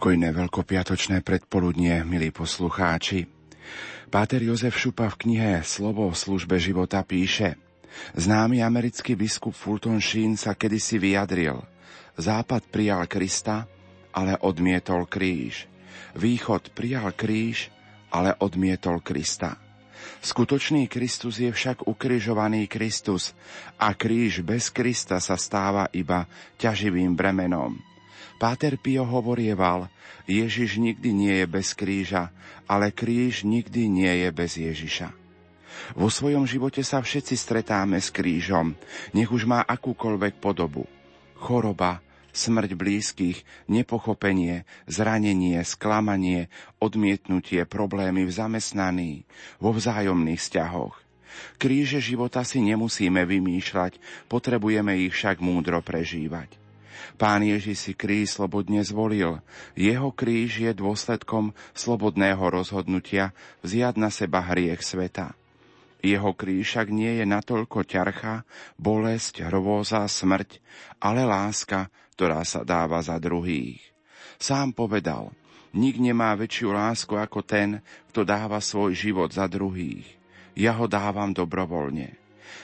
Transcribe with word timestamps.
Pokojné 0.00 0.32
veľkopiatočné 0.32 1.20
predpoludnie, 1.20 1.92
milí 2.08 2.32
poslucháči. 2.32 3.28
Páter 4.08 4.40
Jozef 4.40 4.72
Šupa 4.72 5.12
v 5.12 5.28
knihe 5.28 5.60
Slovo 5.60 6.08
v 6.08 6.16
službe 6.16 6.56
života 6.56 7.04
píše 7.04 7.60
Známy 8.16 8.64
americký 8.64 9.12
biskup 9.12 9.52
Fulton 9.52 10.00
Sheen 10.00 10.40
sa 10.40 10.56
kedysi 10.56 10.96
vyjadril 10.96 11.60
Západ 12.16 12.72
prijal 12.72 13.04
Krista, 13.12 13.68
ale 14.16 14.40
odmietol 14.40 15.04
kríž. 15.04 15.68
Východ 16.16 16.72
prijal 16.72 17.12
kríž, 17.12 17.68
ale 18.08 18.32
odmietol 18.40 19.04
Krista. 19.04 19.60
Skutočný 20.24 20.88
Kristus 20.88 21.44
je 21.44 21.52
však 21.52 21.84
ukrižovaný 21.84 22.72
Kristus 22.72 23.36
a 23.76 23.92
kríž 23.92 24.40
bez 24.48 24.72
Krista 24.72 25.20
sa 25.20 25.36
stáva 25.36 25.92
iba 25.92 26.24
ťaživým 26.56 27.12
bremenom. 27.12 27.89
Páter 28.40 28.80
Pio 28.80 29.04
hovorieval, 29.04 29.92
Ježiš 30.24 30.80
nikdy 30.80 31.12
nie 31.12 31.34
je 31.44 31.46
bez 31.46 31.76
kríža, 31.76 32.32
ale 32.64 32.88
kríž 32.88 33.44
nikdy 33.44 33.84
nie 33.92 34.24
je 34.24 34.28
bez 34.32 34.56
Ježiša. 34.56 35.12
Vo 35.92 36.08
svojom 36.08 36.48
živote 36.48 36.80
sa 36.80 37.04
všetci 37.04 37.36
stretáme 37.36 38.00
s 38.00 38.08
krížom, 38.08 38.72
nech 39.12 39.28
už 39.28 39.44
má 39.44 39.60
akúkoľvek 39.68 40.40
podobu. 40.40 40.88
Choroba, 41.36 42.00
smrť 42.32 42.80
blízkych, 42.80 43.44
nepochopenie, 43.68 44.64
zranenie, 44.88 45.60
sklamanie, 45.60 46.48
odmietnutie, 46.80 47.68
problémy 47.68 48.24
v 48.24 48.32
zamestnaní, 48.32 49.12
vo 49.60 49.76
vzájomných 49.76 50.40
vzťahoch. 50.40 50.96
Kríže 51.60 52.00
života 52.00 52.40
si 52.48 52.64
nemusíme 52.64 53.20
vymýšľať, 53.28 54.00
potrebujeme 54.32 54.96
ich 54.96 55.12
však 55.12 55.44
múdro 55.44 55.84
prežívať. 55.84 56.69
Pán 57.20 57.44
Ježiš 57.44 57.76
si 57.84 57.92
kríž 57.92 58.40
slobodne 58.40 58.80
zvolil. 58.80 59.44
Jeho 59.76 60.08
kríž 60.08 60.64
je 60.64 60.72
dôsledkom 60.72 61.52
slobodného 61.76 62.40
rozhodnutia 62.40 63.36
vziať 63.60 63.94
na 64.00 64.08
seba 64.08 64.40
hriech 64.40 64.80
sveta. 64.80 65.36
Jeho 66.00 66.32
kríž 66.32 66.72
však 66.72 66.88
nie 66.88 67.20
je 67.20 67.28
natoľko 67.28 67.84
ťarcha, 67.84 68.48
bolesť, 68.80 69.44
hrôza, 69.44 70.08
smrť, 70.08 70.64
ale 70.96 71.28
láska, 71.28 71.92
ktorá 72.16 72.40
sa 72.40 72.64
dáva 72.64 73.04
za 73.04 73.20
druhých. 73.20 73.84
Sám 74.40 74.72
povedal, 74.72 75.28
nik 75.76 76.00
nemá 76.00 76.32
väčšiu 76.40 76.72
lásku 76.72 77.20
ako 77.20 77.44
ten, 77.44 77.84
kto 78.08 78.24
dáva 78.24 78.64
svoj 78.64 78.96
život 78.96 79.28
za 79.28 79.44
druhých. 79.44 80.08
Ja 80.56 80.72
ho 80.80 80.88
dávam 80.88 81.36
dobrovoľne. 81.36 82.16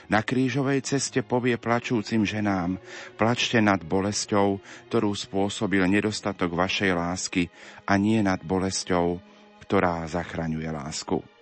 Na 0.07 0.23
krížovej 0.23 0.87
ceste 0.87 1.19
povie 1.19 1.59
plačúcim 1.59 2.23
ženám, 2.23 2.79
plačte 3.19 3.59
nad 3.59 3.83
bolesťou, 3.83 4.63
ktorú 4.87 5.11
spôsobil 5.11 5.83
nedostatok 5.83 6.55
vašej 6.55 6.91
lásky 6.95 7.43
a 7.83 7.99
nie 7.99 8.23
nad 8.23 8.39
bolesťou, 8.39 9.19
ktorá 9.67 10.07
zachraňuje 10.07 10.69
lásku. 10.71 11.36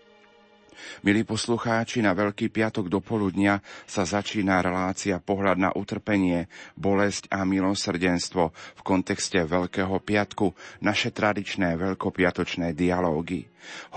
Milí 1.03 1.25
poslucháči, 1.27 2.01
na 2.01 2.15
Veľký 2.15 2.49
piatok 2.49 2.89
do 2.89 2.99
poludnia 3.01 3.61
sa 3.85 4.05
začína 4.05 4.61
relácia 4.63 5.21
Pohľad 5.21 5.57
na 5.57 5.69
utrpenie, 5.73 6.49
bolesť 6.73 7.29
a 7.29 7.43
milosrdenstvo 7.43 8.43
v 8.51 8.81
kontexte 8.81 9.43
Veľkého 9.43 9.97
piatku, 10.01 10.53
naše 10.81 11.13
tradičné 11.13 11.75
veľkopiatočné 11.75 12.73
dialógy. 12.73 13.47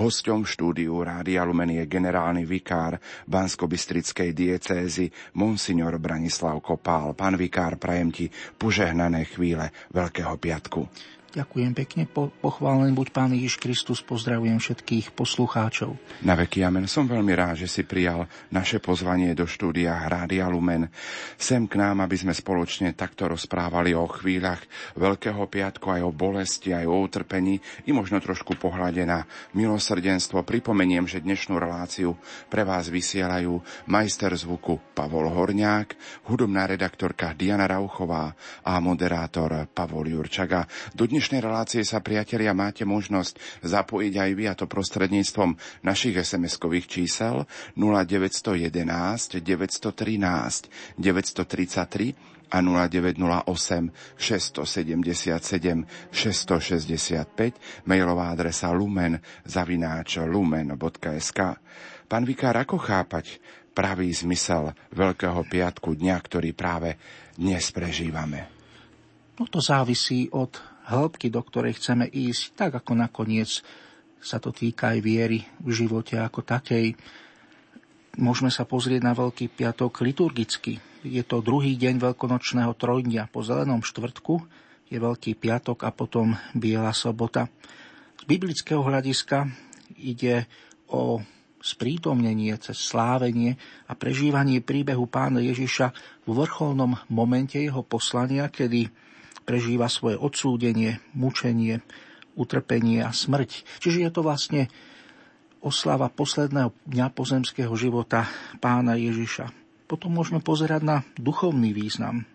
Hosťom 0.00 0.48
štúdiu 0.48 0.96
Rádia 1.04 1.44
Lumen 1.44 1.76
je 1.76 1.84
generálny 1.84 2.48
vikár 2.48 2.96
Banskobistrickej 3.28 4.32
diecézy 4.32 5.12
Monsignor 5.36 6.00
Branislav 6.00 6.56
Kopál. 6.64 7.12
Pán 7.12 7.36
vikár, 7.36 7.76
prajem 7.76 8.08
ti 8.08 8.26
požehnané 8.56 9.28
chvíle 9.28 9.68
Veľkého 9.92 10.40
piatku. 10.40 10.88
Ďakujem 11.28 11.76
pekne, 11.76 12.08
po, 12.08 12.32
pochválený 12.40 12.96
buď 12.96 13.08
Pán 13.12 13.36
Ježiš 13.36 13.60
Kristus, 13.60 14.00
pozdravujem 14.00 14.56
všetkých 14.56 15.12
poslucháčov. 15.12 15.92
Na 16.24 16.32
veky 16.32 16.64
amen. 16.64 16.88
Som 16.88 17.04
veľmi 17.04 17.36
rád, 17.36 17.60
že 17.60 17.68
si 17.68 17.84
prijal 17.84 18.24
naše 18.48 18.80
pozvanie 18.80 19.36
do 19.36 19.44
štúdia 19.44 20.08
Rádia 20.08 20.48
Lumen. 20.48 20.88
Sem 21.36 21.68
k 21.68 21.76
nám, 21.76 22.00
aby 22.00 22.16
sme 22.16 22.32
spoločne 22.32 22.96
takto 22.96 23.28
rozprávali 23.28 23.92
o 23.92 24.08
chvíľach 24.08 24.64
Veľkého 24.96 25.44
piatku, 25.44 25.92
aj 25.92 26.00
o 26.08 26.16
bolesti, 26.16 26.72
aj 26.72 26.88
o 26.88 26.96
utrpení 26.96 27.60
i 27.84 27.92
možno 27.92 28.24
trošku 28.24 28.56
pohľade 28.56 29.04
na 29.04 29.28
milosrdenstvo. 29.52 30.40
Pripomeniem, 30.48 31.04
že 31.04 31.20
dnešnú 31.20 31.60
reláciu 31.60 32.16
pre 32.48 32.64
vás 32.64 32.88
vysielajú 32.88 33.60
majster 33.84 34.32
zvuku 34.32 34.96
Pavol 34.96 35.28
Horňák, 35.28 35.92
hudobná 36.32 36.64
redaktorka 36.64 37.36
Diana 37.36 37.68
Rauchová 37.68 38.32
a 38.64 38.80
moderátor 38.80 39.68
Pavol 39.68 40.08
Jurčaga. 40.08 40.64
Do 40.96 41.04
dnešnej 41.18 41.42
relácie 41.42 41.82
sa, 41.82 41.98
priatelia, 41.98 42.54
máte 42.54 42.86
možnosť 42.86 43.42
zapojiť 43.66 44.14
aj 44.22 44.30
vy, 44.38 44.44
a 44.46 44.54
to 44.54 44.70
prostredníctvom 44.70 45.58
našich 45.82 46.14
SMS-kových 46.14 46.86
čísel 46.86 47.42
0911 47.74 49.42
913 49.42 50.70
933 50.94 52.54
a 52.54 52.58
0908 52.62 54.14
677 54.14 55.90
665, 56.14 57.90
mailová 57.90 58.30
adresa 58.30 58.70
lumen 58.70 59.18
zavináč 59.42 60.22
lumen.sk. 60.22 61.40
Pán 62.06 62.22
Vikár, 62.22 62.62
ako 62.62 62.78
chápať 62.78 63.42
pravý 63.74 64.14
zmysel 64.14 64.70
Veľkého 64.94 65.42
piatku 65.42 65.98
dňa, 65.98 66.14
ktorý 66.22 66.54
práve 66.54 66.94
dnes 67.34 67.74
prežívame? 67.74 68.54
No 69.34 69.50
to 69.50 69.58
závisí 69.58 70.30
od 70.30 70.77
hĺbky, 70.88 71.28
do 71.28 71.44
ktorej 71.44 71.76
chceme 71.76 72.08
ísť, 72.08 72.56
tak 72.56 72.70
ako 72.80 72.96
nakoniec 72.96 73.60
sa 74.18 74.42
to 74.42 74.50
týka 74.50 74.96
aj 74.96 74.98
viery 75.04 75.44
v 75.62 75.70
živote 75.70 76.18
ako 76.18 76.42
takej. 76.42 76.96
Môžeme 78.18 78.50
sa 78.50 78.66
pozrieť 78.66 79.06
na 79.06 79.14
Veľký 79.14 79.46
piatok 79.46 80.02
liturgicky. 80.02 80.82
Je 81.06 81.22
to 81.22 81.38
druhý 81.38 81.78
deň 81.78 82.02
veľkonočného 82.02 82.74
trojdňa. 82.74 83.30
Po 83.30 83.46
zelenom 83.46 83.86
štvrtku 83.86 84.42
je 84.90 84.98
Veľký 84.98 85.38
piatok 85.38 85.86
a 85.86 85.94
potom 85.94 86.34
Biela 86.50 86.90
sobota. 86.90 87.46
Z 88.18 88.24
biblického 88.26 88.82
hľadiska 88.82 89.46
ide 89.94 90.50
o 90.90 91.22
sprítomnenie 91.62 92.54
cez 92.58 92.78
slávenie 92.78 93.54
a 93.86 93.94
prežívanie 93.94 94.62
príbehu 94.62 95.06
pána 95.06 95.38
Ježiša 95.42 95.94
v 96.26 96.30
vrcholnom 96.30 96.98
momente 97.10 97.58
jeho 97.58 97.86
poslania, 97.86 98.50
kedy 98.50 98.90
prežíva 99.48 99.88
svoje 99.88 100.20
odsúdenie, 100.20 101.00
mučenie, 101.16 101.80
utrpenie 102.36 103.00
a 103.00 103.16
smrť. 103.16 103.80
Čiže 103.80 104.04
je 104.04 104.10
to 104.12 104.20
vlastne 104.20 104.68
oslava 105.64 106.12
posledného 106.12 106.76
dňa 106.84 107.06
pozemského 107.16 107.72
života 107.72 108.28
pána 108.60 109.00
Ježiša. 109.00 109.48
Potom 109.88 110.12
môžeme 110.12 110.44
pozerať 110.44 110.84
na 110.84 110.96
duchovný 111.16 111.72
význam. 111.72 112.28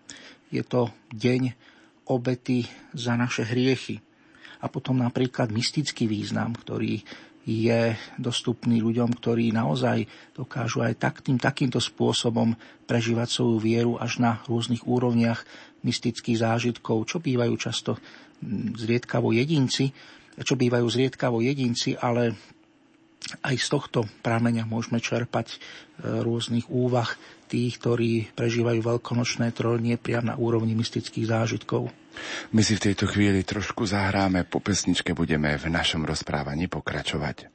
Je 0.50 0.66
to 0.66 0.90
deň 1.14 1.54
obety 2.10 2.66
za 2.92 3.14
naše 3.14 3.46
hriechy. 3.46 4.02
A 4.58 4.66
potom 4.66 4.98
napríklad 4.98 5.54
mystický 5.54 6.10
význam, 6.10 6.50
ktorý 6.50 7.00
je 7.44 7.92
dostupný 8.16 8.80
ľuďom, 8.80 9.12
ktorí 9.20 9.52
naozaj 9.52 10.08
dokážu 10.32 10.80
aj 10.80 10.96
tak, 10.96 11.20
tým, 11.20 11.36
takýmto 11.36 11.76
spôsobom 11.76 12.56
prežívať 12.88 13.28
svoju 13.28 13.56
vieru 13.60 13.92
až 14.00 14.24
na 14.24 14.40
rôznych 14.48 14.88
úrovniach 14.88 15.44
mystických 15.84 16.40
zážitkov, 16.40 17.04
čo 17.06 17.20
bývajú 17.20 17.54
často 17.60 17.94
mm, 17.94 18.80
zriedkavo 18.80 19.30
jedinci, 19.30 19.92
čo 20.42 20.58
bývajú 20.58 20.86
zriedkavo 20.88 21.38
jedinci, 21.44 21.94
ale 21.94 22.34
aj 23.40 23.56
z 23.56 23.68
tohto 23.72 23.98
prameňa 24.20 24.68
môžeme 24.68 25.00
čerpať 25.00 25.54
e, 25.54 25.56
rôznych 26.20 26.68
úvah 26.68 27.08
tých, 27.48 27.80
ktorí 27.80 28.34
prežívajú 28.36 28.80
veľkonočné 28.84 29.54
trolnie 29.56 29.96
priam 29.96 30.28
na 30.28 30.36
úrovni 30.36 30.76
mystických 30.76 31.30
zážitkov. 31.30 31.88
My 32.52 32.62
si 32.62 32.78
v 32.78 32.90
tejto 32.90 33.10
chvíli 33.10 33.42
trošku 33.42 33.88
zahráme, 33.88 34.46
po 34.46 34.62
pesničke 34.62 35.16
budeme 35.16 35.56
v 35.56 35.66
našom 35.72 36.06
rozprávaní 36.06 36.70
pokračovať. 36.70 37.50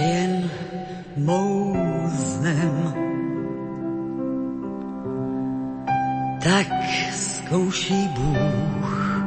Jen 0.00 0.50
mouznem 1.16 2.94
tak 6.44 6.66
zkouší 7.12 8.08
Bůh. 8.08 9.22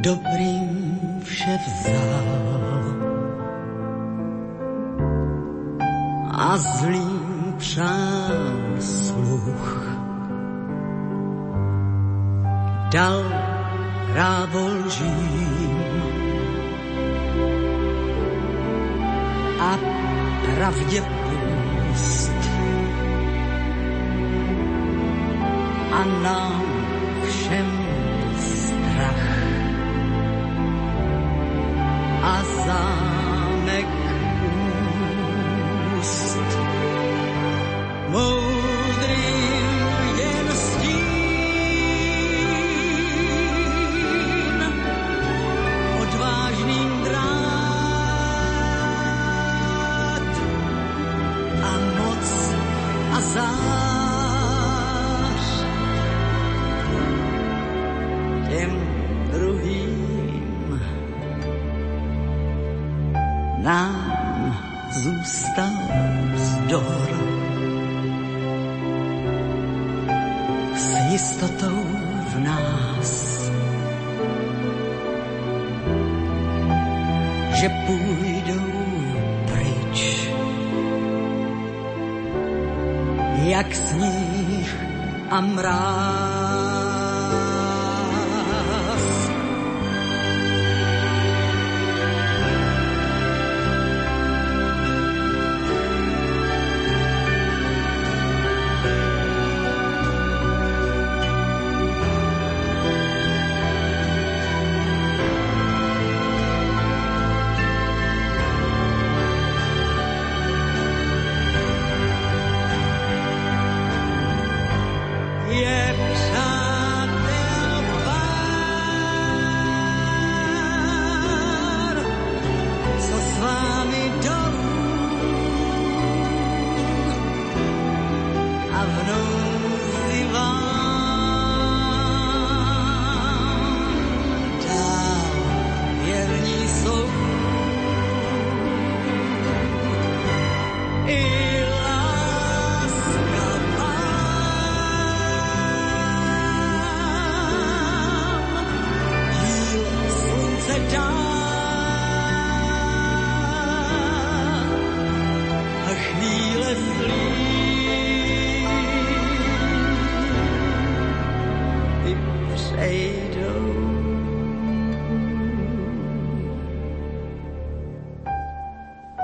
Dobrým 0.00 1.20
vše 1.22 1.58
vzal 1.66 2.94
a 6.30 6.56
zlým 6.56 7.54
přál 7.58 8.80
sluch. 8.80 9.90
dal 12.90 13.22
rávol 14.14 14.90
žím. 14.90 15.89
A 19.60 19.78
pravdě 20.56 21.02
pust. 21.02 22.32
A 25.92 26.04
nám 26.22 26.64
všem 27.28 27.66
strach. 28.38 29.40
A 32.22 32.42
zámek 32.66 33.09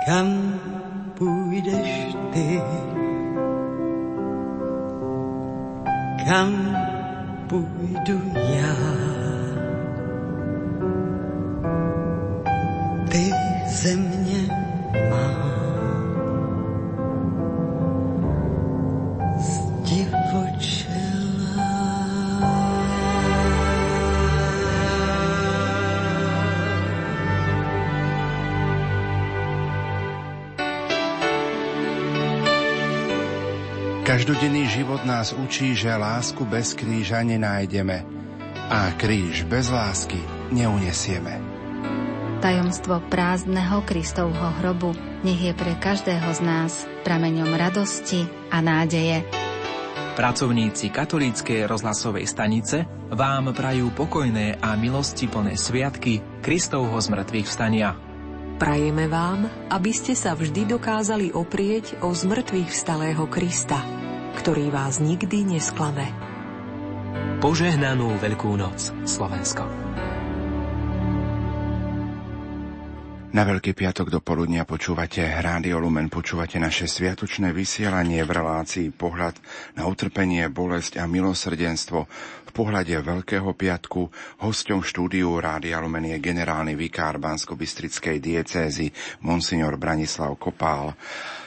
Kan 0.07 0.36
Každodenný 34.27 34.67
život 34.67 35.07
nás 35.07 35.31
učí, 35.31 35.79
že 35.79 35.87
lásku 35.87 36.43
bez 36.51 36.75
kríža 36.75 37.23
nenájdeme 37.23 38.03
a 38.67 38.91
kríž 38.99 39.47
bez 39.47 39.71
lásky 39.71 40.19
neunesieme. 40.51 41.39
Tajomstvo 42.43 43.07
prázdneho 43.07 43.87
Kristovho 43.87 44.51
hrobu 44.59 44.99
nech 45.23 45.39
je 45.39 45.55
pre 45.55 45.79
každého 45.79 46.27
z 46.27 46.41
nás 46.43 46.91
prameňom 47.07 47.55
radosti 47.55 48.27
a 48.51 48.59
nádeje. 48.59 49.23
Pracovníci 50.19 50.91
katolíckej 50.91 51.63
rozhlasovej 51.71 52.27
stanice 52.27 52.83
vám 53.15 53.55
prajú 53.55 53.95
pokojné 53.95 54.59
a 54.59 54.75
milosti 54.75 55.31
plné 55.31 55.55
sviatky 55.55 56.43
Kristovho 56.43 56.99
zmrtvých 56.99 57.47
vstania. 57.47 57.95
Prajeme 58.59 59.07
vám, 59.07 59.47
aby 59.71 59.95
ste 59.95 60.19
sa 60.19 60.35
vždy 60.35 60.67
dokázali 60.67 61.31
oprieť 61.31 62.03
o 62.03 62.11
zmrtvých 62.11 62.75
vstalého 62.75 63.23
Krista 63.31 63.96
ktorý 64.37 64.69
vás 64.69 65.01
nikdy 65.01 65.57
nesklame. 65.57 66.13
Požehnanú 67.41 68.21
Veľkú 68.21 68.53
noc, 68.61 68.93
Slovensko. 69.09 69.65
Na 73.37 73.45
Veľký 73.45 73.77
piatok 73.77 74.09
do 74.09 74.25
poludnia 74.25 74.65
počúvate 74.65 75.21
Rádio 75.21 75.77
Lumen, 75.77 76.09
počúvate 76.09 76.57
naše 76.57 76.89
sviatočné 76.89 77.53
vysielanie 77.53 78.25
v 78.25 78.33
relácii 78.33 78.89
pohľad 78.89 79.37
na 79.77 79.85
utrpenie, 79.85 80.49
bolesť 80.49 80.97
a 80.97 81.05
milosrdenstvo. 81.05 82.01
V 82.49 82.51
pohľade 82.57 82.97
Veľkého 82.97 83.53
piatku 83.53 84.09
hosťom 84.41 84.81
štúdiu 84.81 85.37
Rádia 85.37 85.85
Lumen 85.85 86.09
je 86.09 86.17
generálny 86.17 86.73
vikár 86.81 87.21
Bansko-Bystrickej 87.21 88.25
diecézy 88.25 88.89
Monsignor 89.21 89.77
Branislav 89.77 90.33
Kopál. 90.41 90.97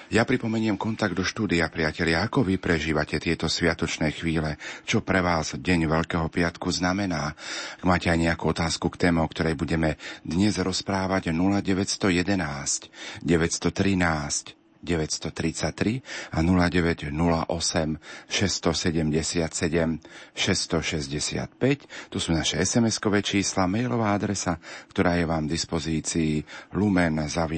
Ja 0.09 0.25
pripomeniem 0.25 0.73
kontakt 0.73 1.13
do 1.13 1.21
štúdia, 1.21 1.69
priatelia, 1.69 2.25
ako 2.25 2.41
vy 2.41 2.57
prežívate 2.57 3.21
tieto 3.21 3.45
sviatočné 3.45 4.09
chvíle, 4.09 4.57
čo 4.81 5.05
pre 5.05 5.21
vás 5.21 5.53
Deň 5.53 5.85
Veľkého 5.85 6.25
piatku 6.33 6.73
znamená. 6.73 7.37
Ak 7.77 7.85
máte 7.85 8.09
aj 8.09 8.17
nejakú 8.17 8.49
otázku 8.49 8.89
k 8.89 9.05
téme, 9.05 9.21
o 9.21 9.29
ktorej 9.29 9.53
budeme 9.53 10.01
dnes 10.25 10.57
rozprávať 10.57 11.29
0911 11.29 12.89
913 13.21 14.57
933 14.81 16.01
a 16.33 16.41
0908 16.41 18.01
677 18.25 20.01
665. 20.33 22.09
Tu 22.09 22.17
sú 22.17 22.29
naše 22.33 22.57
SMS-kové 22.57 23.21
čísla, 23.21 23.69
mailová 23.69 24.17
adresa, 24.17 24.57
ktorá 24.89 25.21
je 25.21 25.29
vám 25.29 25.45
v 25.45 25.53
dispozícii 25.53 26.41
lumen.sk. 26.73 27.53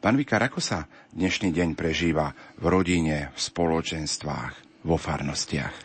Pán 0.00 0.16
Vikár, 0.16 0.40
ako 0.40 0.64
sa 0.64 0.88
dnešný 1.12 1.52
deň 1.52 1.76
prežíva 1.76 2.32
v 2.56 2.72
rodine, 2.72 3.36
v 3.36 3.38
spoločenstvách, 3.38 4.80
vo 4.88 4.96
farnostiach? 4.96 5.76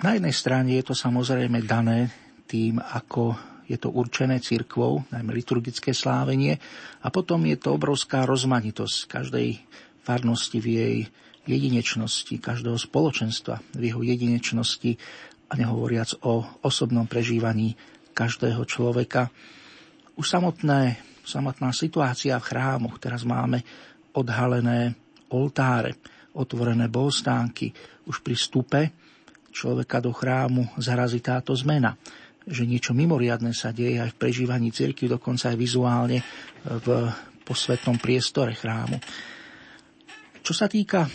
Na 0.00 0.16
jednej 0.16 0.32
strane 0.32 0.72
je 0.72 0.88
to 0.88 0.96
samozrejme 0.96 1.60
dané 1.68 2.08
tým, 2.48 2.80
ako 2.80 3.36
je 3.68 3.76
to 3.76 3.92
určené 3.92 4.40
cirkvou, 4.40 5.04
najmä 5.12 5.36
liturgické 5.36 5.92
slávenie, 5.92 6.56
a 7.04 7.12
potom 7.12 7.44
je 7.44 7.60
to 7.60 7.76
obrovská 7.76 8.24
rozmanitosť 8.24 9.12
každej 9.12 9.60
farnosti 10.00 10.56
v 10.56 10.66
jej 10.72 10.96
jedinečnosti 11.44 12.40
každého 12.40 12.80
spoločenstva, 12.80 13.60
v 13.76 13.92
jeho 13.92 14.00
jedinečnosti 14.00 14.96
a 15.52 15.60
nehovoriac 15.60 16.16
o 16.24 16.48
osobnom 16.64 17.04
prežívaní 17.04 17.76
každého 18.16 18.64
človeka. 18.64 19.28
Už 20.16 20.32
samotné, 20.32 20.96
samotná 21.24 21.72
situácia 21.72 22.36
v 22.36 22.46
chrámoch, 22.46 23.00
teraz 23.00 23.24
máme 23.24 23.64
odhalené 24.14 24.94
oltáre, 25.32 25.98
otvorené 26.36 26.86
bohostánky. 26.86 27.72
Už 28.06 28.20
pri 28.20 28.36
stupe 28.36 28.82
človeka 29.50 29.98
do 29.98 30.12
chrámu 30.12 30.76
zarazí 30.78 31.18
táto 31.24 31.56
zmena 31.56 31.96
že 32.44 32.68
niečo 32.68 32.92
mimoriadne 32.92 33.56
sa 33.56 33.72
deje 33.72 33.96
aj 34.00 34.12
v 34.12 34.20
prežívaní 34.20 34.68
cirkvi, 34.68 35.08
dokonca 35.08 35.48
aj 35.52 35.56
vizuálne 35.56 36.20
v 36.64 36.86
posvetnom 37.44 37.96
priestore 37.96 38.52
chrámu. 38.52 39.00
Čo 40.44 40.52
sa 40.52 40.68
týka 40.68 41.08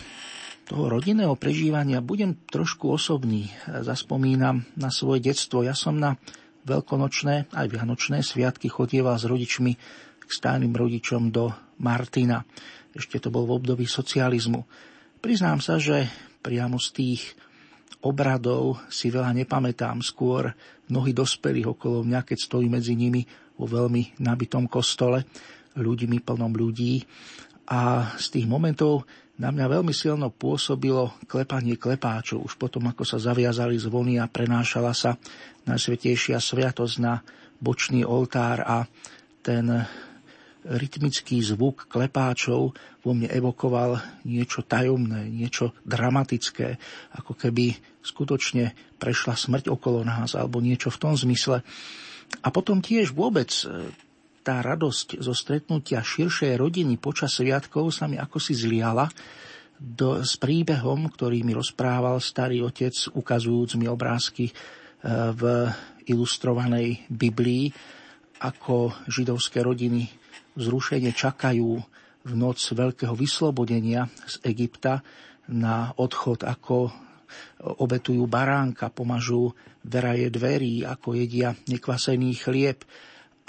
toho 0.66 0.90
rodinného 0.90 1.34
prežívania, 1.38 2.02
budem 2.02 2.46
trošku 2.50 2.90
osobný. 2.90 3.50
Zaspomínam 3.66 4.66
na 4.74 4.90
svoje 4.90 5.30
detstvo. 5.30 5.62
Ja 5.62 5.74
som 5.74 5.98
na 5.98 6.18
veľkonočné, 6.64 7.52
aj 7.52 7.66
vianočné 7.68 8.20
sviatky 8.20 8.68
chodieval 8.68 9.16
s 9.16 9.28
rodičmi 9.28 9.72
k 10.20 10.30
stálym 10.30 10.72
rodičom 10.74 11.32
do 11.32 11.50
Martina. 11.80 12.44
Ešte 12.92 13.22
to 13.22 13.28
bol 13.32 13.46
v 13.46 13.56
období 13.62 13.86
socializmu. 13.86 14.66
Priznám 15.20 15.60
sa, 15.62 15.76
že 15.80 16.08
priamo 16.40 16.80
z 16.80 16.88
tých 16.96 17.22
obradov 18.00 18.80
si 18.88 19.12
veľa 19.12 19.36
nepamätám. 19.36 20.00
Skôr 20.00 20.52
mnohí 20.88 21.12
dospelých 21.12 21.76
okolo 21.76 22.02
mňa, 22.04 22.20
keď 22.24 22.38
stojí 22.40 22.66
medzi 22.66 22.96
nimi 22.96 23.24
vo 23.60 23.68
veľmi 23.68 24.20
nabitom 24.24 24.66
kostole, 24.66 25.28
ľuďmi 25.76 26.24
plnom 26.24 26.52
ľudí. 26.56 27.04
A 27.70 28.10
z 28.18 28.26
tých 28.40 28.46
momentov 28.50 29.06
na 29.40 29.48
mňa 29.48 29.80
veľmi 29.80 29.96
silno 29.96 30.28
pôsobilo 30.28 31.16
klepanie 31.24 31.80
klepáčov. 31.80 32.44
Už 32.44 32.60
potom, 32.60 32.84
ako 32.92 33.08
sa 33.08 33.16
zaviazali 33.16 33.80
zvony 33.80 34.20
a 34.20 34.28
prenášala 34.28 34.92
sa 34.92 35.16
Najsvetejšia 35.64 36.36
sviatosť 36.36 36.96
na 37.00 37.24
bočný 37.56 38.04
oltár 38.04 38.60
a 38.60 38.84
ten 39.40 39.64
rytmický 40.60 41.40
zvuk 41.40 41.88
klepáčov 41.88 42.76
vo 43.00 43.10
mne 43.16 43.32
evokoval 43.32 43.96
niečo 44.28 44.60
tajomné, 44.60 45.24
niečo 45.32 45.72
dramatické, 45.88 46.76
ako 47.16 47.32
keby 47.32 47.80
skutočne 48.04 48.76
prešla 49.00 49.40
smrť 49.40 49.72
okolo 49.72 50.04
nás 50.04 50.36
alebo 50.36 50.60
niečo 50.60 50.92
v 50.92 51.00
tom 51.00 51.14
zmysle. 51.16 51.64
A 52.44 52.48
potom 52.52 52.84
tiež 52.84 53.16
vôbec 53.16 53.48
tá 54.40 54.64
radosť 54.64 55.20
zo 55.20 55.36
stretnutia 55.36 56.00
širšej 56.00 56.56
rodiny 56.56 56.96
počas 56.96 57.36
sviatkov 57.36 57.92
sa 57.92 58.08
mi 58.08 58.16
ako 58.16 58.40
si 58.40 58.56
zliala 58.56 59.08
do, 59.80 60.20
s 60.20 60.36
príbehom, 60.36 61.08
ktorý 61.08 61.40
mi 61.40 61.56
rozprával 61.56 62.20
starý 62.20 62.60
otec, 62.60 62.92
ukazujúc 63.16 63.80
mi 63.80 63.88
obrázky 63.88 64.48
e, 64.48 64.52
v 65.32 65.42
ilustrovanej 66.08 67.08
Biblii, 67.08 67.72
ako 68.40 68.92
židovské 69.08 69.64
rodiny 69.64 70.08
zrušenie 70.56 71.12
čakajú 71.12 71.68
v 72.20 72.32
noc 72.36 72.60
veľkého 72.60 73.16
vyslobodenia 73.16 74.08
z 74.28 74.36
Egypta 74.44 75.00
na 75.48 75.92
odchod, 75.96 76.44
ako 76.44 76.92
obetujú 77.80 78.24
baránka, 78.28 78.92
pomažú 78.92 79.52
veraje 79.86 80.28
dverí, 80.28 80.84
ako 80.84 81.16
jedia 81.16 81.56
nekvasený 81.68 82.36
chlieb 82.36 82.84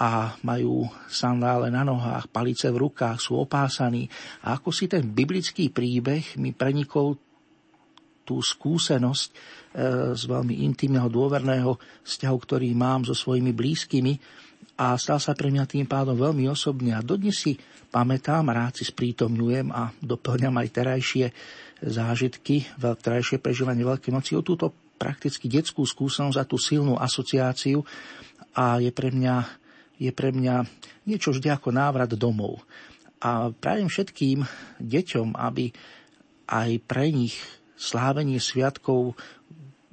a 0.01 0.33
majú 0.41 0.89
sandále 1.05 1.69
na 1.69 1.85
nohách, 1.85 2.25
palice 2.33 2.73
v 2.73 2.89
rukách, 2.89 3.21
sú 3.21 3.37
opásaní. 3.37 4.09
A 4.41 4.57
ako 4.57 4.73
si 4.73 4.89
ten 4.89 5.05
biblický 5.05 5.69
príbeh 5.69 6.41
mi 6.41 6.57
prenikol 6.57 7.21
tú 8.25 8.41
skúsenosť 8.41 9.29
e, 9.29 9.33
z 10.17 10.23
veľmi 10.25 10.65
intimného, 10.65 11.05
dôverného 11.05 11.77
vzťahu, 12.01 12.37
ktorý 12.41 12.73
mám 12.73 13.05
so 13.05 13.13
svojimi 13.13 13.53
blízkymi, 13.53 14.13
a 14.81 14.97
stal 14.97 15.21
sa 15.21 15.37
pre 15.37 15.53
mňa 15.53 15.69
tým 15.69 15.85
pádom 15.85 16.17
veľmi 16.17 16.49
osobný. 16.49 16.89
A 16.97 17.05
dodnes 17.05 17.37
si 17.37 17.53
pamätám, 17.93 18.49
rád 18.49 18.81
si 18.81 18.89
sprítomňujem 18.89 19.69
a 19.69 19.93
doplňam 20.01 20.57
aj 20.57 20.67
terajšie 20.73 21.25
zážitky, 21.85 22.65
terajšie 22.81 23.37
prežívanie 23.37 23.85
Veľkej 23.85 24.09
noci. 24.09 24.33
O 24.33 24.41
túto 24.41 24.73
prakticky 24.97 25.45
detskú 25.45 25.85
skúsenosť 25.85 26.37
a 26.37 26.49
tú 26.49 26.57
silnú 26.57 26.97
asociáciu. 26.97 27.85
A 28.57 28.81
je 28.81 28.89
pre 28.89 29.13
mňa, 29.13 29.60
je 30.01 30.09
pre 30.09 30.33
mňa 30.33 30.65
niečo 31.05 31.29
vždy 31.29 31.53
ako 31.53 31.69
návrat 31.69 32.09
domov. 32.17 32.65
A 33.21 33.53
prajem 33.53 33.85
všetkým 33.85 34.41
deťom, 34.81 35.37
aby 35.37 35.69
aj 36.49 36.69
pre 36.89 37.13
nich 37.13 37.37
slávenie 37.77 38.41
sviatkov 38.41 39.13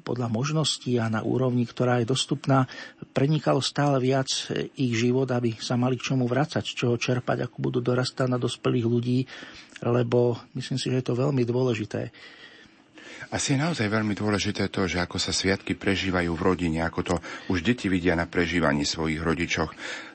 podľa 0.08 0.32
možností 0.32 0.96
a 0.96 1.12
na 1.12 1.20
úrovni, 1.20 1.68
ktorá 1.68 2.00
je 2.00 2.08
dostupná, 2.08 2.64
prenikalo 3.12 3.60
stále 3.60 4.00
viac 4.00 4.32
ich 4.72 4.96
život, 4.96 5.28
aby 5.28 5.52
sa 5.60 5.76
mali 5.76 6.00
k 6.00 6.08
čomu 6.08 6.24
vracať, 6.24 6.64
z 6.64 6.72
čoho 6.72 6.96
čerpať, 6.96 7.44
ako 7.44 7.56
budú 7.60 7.84
dorastať 7.84 8.24
na 8.32 8.40
dospelých 8.40 8.88
ľudí, 8.88 9.28
lebo 9.84 10.40
myslím 10.56 10.80
si, 10.80 10.88
že 10.88 11.04
je 11.04 11.06
to 11.12 11.20
veľmi 11.20 11.44
dôležité. 11.44 12.08
Asi 13.28 13.52
je 13.52 13.61
naozaj 13.61 13.92
veľmi 13.92 14.16
dôležité 14.16 14.73
to, 14.73 14.88
že 14.88 15.04
ako 15.04 15.20
sa 15.20 15.37
sviatky 15.37 15.76
prežívajú 15.76 16.32
v 16.32 16.44
rodine, 16.49 16.80
ako 16.80 17.00
to 17.04 17.14
už 17.52 17.61
deti 17.61 17.85
vidia 17.92 18.16
na 18.16 18.25
prežívaní 18.25 18.88
svojich 18.88 19.20
rodičoch. 19.20 19.68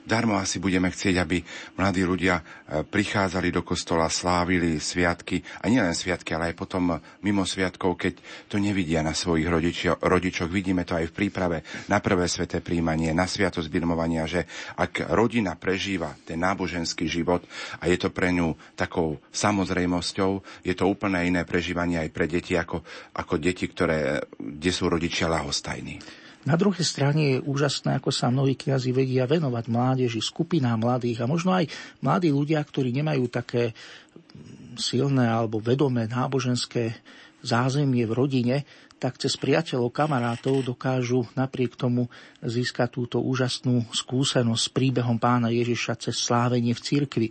Darmo 0.04 0.36
asi 0.36 0.60
budeme 0.60 0.92
chcieť, 0.92 1.16
aby 1.16 1.40
mladí 1.80 2.04
ľudia 2.04 2.36
e, 2.36 2.42
prichádzali 2.84 3.48
do 3.48 3.64
kostola, 3.64 4.12
slávili 4.12 4.76
sviatky, 4.76 5.40
a 5.64 5.72
nielen 5.72 5.96
sviatky, 5.96 6.36
ale 6.36 6.52
aj 6.52 6.60
potom 6.60 7.00
mimo 7.24 7.48
sviatkov, 7.48 7.96
keď 7.96 8.20
to 8.52 8.60
nevidia 8.60 9.00
na 9.00 9.16
svojich 9.16 9.48
rodičio, 9.48 9.96
rodičoch. 9.96 10.52
Vidíme 10.52 10.84
to 10.84 11.00
aj 11.00 11.08
v 11.08 11.16
príprave 11.16 11.64
na 11.88 12.04
prvé 12.04 12.28
sveté 12.28 12.60
príjmanie, 12.60 13.16
na 13.16 13.24
sviatosť 13.24 13.72
birmovania, 13.72 14.28
že 14.28 14.44
ak 14.76 15.08
rodina 15.08 15.56
prežíva 15.56 16.12
ten 16.28 16.36
náboženský 16.36 17.08
život 17.08 17.40
a 17.80 17.88
je 17.88 17.96
to 17.96 18.12
pre 18.12 18.28
ňu 18.28 18.76
takou 18.76 19.16
samozrejmosťou, 19.32 20.44
je 20.68 20.74
to 20.76 20.84
úplne 20.84 21.16
iné 21.24 21.48
prežívanie 21.48 21.96
aj 21.96 22.10
pre 22.12 22.28
deti 22.28 22.52
ako, 22.60 22.84
ako 23.16 23.40
deti, 23.40 23.64
ktoré, 23.72 24.20
kde 24.36 24.68
sú 24.68 24.92
rodičia 24.92 25.32
lahostajní. 25.32 26.23
Na 26.44 26.60
druhej 26.60 26.84
strane 26.84 27.22
je 27.36 27.44
úžasné, 27.44 27.96
ako 27.96 28.12
sa 28.12 28.28
mnohí 28.28 28.52
kniazy 28.52 28.92
vedia 28.92 29.24
venovať 29.24 29.64
mládeži, 29.72 30.20
skupinám 30.20 30.76
mladých 30.76 31.24
a 31.24 31.30
možno 31.30 31.56
aj 31.56 31.72
mladí 32.04 32.28
ľudia, 32.28 32.60
ktorí 32.60 32.92
nemajú 32.92 33.24
také 33.32 33.72
silné 34.76 35.24
alebo 35.24 35.62
vedomé 35.62 36.04
náboženské 36.04 37.00
zázemie 37.40 38.04
v 38.04 38.12
rodine, 38.16 38.56
tak 39.00 39.20
cez 39.20 39.36
priateľov, 39.36 39.92
kamarátov 39.92 40.64
dokážu 40.64 41.28
napriek 41.36 41.76
tomu 41.76 42.08
získať 42.40 42.88
túto 42.88 43.20
úžasnú 43.20 43.84
skúsenosť 43.92 44.62
s 44.64 44.72
príbehom 44.72 45.20
pána 45.20 45.52
Ježiša 45.52 46.08
cez 46.08 46.16
slávenie 46.16 46.72
v 46.72 46.84
cirkvi. 46.84 47.28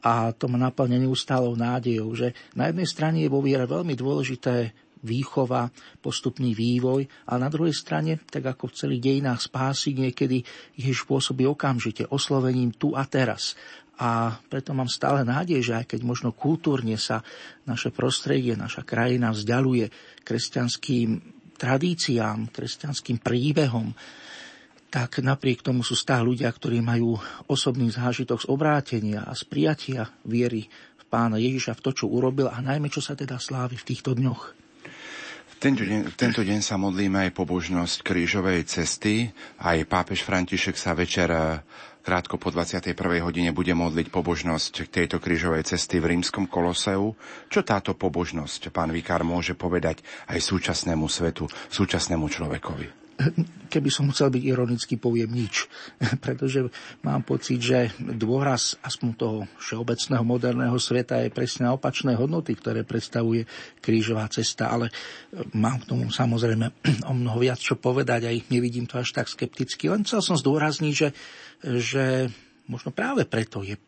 A 0.00 0.32
to 0.32 0.48
ma 0.48 0.56
naplne 0.56 0.96
neustálou 0.96 1.52
nádejou, 1.60 2.16
že 2.16 2.32
na 2.56 2.72
jednej 2.72 2.88
strane 2.88 3.20
je 3.20 3.28
vo 3.28 3.44
viere 3.44 3.68
veľmi 3.68 3.92
dôležité 3.92 4.72
výchova, 5.04 5.72
postupný 6.04 6.52
vývoj, 6.52 7.08
a 7.28 7.40
na 7.40 7.48
druhej 7.48 7.72
strane, 7.72 8.20
tak 8.28 8.46
ako 8.46 8.70
v 8.70 8.76
celých 8.76 9.02
dejinách 9.02 9.40
spásy, 9.40 9.96
niekedy 9.96 10.44
Ježiš 10.76 11.08
pôsobí 11.08 11.44
okamžite, 11.48 12.08
oslovením 12.08 12.76
tu 12.76 12.92
a 12.96 13.04
teraz. 13.08 13.56
A 14.00 14.40
preto 14.48 14.72
mám 14.72 14.88
stále 14.88 15.28
nádej, 15.28 15.60
že 15.60 15.76
aj 15.76 15.92
keď 15.92 16.00
možno 16.08 16.32
kultúrne 16.32 16.96
sa 16.96 17.20
naše 17.68 17.92
prostredie, 17.92 18.56
naša 18.56 18.80
krajina 18.80 19.28
vzdialuje 19.28 19.92
kresťanským 20.24 21.08
tradíciám, 21.60 22.48
kresťanským 22.48 23.20
príbehom, 23.20 23.92
tak 24.90 25.22
napriek 25.22 25.62
tomu 25.62 25.84
sú 25.84 25.94
stále 25.94 26.26
ľudia, 26.26 26.50
ktorí 26.50 26.82
majú 26.82 27.14
osobný 27.46 27.92
zážitok 27.92 28.42
z 28.42 28.50
obrátenia 28.50 29.22
a 29.22 29.36
z 29.36 29.44
prijatia 29.46 30.08
viery 30.26 30.66
v 30.72 31.04
pána 31.06 31.36
Ježiša 31.38 31.78
v 31.78 31.82
to, 31.84 31.90
čo 31.94 32.06
urobil 32.08 32.48
a 32.48 32.58
najmä 32.58 32.90
čo 32.90 32.98
sa 32.98 33.12
teda 33.14 33.38
slávi 33.38 33.78
v 33.78 33.86
týchto 33.86 34.16
dňoch. 34.16 34.59
Tento 35.60 35.84
deň, 35.84 36.16
tento 36.16 36.40
deň 36.40 36.64
sa 36.64 36.80
modlíme 36.80 37.28
aj 37.28 37.36
pobožnosť 37.36 38.00
krížovej 38.00 38.64
cesty. 38.64 39.28
Aj 39.60 39.76
pápež 39.84 40.24
František 40.24 40.72
sa 40.72 40.96
večer 40.96 41.28
eh, 41.28 41.60
krátko 42.00 42.40
po 42.40 42.48
21. 42.48 42.96
hodine 43.20 43.52
bude 43.52 43.76
modliť 43.76 44.08
pobožnosť 44.08 44.88
tejto 44.88 45.20
krížovej 45.20 45.68
cesty 45.68 46.00
v 46.00 46.16
rímskom 46.16 46.48
koloseu. 46.48 47.12
Čo 47.52 47.60
táto 47.60 47.92
pobožnosť, 47.92 48.72
pán 48.72 48.88
Vikár, 48.88 49.20
môže 49.20 49.52
povedať 49.52 50.00
aj 50.32 50.40
súčasnému 50.40 51.04
svetu, 51.12 51.44
súčasnému 51.68 52.24
človekovi? 52.24 52.99
Keby 53.70 53.90
som 53.92 54.10
chcel 54.10 54.34
byť 54.34 54.42
ironický, 54.42 54.98
poviem 54.98 55.30
nič. 55.30 55.70
Pretože 56.24 56.66
mám 57.06 57.22
pocit, 57.22 57.60
že 57.62 57.92
dôraz 57.98 58.76
aspoň 58.82 59.08
toho 59.14 59.38
všeobecného 59.60 60.24
moderného 60.26 60.76
sveta 60.76 61.22
je 61.22 61.30
presne 61.30 61.70
na 61.70 61.76
opačné 61.76 62.18
hodnoty, 62.18 62.56
ktoré 62.58 62.82
predstavuje 62.82 63.46
krížová 63.78 64.26
cesta. 64.32 64.72
Ale 64.72 64.90
mám 65.54 65.84
k 65.84 65.88
tomu 65.94 66.10
samozrejme 66.10 66.66
o 67.10 67.12
mnoho 67.14 67.38
viac 67.38 67.60
čo 67.60 67.78
povedať, 67.78 68.26
aj 68.26 68.50
nevidím 68.50 68.88
to 68.88 68.98
až 68.98 69.14
tak 69.14 69.30
skepticky. 69.30 69.86
Len 69.86 70.02
chcel 70.02 70.24
som 70.24 70.36
zdôrazniť, 70.36 70.94
že, 70.94 71.08
že 71.62 72.04
možno 72.66 72.90
práve 72.90 73.28
preto 73.28 73.62
je 73.62 73.78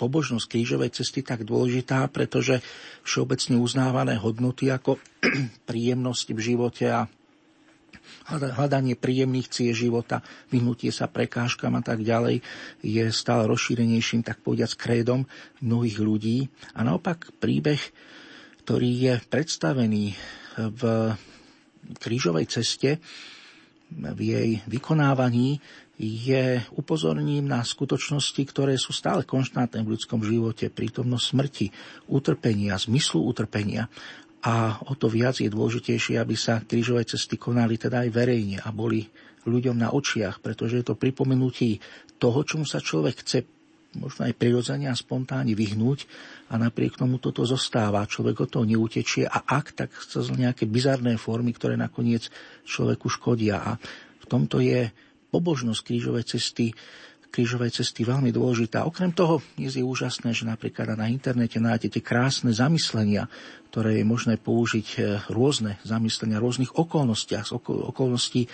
pobožnosť 0.00 0.48
krížovej 0.48 0.96
cesty 0.96 1.20
tak 1.20 1.44
dôležitá, 1.44 2.08
pretože 2.08 2.64
všeobecne 3.04 3.60
uznávané 3.60 4.16
hodnoty 4.16 4.72
ako 4.72 4.96
príjemnosť 5.68 6.26
v 6.32 6.40
živote 6.40 6.88
a 6.88 7.04
hľadanie 8.30 8.94
príjemných 8.94 9.50
cie 9.50 9.70
života, 9.74 10.22
vyhnutie 10.54 10.94
sa 10.94 11.10
prekážkam 11.10 11.74
a 11.74 11.82
tak 11.82 12.06
ďalej 12.06 12.44
je 12.80 13.04
stále 13.10 13.50
rozšírenejším, 13.50 14.22
tak 14.22 14.44
povediac, 14.44 14.70
krédom 14.78 15.26
mnohých 15.58 15.98
ľudí. 15.98 16.38
A 16.78 16.86
naopak 16.86 17.34
príbeh, 17.42 17.80
ktorý 18.62 18.90
je 18.94 19.14
predstavený 19.26 20.14
v 20.58 20.82
krížovej 21.98 22.46
ceste, 22.46 23.02
v 23.90 24.20
jej 24.22 24.50
vykonávaní 24.70 25.58
je 26.00 26.64
upozorním 26.78 27.44
na 27.44 27.60
skutočnosti, 27.60 28.40
ktoré 28.48 28.80
sú 28.80 28.96
stále 28.96 29.26
konštantné 29.28 29.84
v 29.84 29.92
ľudskom 29.98 30.24
živote, 30.24 30.72
prítomnosť 30.72 31.26
smrti, 31.26 31.66
utrpenia, 32.08 32.80
zmyslu 32.80 33.20
utrpenia. 33.20 33.90
A 34.40 34.80
o 34.88 34.96
to 34.96 35.12
viac 35.12 35.36
je 35.36 35.52
dôležitejšie, 35.52 36.16
aby 36.16 36.32
sa 36.32 36.64
krížové 36.64 37.04
cesty 37.04 37.36
konali 37.36 37.76
teda 37.76 38.08
aj 38.08 38.10
verejne 38.10 38.58
a 38.64 38.72
boli 38.72 39.04
ľuďom 39.44 39.76
na 39.76 39.92
očiach, 39.92 40.40
pretože 40.40 40.80
je 40.80 40.84
to 40.84 40.96
pripomenutí 40.96 41.80
toho, 42.20 42.40
čomu 42.44 42.64
sa 42.64 42.80
človek 42.80 43.20
chce 43.24 43.44
možno 43.96 44.28
aj 44.28 44.38
prirodzene 44.38 44.86
a 44.86 44.94
spontánne 44.94 45.50
vyhnúť 45.56 46.06
a 46.52 46.60
napriek 46.60 46.94
tomu 46.94 47.18
toto 47.18 47.42
zostáva. 47.42 48.06
Človek 48.06 48.46
od 48.46 48.50
toho 48.52 48.64
neutečie 48.68 49.26
a 49.26 49.42
ak, 49.42 49.74
tak 49.74 49.90
cez 49.92 50.30
nejaké 50.30 50.68
bizarné 50.70 51.18
formy, 51.18 51.50
ktoré 51.50 51.74
nakoniec 51.74 52.30
človeku 52.62 53.10
škodia. 53.10 53.58
A 53.58 53.72
v 54.22 54.24
tomto 54.30 54.62
je 54.62 54.94
pobožnosť 55.34 55.80
krížovej 55.82 56.24
cesty 56.26 56.70
krížovej 57.30 57.70
cesty 57.70 58.02
veľmi 58.02 58.34
dôležitá. 58.34 58.82
Okrem 58.82 59.14
toho 59.14 59.38
dnes 59.54 59.78
je 59.78 59.86
úžasné, 59.86 60.34
že 60.34 60.44
napríklad 60.44 60.98
na 60.98 61.06
internete 61.06 61.62
nájdete 61.62 62.02
krásne 62.02 62.50
zamyslenia, 62.50 63.30
ktoré 63.70 64.02
je 64.02 64.04
možné 64.04 64.34
použiť 64.36 64.88
e, 64.98 65.00
rôzne 65.30 65.78
zamyslenia, 65.86 66.42
rôznych 66.42 66.74
okolnostiach, 66.74 67.54
okolností 67.94 68.44
e, 68.44 68.48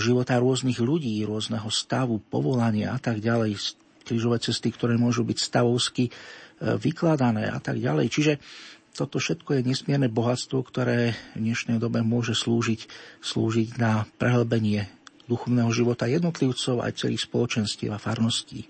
života 0.00 0.40
rôznych 0.40 0.80
ľudí, 0.80 1.20
rôzneho 1.28 1.68
stavu, 1.68 2.16
povolania 2.18 2.96
a 2.96 2.98
tak 2.98 3.20
ďalej, 3.20 3.60
krížové 4.08 4.40
cesty, 4.40 4.72
ktoré 4.72 4.96
môžu 4.96 5.22
byť 5.28 5.38
stavovsky 5.38 6.08
e, 6.08 6.12
vykladané 6.80 7.52
a 7.52 7.60
tak 7.60 7.76
ďalej. 7.76 8.08
Čiže 8.08 8.32
toto 8.92 9.20
všetko 9.20 9.60
je 9.60 9.68
nesmierne 9.68 10.08
bohatstvo, 10.12 10.60
ktoré 10.64 11.16
v 11.36 11.48
dnešnej 11.48 11.80
dobe 11.80 12.04
môže 12.04 12.36
slúžiť, 12.36 12.88
slúžiť 13.24 13.80
na 13.80 14.04
prehlbenie 14.20 14.88
duchovného 15.26 15.70
života 15.70 16.10
jednotlivcov 16.10 16.82
aj 16.82 17.06
celých 17.06 17.26
spoločenstiev 17.26 17.94
a 17.94 17.98
farností. 18.00 18.66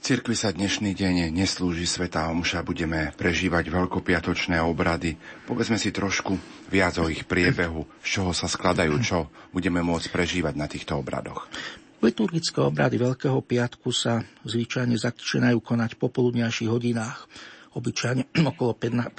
V 0.00 0.08
cirkvi 0.08 0.32
sa 0.32 0.48
dnešný 0.48 0.96
deň 0.96 1.28
neslúži 1.28 1.84
Sveta 1.84 2.32
Omša, 2.32 2.64
budeme 2.64 3.12
prežívať 3.20 3.68
veľkopiatočné 3.68 4.56
obrady. 4.64 5.20
Povedzme 5.44 5.76
si 5.76 5.92
trošku 5.92 6.40
viac 6.72 6.96
o 6.96 7.12
ich 7.12 7.28
priebehu, 7.28 7.84
z 8.00 8.08
čoho 8.08 8.32
sa 8.32 8.48
skladajú, 8.48 8.96
čo 9.04 9.28
budeme 9.52 9.84
môcť 9.84 10.08
prežívať 10.08 10.54
na 10.56 10.64
týchto 10.72 10.96
obradoch. 10.96 11.52
Liturgické 12.00 12.64
obrady 12.64 12.96
Veľkého 12.96 13.44
piatku 13.44 13.92
sa 13.92 14.24
zvyčajne 14.48 14.96
začínajú 14.96 15.60
konať 15.60 16.00
po 16.00 16.08
poludňajších 16.08 16.72
hodinách, 16.72 17.28
obyčajne 17.76 18.32
okolo 18.56 18.72
15. 18.80 19.12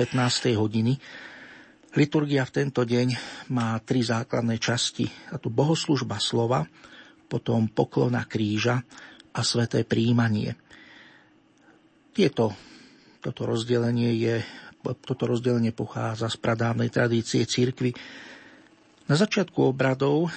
hodiny 0.57 0.97
Liturgia 1.91 2.47
v 2.47 2.55
tento 2.55 2.87
deň 2.87 3.07
má 3.51 3.75
tri 3.83 3.99
základné 3.99 4.55
časti. 4.63 5.11
A 5.31 5.35
tu 5.35 5.51
bohoslužba 5.51 6.23
slova, 6.23 6.63
potom 7.27 7.67
poklona 7.67 8.23
kríža 8.23 8.79
a 9.35 9.39
sveté 9.43 9.83
príjmanie. 9.83 10.55
Tieto, 12.15 12.55
toto 13.19 13.43
rozdelenie 13.43 14.15
je 14.15 14.35
toto 14.81 15.29
rozdelenie 15.29 15.69
pochádza 15.75 16.25
z 16.31 16.41
pradávnej 16.41 16.89
tradície 16.89 17.45
církvy. 17.45 17.93
Na 19.05 19.13
začiatku 19.13 19.61
obradov 19.61 20.25
e, 20.25 20.29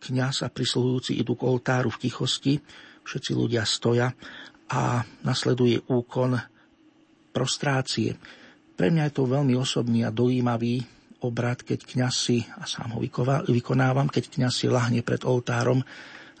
kňaz 0.00 0.46
a 0.46 0.48
prisluhujúci 0.48 1.20
idú 1.20 1.36
k 1.36 1.44
oltáru 1.44 1.92
v 1.92 2.00
tichosti, 2.08 2.54
všetci 3.04 3.30
ľudia 3.36 3.68
stoja 3.68 4.08
a 4.72 5.04
nasleduje 5.26 5.84
úkon 5.92 6.40
prostrácie. 7.34 8.16
Pre 8.74 8.88
mňa 8.90 9.06
je 9.10 9.14
to 9.14 9.30
veľmi 9.30 9.54
osobný 9.54 10.02
a 10.02 10.10
dojímavý 10.10 10.82
obrad, 11.22 11.62
keď 11.62 11.86
kňaz 11.86 12.14
si, 12.14 12.42
a 12.58 12.66
sám 12.66 12.98
ho 12.98 13.00
vykonávam, 13.48 14.10
keď 14.10 14.34
kňaz 14.34 14.54
si 14.60 14.66
lahne 14.68 15.00
pred 15.00 15.22
oltárom 15.24 15.80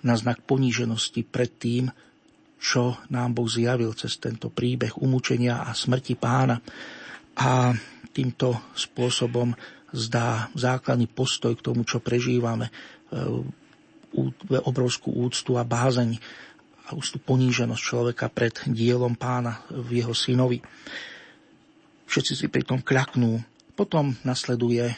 na 0.04 0.14
znak 0.18 0.44
poníženosti 0.44 1.24
pred 1.24 1.48
tým, 1.56 1.88
čo 2.60 3.00
nám 3.08 3.36
Boh 3.36 3.48
zjavil 3.48 3.92
cez 3.96 4.20
tento 4.20 4.52
príbeh 4.52 5.00
umúčenia 5.00 5.64
a 5.64 5.72
smrti 5.72 6.16
pána. 6.16 6.60
A 7.36 7.72
týmto 8.12 8.72
spôsobom 8.76 9.52
zdá 9.94 10.48
základný 10.58 11.06
postoj 11.06 11.54
k 11.56 11.64
tomu, 11.64 11.86
čo 11.86 12.00
prežívame, 12.00 12.68
e, 12.68 12.72
obrovskú 14.64 15.10
úctu 15.10 15.58
a 15.58 15.66
bázeň 15.66 16.18
a 16.84 16.94
úctu 16.94 17.18
poníženosť 17.18 17.82
človeka 17.82 18.26
pred 18.30 18.54
dielom 18.70 19.16
pána 19.16 19.64
v 19.72 20.04
jeho 20.04 20.14
synovi. 20.14 20.60
Všetci 22.04 22.32
si 22.34 22.46
pritom 22.52 22.84
kľaknú. 22.84 23.40
Potom 23.74 24.14
nasleduje 24.22 24.94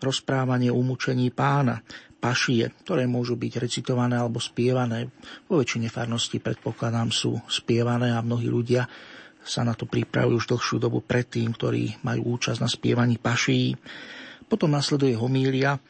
rozprávanie 0.00 0.72
o 0.72 0.80
umúčení 0.80 1.30
pána, 1.30 1.84
pašie, 2.20 2.68
ktoré 2.84 3.08
môžu 3.08 3.36
byť 3.40 3.52
recitované 3.56 4.20
alebo 4.20 4.38
spievané. 4.38 5.08
Vo 5.48 5.60
väčšine 5.60 5.88
farností 5.88 6.38
predpokladám 6.38 7.08
sú 7.08 7.40
spievané 7.48 8.12
a 8.12 8.20
mnohí 8.20 8.46
ľudia 8.48 8.84
sa 9.40 9.64
na 9.64 9.72
to 9.72 9.88
pripravujú 9.88 10.36
už 10.36 10.46
dlhšiu 10.52 10.76
dobu 10.76 11.00
predtým, 11.00 11.48
ktorí 11.56 12.04
majú 12.04 12.36
účasť 12.36 12.60
na 12.60 12.68
spievaní 12.68 13.16
paší. 13.16 13.72
Potom 14.44 14.68
nasleduje 14.76 15.16
homília 15.16 15.80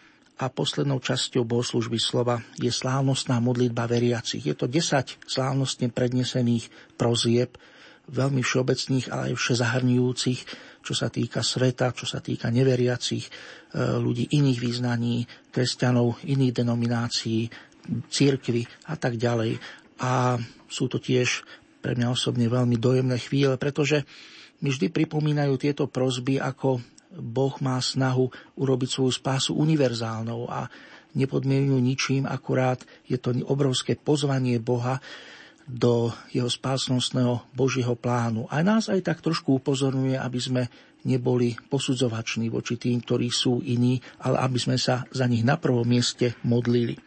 a 0.41 0.45
poslednou 0.49 1.03
časťou 1.03 1.45
bohoslužby 1.45 1.99
slova 1.99 2.41
je 2.57 2.71
slávnostná 2.71 3.43
modlitba 3.43 3.91
veriacich. 3.91 4.41
Je 4.41 4.55
to 4.55 4.71
10 4.71 5.19
slávnostne 5.27 5.91
prednesených 5.91 6.71
prozieb, 6.95 7.59
veľmi 8.11 8.43
všeobecných, 8.43 9.07
ale 9.15 9.23
aj 9.33 9.39
všezahrňujúcich, 9.39 10.41
čo 10.83 10.95
sa 10.97 11.09
týka 11.09 11.41
sveta, 11.41 11.95
čo 11.95 12.05
sa 12.11 12.19
týka 12.19 12.51
neveriacich, 12.51 13.25
e, 13.25 13.31
ľudí 13.99 14.35
iných 14.35 14.59
význaní, 14.59 15.25
kresťanov, 15.55 16.21
iných 16.27 16.53
denominácií, 16.63 17.47
církvy 18.11 18.67
a 18.91 18.95
tak 18.99 19.17
ďalej. 19.17 19.57
A 20.03 20.37
sú 20.67 20.91
to 20.91 20.99
tiež 20.99 21.47
pre 21.81 21.97
mňa 21.97 22.13
osobne 22.13 22.47
veľmi 22.51 22.77
dojemné 22.77 23.17
chvíle, 23.17 23.57
pretože 23.57 24.05
mi 24.61 24.69
vždy 24.69 24.93
pripomínajú 24.93 25.57
tieto 25.57 25.89
prozby, 25.89 26.37
ako 26.37 26.85
Boh 27.11 27.55
má 27.65 27.81
snahu 27.81 28.29
urobiť 28.61 28.89
svoju 28.89 29.13
spásu 29.17 29.57
univerzálnou 29.57 30.47
a 30.47 30.69
nepodmienujú 31.17 31.79
ničím, 31.83 32.23
akurát 32.29 32.79
je 33.09 33.19
to 33.19 33.35
obrovské 33.49 33.99
pozvanie 33.99 34.63
Boha 34.63 35.03
do 35.71 36.11
jeho 36.35 36.51
spásnostného 36.51 37.47
Božieho 37.55 37.95
plánu. 37.95 38.51
A 38.51 38.67
nás 38.67 38.91
aj 38.91 39.07
tak 39.07 39.23
trošku 39.23 39.63
upozorňuje, 39.63 40.19
aby 40.19 40.41
sme 40.43 40.63
neboli 41.07 41.57
posudzovační 41.71 42.51
voči 42.51 42.77
tým, 42.77 43.01
ktorí 43.01 43.31
sú 43.31 43.63
iní, 43.63 44.03
ale 44.21 44.43
aby 44.43 44.59
sme 44.59 44.77
sa 44.77 45.07
za 45.15 45.25
nich 45.31 45.47
na 45.47 45.57
prvom 45.57 45.87
mieste 45.87 46.35
modlili. 46.45 46.99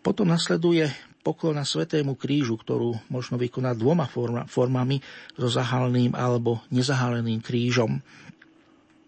Potom 0.00 0.30
nasleduje 0.30 0.88
poklona 1.22 1.62
Svetému 1.62 2.18
krížu, 2.18 2.58
ktorú 2.58 2.98
možno 3.10 3.38
vykonať 3.38 3.74
dvoma 3.78 4.06
formami, 4.46 4.98
so 5.38 5.46
zahaleným 5.46 6.18
alebo 6.18 6.62
nezahaleným 6.74 7.38
krížom. 7.38 8.02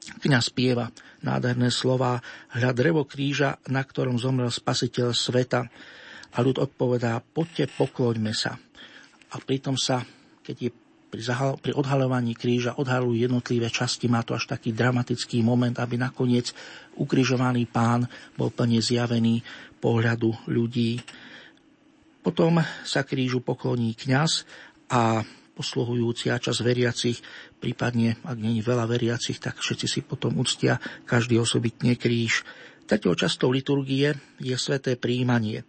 Kňa 0.04 0.38
spieva 0.44 0.92
nádherné 1.24 1.72
slova 1.72 2.20
Hľa 2.52 2.70
drevo 2.76 3.08
kríža, 3.08 3.56
na 3.72 3.80
ktorom 3.80 4.20
zomrel 4.20 4.52
spasiteľ 4.52 5.16
sveta. 5.16 5.64
A 6.34 6.42
ľud 6.42 6.58
odpovedá, 6.58 7.22
poďte, 7.22 7.70
pokloňme 7.70 8.34
sa. 8.34 8.58
A 9.30 9.34
pritom 9.38 9.78
sa, 9.78 10.02
keď 10.42 10.56
je 10.58 10.70
pri, 11.14 11.22
zahal, 11.22 11.54
pri 11.62 11.78
odhalovaní 11.78 12.34
kríža 12.34 12.74
odhalujú 12.74 13.14
jednotlivé 13.14 13.70
časti, 13.70 14.10
má 14.10 14.26
to 14.26 14.34
až 14.34 14.50
taký 14.50 14.74
dramatický 14.74 15.46
moment, 15.46 15.78
aby 15.78 15.94
nakoniec 15.94 16.50
ukrižovaný 16.98 17.70
pán 17.70 18.10
bol 18.34 18.50
plne 18.50 18.82
zjavený 18.82 19.46
pohľadu 19.78 20.50
ľudí. 20.50 20.98
Potom 22.18 22.58
sa 22.82 23.06
krížu 23.06 23.46
pokloní 23.46 23.94
kňaz 23.94 24.42
a 24.90 25.22
posluhujúci 25.54 26.34
a 26.34 26.42
čas 26.42 26.58
veriacich, 26.66 27.22
prípadne 27.62 28.18
ak 28.26 28.34
není 28.34 28.58
veľa 28.58 28.90
veriacich, 28.90 29.38
tak 29.38 29.62
všetci 29.62 29.86
si 29.86 30.00
potom 30.02 30.34
uctia 30.42 30.82
každý 31.06 31.38
osobitne 31.38 31.94
kríž. 31.94 32.42
Takou 32.90 33.14
častou 33.14 33.54
liturgie 33.54 34.18
je 34.42 34.56
sveté 34.58 34.98
príjmanie. 34.98 35.62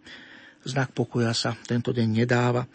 Znak 0.66 0.90
pokoja 0.90 1.30
sa 1.30 1.54
tento 1.54 1.94
deň 1.94 2.08
nedáva 2.10 2.66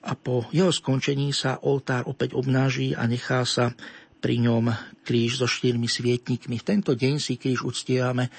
a 0.00 0.16
po 0.16 0.48
jeho 0.54 0.70
skončení 0.70 1.34
sa 1.34 1.60
oltár 1.60 2.08
opäť 2.08 2.38
obnáží 2.38 2.96
a 2.96 3.04
nechá 3.04 3.42
sa 3.44 3.74
pri 4.22 4.38
ňom 4.38 4.70
kríž 5.02 5.42
so 5.42 5.50
štyrmi 5.50 5.90
svietnikmi. 5.90 6.62
V 6.62 6.64
tento 6.64 6.94
deň 6.94 7.18
si 7.18 7.36
kríž 7.36 7.66
uctievame 7.66 8.30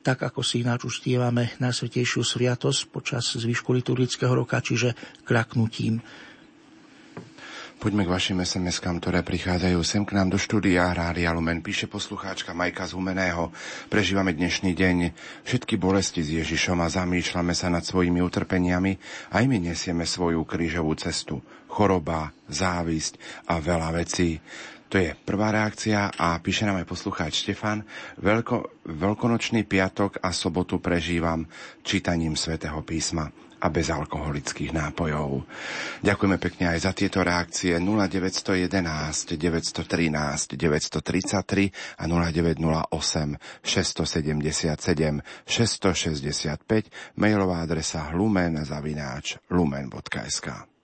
tak, 0.00 0.24
ako 0.24 0.40
si 0.40 0.64
ináč 0.64 0.88
uctievame 0.88 1.52
Najsvetejšiu 1.60 2.24
sviatosť 2.24 2.88
počas 2.88 3.24
zvyšku 3.36 3.72
liturgického 3.76 4.32
roka, 4.32 4.56
čiže 4.60 4.96
kľaknutím. 5.28 6.00
Poďme 7.80 8.04
k 8.04 8.12
vašim 8.12 8.44
SMS-kám, 8.44 9.00
ktoré 9.00 9.24
prichádzajú 9.24 9.80
sem 9.80 10.04
k 10.04 10.12
nám 10.12 10.28
do 10.28 10.36
štúdia. 10.36 10.92
Rádia 10.92 11.32
Lumen 11.32 11.64
píše 11.64 11.88
poslucháčka 11.88 12.52
Majka 12.52 12.84
z 12.84 12.92
Humeného. 12.92 13.48
Prežívame 13.88 14.36
dnešný 14.36 14.76
deň 14.76 15.16
všetky 15.48 15.80
bolesti 15.80 16.20
s 16.20 16.28
Ježišom 16.44 16.76
a 16.76 16.92
zamýšľame 16.92 17.56
sa 17.56 17.72
nad 17.72 17.80
svojimi 17.80 18.20
utrpeniami. 18.20 19.00
Aj 19.32 19.40
my 19.48 19.72
nesieme 19.72 20.04
svoju 20.04 20.44
krížovú 20.44 20.92
cestu. 21.00 21.40
Choroba, 21.72 22.36
závisť 22.52 23.16
a 23.48 23.56
veľa 23.64 23.96
vecí. 23.96 24.36
To 24.92 25.00
je 25.00 25.16
prvá 25.16 25.48
reakcia 25.48 26.12
a 26.20 26.36
píše 26.36 26.68
nám 26.68 26.84
aj 26.84 26.90
poslucháč 26.92 27.48
Štefan. 27.48 27.80
Veľko, 28.20 28.84
veľkonočný 28.92 29.64
piatok 29.64 30.20
a 30.20 30.36
sobotu 30.36 30.84
prežívam 30.84 31.48
čítaním 31.80 32.36
svätého 32.36 32.84
písma 32.84 33.32
a 33.60 33.66
bezalkoholických 33.68 34.72
nápojov. 34.72 35.44
Ďakujeme 36.00 36.36
pekne 36.40 36.72
aj 36.72 36.78
za 36.88 36.92
tieto 36.96 37.20
reakcie 37.20 37.76
0911 37.76 39.36
913 39.36 40.56
933 40.56 42.00
a 42.00 42.04
0908 42.08 43.36
677 43.60 45.20
665 45.44 47.20
mailová 47.20 47.60
adresa 47.62 48.08
lumen 48.16 48.56
zavináč 48.64 49.36
lumen.sk. 49.52 50.79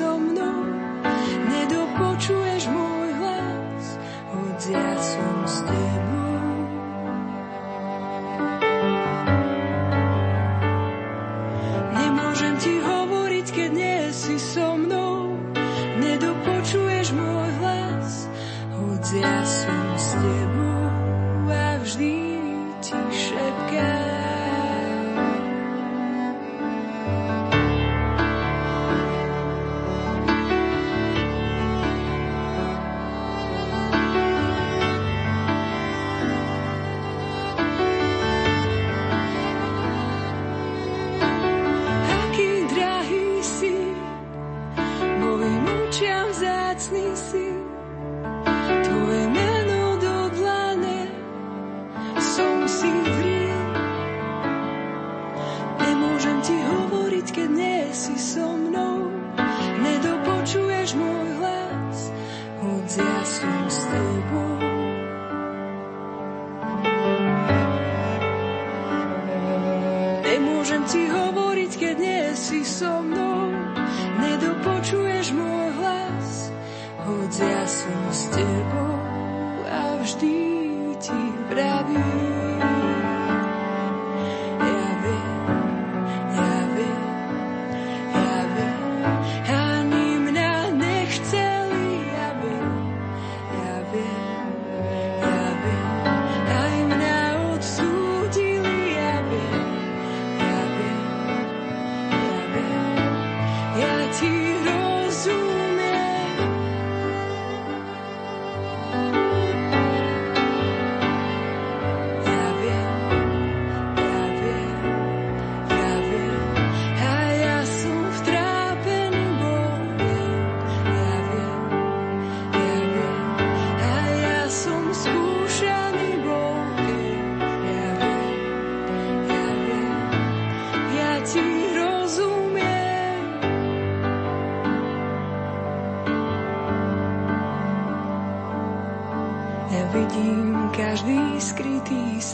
ciemno. 0.00 0.69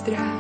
mostrar. 0.07 0.36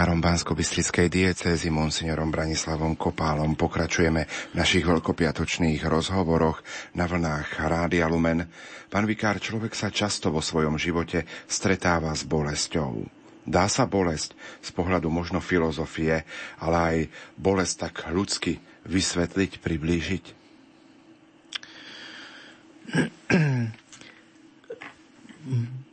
Vikárom 0.00 0.24
Bansko-Bystrickej 0.24 1.12
diecézy 1.12 1.68
monsignorom 1.68 2.32
Branislavom 2.32 2.96
Kopálom 2.96 3.52
pokračujeme 3.52 4.24
v 4.24 4.54
našich 4.56 4.80
veľkopiatočných 4.88 5.84
rozhovoroch 5.84 6.64
na 6.96 7.04
vlnách 7.04 7.60
Rádia 7.60 8.08
Lumen. 8.08 8.48
Pán 8.88 9.04
vikár, 9.04 9.36
človek 9.36 9.76
sa 9.76 9.92
často 9.92 10.32
vo 10.32 10.40
svojom 10.40 10.80
živote 10.80 11.28
stretáva 11.44 12.16
s 12.16 12.24
bolesťou. 12.24 13.04
Dá 13.44 13.68
sa 13.68 13.84
bolesť 13.84 14.32
z 14.64 14.72
pohľadu 14.72 15.12
možno 15.12 15.44
filozofie, 15.44 16.24
ale 16.64 16.76
aj 16.80 16.96
bolesť 17.36 17.92
tak 17.92 18.08
ľudsky 18.08 18.56
vysvetliť, 18.88 19.60
priblížiť? 19.60 20.24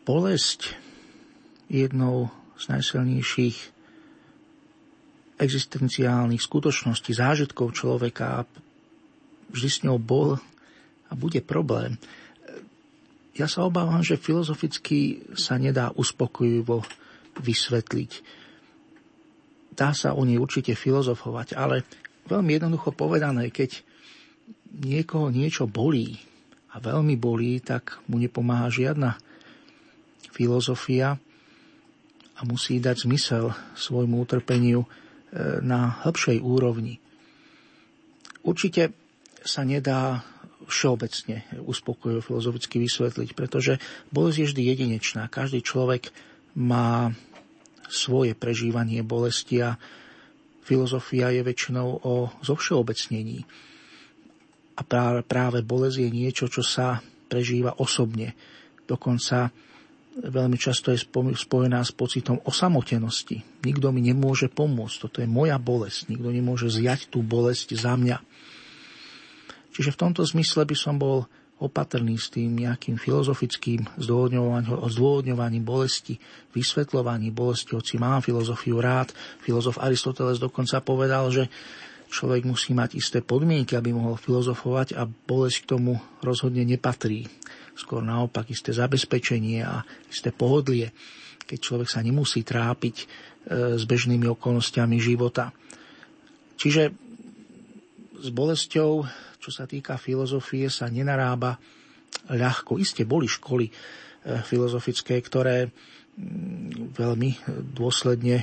Bolesť 0.07 0.79
jednou 1.67 2.31
z 2.55 2.63
najsilnejších 2.71 3.76
existenciálnych 5.37 6.41
skutočností, 6.41 7.13
zážitkov 7.13 7.77
človeka 7.77 8.41
a 8.41 8.45
vždy 9.53 9.69
s 9.69 9.79
ňou 9.85 10.01
bol 10.01 10.41
a 11.07 11.11
bude 11.13 11.39
problém. 11.45 11.95
Ja 13.37 13.45
sa 13.45 13.69
obávam, 13.69 14.01
že 14.01 14.17
filozoficky 14.17 15.29
sa 15.37 15.61
nedá 15.61 15.93
uspokojivo 15.93 16.81
vysvetliť. 17.37 18.11
Dá 19.77 19.93
sa 19.93 20.17
o 20.17 20.25
nej 20.25 20.41
určite 20.41 20.73
filozofovať, 20.73 21.53
ale 21.53 21.85
veľmi 22.25 22.57
jednoducho 22.57 22.97
povedané, 22.97 23.53
keď 23.53 23.85
niekoho 24.73 25.29
niečo 25.29 25.69
bolí 25.69 26.17
a 26.73 26.81
veľmi 26.81 27.13
bolí, 27.13 27.61
tak 27.61 28.01
mu 28.09 28.17
nepomáha 28.17 28.73
žiadna 28.73 29.21
filozofia, 30.33 31.21
a 32.37 32.45
musí 32.45 32.77
dať 32.77 33.09
zmysel 33.09 33.49
svojmu 33.73 34.21
utrpeniu 34.21 34.85
na 35.61 36.01
hĺbšej 36.07 36.39
úrovni. 36.39 37.03
Určite 38.47 38.95
sa 39.43 39.67
nedá 39.67 40.23
všeobecne 40.67 41.47
uspokojivo 41.63 42.19
filozoficky 42.19 42.79
vysvetliť, 42.83 43.29
pretože 43.35 43.79
bolesť 44.11 44.37
je 44.39 44.47
vždy 44.51 44.63
jedinečná. 44.67 45.31
Každý 45.31 45.63
človek 45.63 46.11
má 46.59 47.15
svoje 47.87 48.35
prežívanie 48.35 48.99
bolesti 49.03 49.63
a 49.63 49.79
filozofia 50.67 51.31
je 51.31 51.41
väčšinou 51.43 52.03
o 52.03 52.13
zovšeobecnení. 52.43 53.47
A 54.77 54.81
práve, 55.23 55.59
bolesť 55.63 55.97
je 56.03 56.09
niečo, 56.11 56.45
čo 56.51 56.59
sa 56.61 56.99
prežíva 57.31 57.79
osobne. 57.79 58.35
Dokonca 58.83 59.51
veľmi 60.17 60.57
často 60.57 60.89
je 60.89 60.99
spojená 61.37 61.85
s 61.85 61.93
pocitom 61.93 62.41
osamotenosti. 62.41 63.45
Nikto 63.61 63.93
mi 63.93 64.01
nemôže 64.01 64.49
pomôcť, 64.49 64.95
toto 64.97 65.17
je 65.21 65.29
moja 65.29 65.61
bolesť, 65.61 66.09
nikto 66.09 66.33
nemôže 66.33 66.73
zjať 66.73 67.13
tú 67.13 67.21
bolesť 67.21 67.77
za 67.77 67.93
mňa. 67.93 68.17
Čiže 69.77 69.93
v 69.93 70.01
tomto 70.01 70.25
zmysle 70.25 70.65
by 70.65 70.73
som 70.73 70.97
bol 70.97 71.29
opatrný 71.57 72.17
s 72.17 72.29
tým 72.29 72.53
nejakým 72.53 73.01
filozofickým 73.01 73.85
zdôvodňovaním, 73.97 75.65
bolesti, 75.65 76.17
vysvetľovaním 76.53 77.33
bolesti, 77.33 77.73
hoci 77.73 77.97
mám 77.97 78.21
filozofiu 78.21 78.77
rád. 78.77 79.13
Filozof 79.41 79.81
Aristoteles 79.81 80.37
dokonca 80.37 80.81
povedal, 80.85 81.29
že 81.33 81.49
človek 82.13 82.45
musí 82.45 82.77
mať 82.77 82.97
isté 82.97 83.25
podmienky, 83.25 83.73
aby 83.73 83.89
mohol 83.89 84.21
filozofovať 84.21 84.97
a 84.97 85.09
bolesť 85.09 85.57
k 85.65 85.69
tomu 85.77 85.97
rozhodne 86.21 86.61
nepatrí 86.61 87.25
skôr 87.77 88.01
naopak 88.01 88.49
isté 88.49 88.73
zabezpečenie 88.73 89.61
a 89.61 89.85
isté 90.09 90.33
pohodlie, 90.33 90.89
keď 91.45 91.57
človek 91.61 91.89
sa 91.93 92.01
nemusí 92.01 92.41
trápiť 92.41 92.95
e, 92.97 93.05
s 93.77 93.83
bežnými 93.85 94.25
okolnostiami 94.25 94.97
života. 94.97 95.53
Čiže 96.57 96.89
s 98.17 98.27
bolesťou, 98.33 99.05
čo 99.37 99.49
sa 99.53 99.69
týka 99.69 100.01
filozofie, 100.01 100.73
sa 100.73 100.89
nenarába 100.89 101.61
ľahko. 102.33 102.81
Isté 102.81 103.05
boli 103.05 103.29
školy 103.29 103.69
e, 103.69 103.73
filozofické, 104.41 105.21
ktoré 105.21 105.69
veľmi 106.97 107.31
dôsledne 107.77 108.41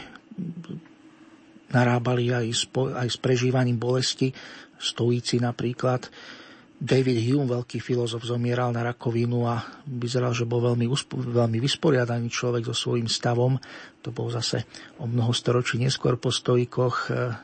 narábali 1.75 2.31
aj 2.31 2.47
s, 2.55 2.65
aj 2.71 3.09
s 3.11 3.19
prežívaním 3.19 3.83
bolesti. 3.83 4.31
Stojíci 4.79 5.43
napríklad 5.43 6.07
David 6.75 7.23
Hume, 7.31 7.47
veľký 7.47 7.79
filozof, 7.79 8.27
zomieral 8.27 8.75
na 8.75 8.83
rakovinu 8.83 9.47
a 9.47 9.63
vyzeral, 9.87 10.35
že 10.35 10.43
bol 10.43 10.59
veľmi, 10.59 10.91
veľmi 11.11 11.59
vysporiadaný 11.63 12.27
človek 12.27 12.67
so 12.67 12.75
svojím 12.75 13.07
stavom. 13.07 13.63
To 14.03 14.11
bol 14.11 14.29
zase 14.35 14.67
o 14.99 15.07
mnoho 15.07 15.31
storočí 15.31 15.79
neskôr 15.79 16.19
po 16.19 16.35
stojikoch 16.35 16.97
eh, 17.09 17.39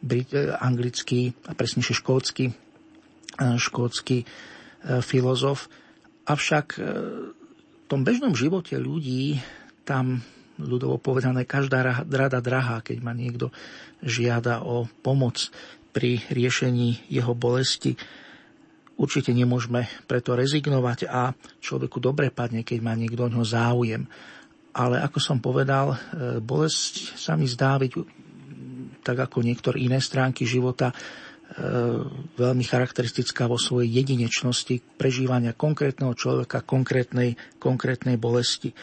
brit, 0.00 0.32
eh, 0.32 0.56
anglický 0.56 1.36
a 1.44 1.52
presnejšie 1.52 1.94
škótsky, 2.00 2.44
eh, 2.50 3.56
škótsky 3.60 4.24
filozof. 5.04 5.68
Avšak 6.24 6.80
v 6.80 7.84
tom 7.84 8.00
bežnom 8.00 8.32
živote 8.32 8.80
ľudí 8.80 9.36
tam 9.84 10.24
ľudovo 10.56 10.96
povedané, 10.96 11.44
každá 11.44 12.04
rada 12.08 12.40
drahá, 12.40 12.80
keď 12.80 12.96
ma 13.04 13.12
niekto 13.12 13.52
žiada 14.00 14.64
o 14.64 14.88
pomoc 15.04 15.52
pri 15.92 16.24
riešení 16.32 17.12
jeho 17.12 17.36
bolesti. 17.36 18.00
Určite 19.00 19.32
nemôžeme 19.32 19.88
preto 20.04 20.36
rezignovať 20.36 21.08
a 21.08 21.32
človeku 21.64 21.96
dobre 22.04 22.28
padne, 22.28 22.60
keď 22.60 22.78
má 22.84 22.92
niekto 22.92 23.24
o 23.24 23.32
ňo 23.32 23.40
záujem. 23.48 24.04
Ale 24.76 25.00
ako 25.00 25.18
som 25.18 25.40
povedal, 25.40 25.96
e, 25.96 25.96
bolesť 26.44 27.16
sa 27.16 27.32
mi 27.32 27.48
zdá 27.48 27.80
byť 27.80 27.92
tak 29.00 29.16
ako 29.16 29.40
niektoré 29.40 29.80
iné 29.80 30.04
stránky 30.04 30.44
života 30.44 30.92
e, 30.92 30.94
veľmi 32.36 32.60
charakteristická 32.60 33.48
vo 33.48 33.56
svojej 33.56 33.88
jedinečnosti 33.88 34.84
prežívania 35.00 35.56
konkrétneho 35.56 36.12
človeka, 36.12 36.60
konkrétnej, 36.60 37.40
konkrétnej 37.56 38.20
bolesti. 38.20 38.76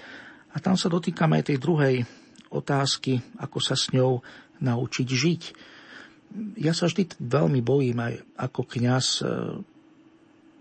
A 0.51 0.57
tam 0.57 0.73
sa 0.73 0.89
dotýkame 0.89 1.37
aj 1.37 1.53
tej 1.53 1.61
druhej 1.61 1.95
otázky, 2.49 3.21
ako 3.37 3.61
sa 3.61 3.77
s 3.77 3.93
ňou 3.93 4.25
naučiť 4.65 5.07
žiť. 5.07 5.41
Ja 6.57 6.73
sa 6.73 6.89
vždy 6.89 7.21
veľmi 7.21 7.61
bojím 7.61 8.01
aj 8.01 8.13
ako 8.35 8.61
kňaz 8.65 9.05
e, 9.21 9.25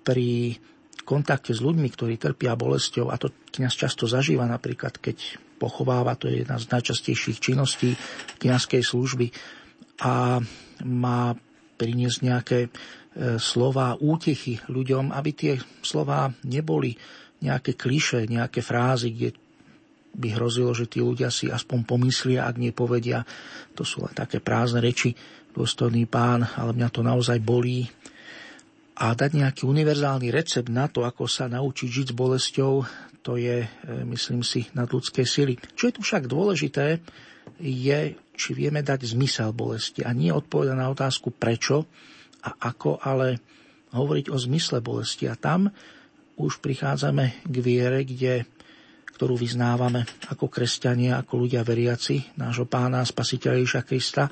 pri 0.07 0.55
kontakte 1.03 1.51
s 1.51 1.59
ľuďmi, 1.59 1.89
ktorí 1.91 2.15
trpia 2.19 2.55
bolesťou, 2.55 3.11
a 3.11 3.19
to 3.19 3.35
kniaz 3.51 3.75
často 3.75 4.07
zažíva 4.07 4.47
napríklad, 4.47 5.03
keď 5.03 5.43
pochováva, 5.59 6.15
to 6.15 6.31
je 6.31 6.47
jedna 6.47 6.63
z 6.63 6.71
najčastejších 6.71 7.39
činností 7.43 7.99
kniazkej 8.39 8.83
služby 8.87 9.27
a 10.07 10.39
má 10.87 11.21
priniesť 11.77 12.19
nejaké 12.23 12.59
e, 12.67 12.69
slova 13.41 13.97
útechy 13.97 14.61
ľuďom, 14.69 15.11
aby 15.11 15.31
tie 15.33 15.53
slova 15.81 16.29
neboli 16.45 16.95
nejaké 17.41 17.77
kliše, 17.77 18.29
nejaké 18.29 18.61
frázy, 18.61 19.13
kde 19.13 19.31
by 20.17 20.29
hrozilo, 20.33 20.73
že 20.73 20.89
tí 20.89 21.05
ľudia 21.05 21.29
si 21.29 21.53
aspoň 21.53 21.85
pomyslia, 21.85 22.49
ak 22.49 22.57
nepovedia. 22.57 23.25
To 23.77 23.85
sú 23.85 24.05
len 24.05 24.17
také 24.17 24.41
prázdne 24.41 24.81
reči, 24.81 25.13
dôstojný 25.53 26.09
pán, 26.09 26.45
ale 26.57 26.73
mňa 26.73 26.89
to 26.89 27.01
naozaj 27.05 27.37
bolí 27.41 27.85
a 28.97 29.13
dať 29.13 29.37
nejaký 29.37 29.69
univerzálny 29.69 30.33
recept 30.33 30.73
na 30.73 30.89
to, 30.89 31.05
ako 31.05 31.29
sa 31.29 31.53
naučiť 31.53 31.89
žiť 31.89 32.07
s 32.13 32.17
bolesťou, 32.17 32.73
to 33.21 33.37
je, 33.37 33.69
e, 33.69 33.69
myslím 34.09 34.41
si, 34.41 34.65
nad 34.73 34.89
ľudské 34.89 35.29
sily. 35.29 35.61
Čo 35.77 35.93
je 35.93 35.95
tu 35.99 36.01
však 36.01 36.25
dôležité, 36.25 37.05
je, 37.61 38.01
či 38.17 38.51
vieme 38.57 38.81
dať 38.81 39.05
zmysel 39.13 39.53
bolesti 39.53 40.01
a 40.01 40.17
nie 40.17 40.33
odpovedať 40.33 40.77
na 40.77 40.89
otázku 40.89 41.37
prečo 41.37 41.85
a 42.41 42.73
ako, 42.73 43.01
ale 43.05 43.41
hovoriť 43.93 44.33
o 44.33 44.37
zmysle 44.37 44.81
bolesti. 44.81 45.29
A 45.29 45.37
tam 45.37 45.69
už 46.37 46.61
prichádzame 46.61 47.45
k 47.45 47.57
viere, 47.61 48.05
kde, 48.05 48.45
ktorú 49.13 49.37
vyznávame 49.37 50.05
ako 50.29 50.49
kresťania, 50.49 51.21
ako 51.21 51.49
ľudia 51.49 51.65
veriaci, 51.65 52.37
nášho 52.37 52.69
pána 52.69 53.05
spasiteľa 53.05 53.61
Ježiša 53.61 53.83
Krista 53.85 54.25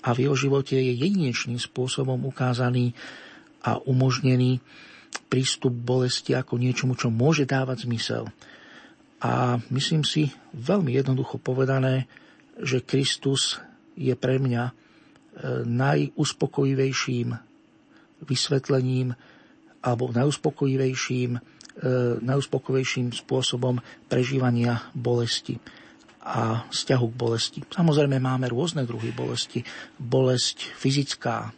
a 0.00 0.08
v 0.16 0.28
jeho 0.28 0.36
živote 0.36 0.76
je 0.76 0.96
jedinečným 0.96 1.60
spôsobom 1.60 2.16
ukázaný 2.24 2.96
a 3.60 3.80
umožnený 3.82 4.60
prístup 5.30 5.74
bolesti 5.74 6.34
ako 6.34 6.58
niečomu, 6.58 6.94
čo 6.98 7.10
môže 7.10 7.46
dávať 7.46 7.86
zmysel. 7.86 8.30
A 9.20 9.60
myslím 9.68 10.02
si, 10.02 10.32
veľmi 10.56 10.96
jednoducho 10.96 11.36
povedané, 11.36 12.08
že 12.56 12.80
Kristus 12.80 13.60
je 13.94 14.16
pre 14.16 14.40
mňa 14.40 14.64
e, 14.64 14.72
najuspokojivejším 15.68 17.36
vysvetlením 18.24 19.12
alebo 19.80 20.12
najuspokojivejším, 20.12 21.36
e, 21.36 21.40
najuspokojivejším 22.20 23.12
spôsobom 23.12 23.80
prežívania 24.08 24.88
bolesti 24.96 25.60
a 26.20 26.68
vzťahu 26.68 27.06
k 27.08 27.16
bolesti. 27.16 27.58
Samozrejme 27.64 28.20
máme 28.20 28.52
rôzne 28.52 28.84
druhy 28.84 29.08
bolesti. 29.12 29.64
Bolesť 29.96 30.68
fyzická, 30.76 31.52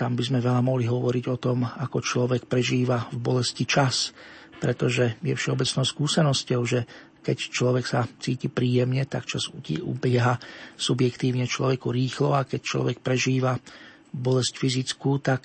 tam 0.00 0.16
by 0.16 0.24
sme 0.24 0.40
veľa 0.40 0.64
mohli 0.64 0.88
hovoriť 0.88 1.24
o 1.28 1.36
tom, 1.36 1.68
ako 1.68 2.00
človek 2.00 2.48
prežíva 2.48 3.12
v 3.12 3.20
bolesti 3.20 3.68
čas, 3.68 4.16
pretože 4.56 5.20
je 5.20 5.36
všeobecnou 5.36 5.84
skúsenosťou, 5.84 6.60
že 6.64 6.88
keď 7.20 7.36
človek 7.36 7.84
sa 7.84 8.08
cíti 8.16 8.48
príjemne, 8.48 9.04
tak 9.04 9.28
čas 9.28 9.52
ubieha 9.52 10.40
subjektívne 10.80 11.44
človeku 11.44 11.92
rýchlo 11.92 12.32
a 12.32 12.48
keď 12.48 12.60
človek 12.64 13.04
prežíva 13.04 13.60
bolesť 14.08 14.56
fyzickú, 14.56 15.20
tak 15.20 15.44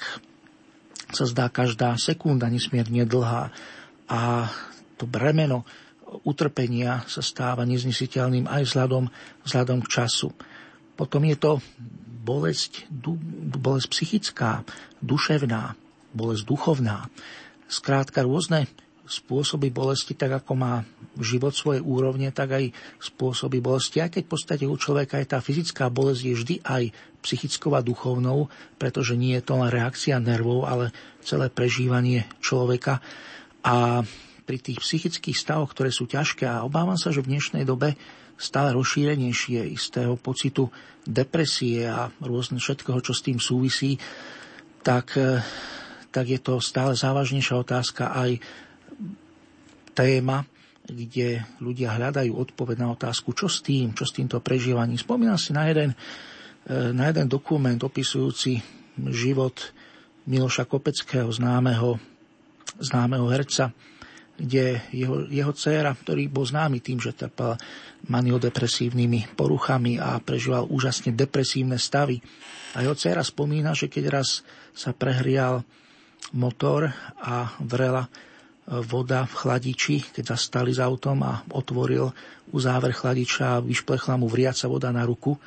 sa 1.11 1.27
zdá 1.27 1.51
každá 1.51 1.99
sekunda 1.99 2.47
nesmierne 2.47 3.03
dlhá 3.03 3.51
a 4.07 4.47
to 4.95 5.03
bremeno 5.03 5.67
utrpenia 6.23 7.03
sa 7.11 7.19
stáva 7.19 7.67
neznesiteľným 7.67 8.47
aj 8.47 8.71
vzhľadom, 8.71 9.11
vzhľadom 9.43 9.83
k 9.83 9.91
času. 9.99 10.31
Potom 10.95 11.27
je 11.27 11.35
to 11.35 11.59
bolesť, 12.25 12.89
bolesť 13.61 13.87
psychická, 13.93 14.65
duševná, 15.05 15.77
bolesť 16.17 16.43
duchovná. 16.49 17.13
Skrátka 17.69 18.25
rôzne 18.25 18.65
spôsoby 19.05 19.69
bolesti, 19.69 20.17
tak 20.17 20.41
ako 20.41 20.57
má 20.57 20.81
život 21.21 21.53
svoje 21.53 21.77
úrovne, 21.77 22.33
tak 22.33 22.57
aj 22.57 22.65
spôsoby 22.97 23.61
bolesti. 23.61 24.01
Aj 24.01 24.09
keď 24.09 24.25
v 24.25 24.31
podstate 24.33 24.65
u 24.65 24.73
človeka 24.73 25.21
je 25.21 25.29
tá 25.29 25.39
fyzická 25.39 25.93
bolesť 25.93 26.21
je 26.25 26.33
vždy 26.33 26.55
aj 26.65 26.83
psychickou 27.21 27.77
a 27.77 27.85
duchovnou, 27.85 28.49
pretože 28.81 29.13
nie 29.13 29.37
je 29.37 29.45
to 29.45 29.61
len 29.61 29.69
reakcia 29.69 30.17
nervov, 30.17 30.65
ale 30.65 30.89
celé 31.21 31.53
prežívanie 31.53 32.25
človeka. 32.41 33.01
A 33.61 34.01
pri 34.45 34.57
tých 34.61 34.81
psychických 34.81 35.37
stavoch, 35.37 35.73
ktoré 35.73 35.89
sú 35.89 36.05
ťažké, 36.05 36.45
a 36.45 36.65
obávam 36.65 36.97
sa, 36.97 37.09
že 37.09 37.21
v 37.21 37.33
dnešnej 37.33 37.65
dobe 37.65 37.97
stále 38.37 38.75
rozšírenejšie 38.75 39.63
istého 39.73 40.17
pocitu 40.19 40.69
depresie 41.05 41.85
a 41.85 42.09
rôzne 42.19 42.57
všetkého, 42.57 42.99
čo 42.99 43.13
s 43.13 43.21
tým 43.21 43.37
súvisí, 43.37 44.01
tak, 44.81 45.17
tak 46.09 46.25
je 46.25 46.39
to 46.41 46.57
stále 46.61 46.97
závažnejšia 46.97 47.55
otázka 47.57 48.13
aj 48.13 48.41
téma, 49.95 50.45
kde 50.85 51.41
ľudia 51.57 51.97
hľadajú 51.97 52.35
odpoveď 52.35 52.77
na 52.77 52.93
otázku, 52.93 53.33
čo 53.33 53.49
s 53.49 53.65
tým, 53.65 53.97
čo 53.97 54.05
s 54.05 54.13
týmto 54.13 54.37
prežívaním. 54.37 55.01
Spomínam 55.01 55.39
si 55.39 55.49
na 55.55 55.65
jeden, 55.65 55.97
e, 56.69 56.93
na 56.93 57.09
jeden 57.09 57.25
dokument 57.25 57.79
opisujúci 57.81 58.61
život 59.09 59.73
Miloša 60.29 60.69
Kopeckého, 60.69 61.29
známeho, 61.33 61.97
známeho 62.77 63.25
herca, 63.33 63.73
kde 64.35 64.83
jeho, 64.91 65.25
jeho 65.31 65.51
dcéra, 65.55 65.95
ktorý 65.95 66.27
bol 66.27 66.43
známy 66.43 66.83
tým, 66.83 66.99
že 66.99 67.15
trpel 67.15 67.55
maniodepresívnymi 68.11 69.35
poruchami 69.39 69.97
a 69.97 70.19
prežíval 70.19 70.67
úžasne 70.67 71.15
depresívne 71.15 71.79
stavy. 71.79 72.19
A 72.75 72.83
jeho 72.83 72.95
dcéra 72.95 73.23
spomína, 73.23 73.71
že 73.71 73.87
keď 73.87 74.21
raz 74.21 74.43
sa 74.75 74.91
prehrial 74.91 75.63
motor 76.35 76.91
a 77.23 77.55
vrela 77.63 78.11
voda 78.65 79.29
v 79.29 79.33
chladiči, 79.33 79.97
keď 80.09 80.35
zastali 80.35 80.73
s 80.73 80.81
autom 80.81 81.21
a 81.21 81.45
otvoril 81.53 82.09
uzáver 82.49 82.97
chladiča 82.97 83.57
a 83.57 83.63
vyšplechla 83.63 84.17
mu 84.17 84.25
vriaca 84.25 84.65
voda 84.65 84.89
na 84.89 85.05
ruku, 85.05 85.37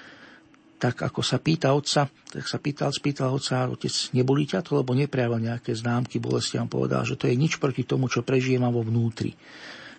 tak 0.79 1.03
ako 1.03 1.21
sa 1.27 1.43
pýta 1.43 1.75
otca, 1.75 2.07
tak 2.07 2.47
sa 2.47 2.63
pýtal, 2.63 2.95
spýtal 2.95 3.35
otca, 3.35 3.67
otec, 3.67 3.91
nebolí 4.15 4.47
ťa 4.47 4.63
to, 4.63 4.79
lebo 4.79 4.95
neprejavil 4.95 5.43
nejaké 5.43 5.75
známky 5.75 6.23
bolesti. 6.23 6.55
A 6.55 6.71
povedal, 6.71 7.03
že 7.03 7.19
to 7.19 7.27
je 7.27 7.35
nič 7.35 7.59
proti 7.59 7.83
tomu, 7.83 8.07
čo 8.07 8.23
prežijem 8.23 8.63
vo 8.71 8.87
vnútri. 8.87 9.35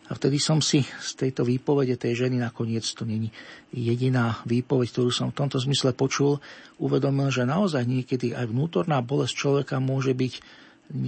A 0.09 0.17
vtedy 0.17 0.41
som 0.41 0.57
si 0.57 0.81
z 0.81 1.11
tejto 1.13 1.45
výpovede 1.45 1.93
tej 1.93 2.25
ženy, 2.25 2.41
nakoniec 2.41 2.81
to 2.81 3.05
není 3.05 3.29
jediná 3.69 4.41
výpoveď, 4.41 4.89
ktorú 4.89 5.13
som 5.13 5.29
v 5.29 5.37
tomto 5.37 5.61
zmysle 5.61 5.93
počul, 5.93 6.41
uvedomil, 6.81 7.29
že 7.29 7.45
naozaj 7.45 7.85
niekedy 7.85 8.33
aj 8.33 8.49
vnútorná 8.49 9.05
bolesť 9.05 9.37
človeka 9.37 9.77
môže 9.77 10.17
byť 10.17 10.33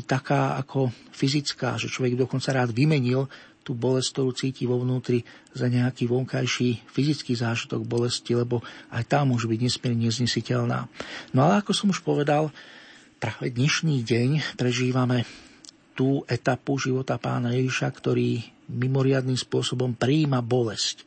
taká 0.06 0.62
ako 0.62 0.94
fyzická, 1.10 1.82
že 1.82 1.90
človek 1.90 2.14
dokonca 2.14 2.54
rád 2.54 2.70
vymenil 2.70 3.26
tú 3.62 3.78
bolesť, 3.78 4.18
ktorú 4.18 4.32
cíti 4.34 4.64
vo 4.66 4.82
vnútri 4.82 5.22
za 5.54 5.70
nejaký 5.70 6.10
vonkajší 6.10 6.90
fyzický 6.90 7.38
zážitok 7.38 7.86
bolesti, 7.86 8.34
lebo 8.34 8.66
aj 8.90 9.04
tá 9.06 9.20
môže 9.22 9.46
byť 9.46 9.60
nesmierne 9.62 10.10
neznesiteľná. 10.10 10.90
No 11.34 11.40
ale 11.46 11.62
ako 11.62 11.72
som 11.74 11.94
už 11.94 12.02
povedal, 12.02 12.50
práve 13.22 13.54
dnešný 13.54 14.02
deň 14.02 14.58
prežívame 14.58 15.30
tú 15.94 16.26
etapu 16.26 16.82
života 16.82 17.22
pána 17.22 17.54
Ježiša, 17.54 17.88
ktorý 17.94 18.42
mimoriadným 18.72 19.38
spôsobom 19.38 19.94
prijíma 19.94 20.42
bolesť. 20.42 21.06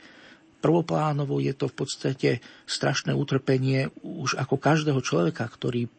Prvoplánovo 0.63 1.43
je 1.45 1.53
to 1.53 1.69
v 1.69 1.77
podstate 1.77 2.31
strašné 2.65 3.13
utrpenie 3.13 3.93
už 4.01 4.41
ako 4.41 4.57
každého 4.57 5.01
človeka, 5.05 5.45
ktorý 5.45 5.91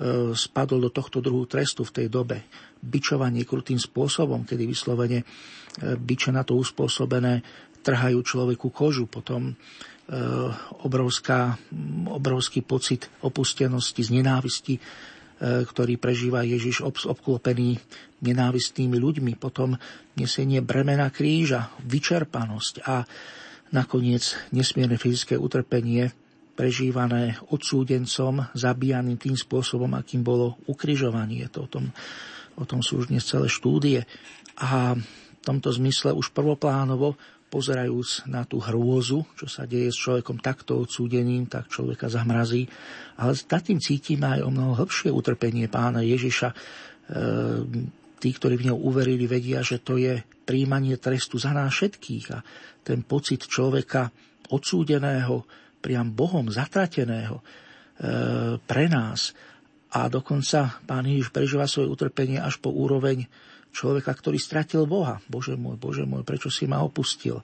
E, 0.00 0.32
spadol 0.32 0.88
do 0.88 0.90
tohto 0.90 1.20
druhu 1.20 1.44
trestu 1.44 1.84
v 1.84 1.92
tej 1.92 2.06
dobe. 2.08 2.48
Bičovanie 2.80 3.44
krutým 3.44 3.76
spôsobom, 3.76 4.48
kedy 4.48 4.64
vyslovene 4.64 5.26
e, 5.78 5.94
biče 5.94 6.34
na 6.34 6.42
to 6.42 6.58
uspôsobené 6.58 7.44
trhajú 7.80 8.20
človeku 8.20 8.68
kožu, 8.74 9.06
potom 9.06 9.50
e, 9.50 9.54
obrovská, 10.82 11.56
obrovský 12.10 12.64
pocit 12.66 13.06
opustenosti, 13.22 14.02
z 14.02 14.10
nenávisti, 14.20 14.76
ktorý 15.40 15.96
prežíva 15.96 16.44
Ježiš 16.44 16.84
obklopený 16.84 17.80
nenávistnými 18.20 19.00
ľuďmi, 19.00 19.40
potom 19.40 19.72
nesenie 20.20 20.60
bremena 20.60 21.08
kríža, 21.08 21.72
vyčerpanosť 21.80 22.84
a 22.84 23.08
nakoniec 23.72 24.36
nesmierne 24.52 25.00
fyzické 25.00 25.40
utrpenie, 25.40 26.12
prežívané 26.60 27.40
odsúdencom, 27.48 28.52
zabíjaným 28.52 29.16
tým 29.16 29.32
spôsobom, 29.32 29.88
akým 29.96 30.20
bolo 30.20 30.60
ukrižovanie. 30.68 31.48
To 31.56 31.64
o, 31.64 31.68
tom, 31.72 31.88
o 32.60 32.64
tom 32.68 32.84
sú 32.84 33.00
už 33.00 33.08
dnes 33.08 33.24
celé 33.24 33.48
štúdie. 33.48 34.04
A 34.60 34.92
v 35.40 35.42
tomto 35.42 35.72
zmysle 35.72 36.12
už 36.12 36.36
prvoplánovo 36.36 37.16
pozerajúc 37.50 38.30
na 38.30 38.46
tú 38.46 38.62
hrôzu, 38.62 39.26
čo 39.34 39.50
sa 39.50 39.66
deje 39.66 39.90
s 39.90 39.98
človekom 39.98 40.38
takto 40.38 40.78
odsúdeným, 40.78 41.50
tak 41.50 41.66
človeka 41.66 42.06
zamrazí. 42.06 42.70
Ale 43.18 43.34
za 43.34 43.58
tým 43.58 43.82
cítime 43.82 44.38
aj 44.38 44.40
o 44.46 44.54
mnoho 44.54 44.78
hĺbšie 44.78 45.10
utrpenie 45.10 45.66
pána 45.66 46.06
Ježiša. 46.06 46.48
E, 46.52 46.56
tí, 48.22 48.30
ktorí 48.30 48.54
v 48.54 48.70
neho 48.70 48.78
uverili, 48.78 49.26
vedia, 49.26 49.66
že 49.66 49.82
to 49.82 49.98
je 49.98 50.22
príjmanie 50.46 50.94
trestu 51.02 51.42
za 51.42 51.50
nás 51.50 51.74
všetkých. 51.74 52.26
A 52.30 52.38
ten 52.86 53.02
pocit 53.02 53.42
človeka 53.50 54.14
odsúdeného, 54.54 55.42
priam 55.82 56.14
Bohom 56.14 56.46
zatrateného 56.46 57.40
e, 57.40 57.44
pre 58.62 58.86
nás. 58.86 59.34
A 59.90 60.06
dokonca 60.06 60.78
pán 60.86 61.02
Ježiš 61.02 61.34
prežíva 61.34 61.66
svoje 61.66 61.90
utrpenie 61.90 62.38
až 62.38 62.62
po 62.62 62.70
úroveň 62.70 63.26
človeka, 63.70 64.12
ktorý 64.14 64.38
stratil 64.38 64.84
Boha. 64.86 65.22
Bože 65.30 65.54
môj, 65.54 65.78
Bože 65.78 66.04
môj, 66.04 66.26
prečo 66.26 66.50
si 66.50 66.66
ma 66.66 66.82
opustil? 66.82 67.42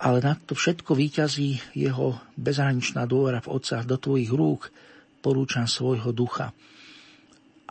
Ale 0.00 0.20
na 0.20 0.36
to 0.36 0.52
všetko 0.52 0.92
výťazí 0.92 1.76
jeho 1.78 2.20
bezhraničná 2.36 3.08
dôvera 3.08 3.40
v 3.40 3.56
Otca 3.56 3.80
do 3.86 3.96
tvojich 3.96 4.28
rúk, 4.28 4.68
porúčam 5.24 5.64
svojho 5.64 6.12
ducha. 6.12 6.52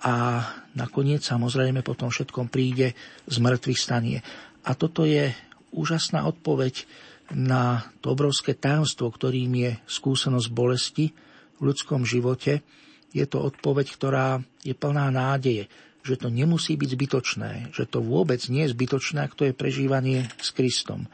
A 0.04 0.44
nakoniec 0.74 1.22
samozrejme 1.22 1.86
po 1.86 1.94
tom 1.94 2.10
všetkom 2.10 2.50
príde 2.50 2.98
z 3.30 3.36
mŕtvych 3.38 3.80
stanie. 3.80 4.20
A 4.66 4.74
toto 4.74 5.06
je 5.06 5.30
úžasná 5.70 6.26
odpoveď 6.26 6.90
na 7.32 7.86
to 8.02 8.12
obrovské 8.12 8.58
tajomstvo, 8.58 9.08
ktorým 9.14 9.52
je 9.54 9.72
skúsenosť 9.86 10.48
bolesti 10.52 11.14
v 11.58 11.62
ľudskom 11.62 12.04
živote, 12.04 12.66
je 13.14 13.26
to 13.30 13.46
odpoveď, 13.46 13.88
ktorá 13.94 14.42
je 14.66 14.74
plná 14.74 15.14
nádeje, 15.14 15.70
že 16.04 16.20
to 16.20 16.28
nemusí 16.28 16.76
byť 16.76 16.90
zbytočné, 17.00 17.52
že 17.72 17.88
to 17.88 18.04
vôbec 18.04 18.44
nie 18.52 18.68
je 18.68 18.76
zbytočné, 18.76 19.24
ak 19.24 19.40
to 19.40 19.48
je 19.48 19.56
prežívanie 19.56 20.28
s 20.36 20.52
Kristom. 20.52 21.08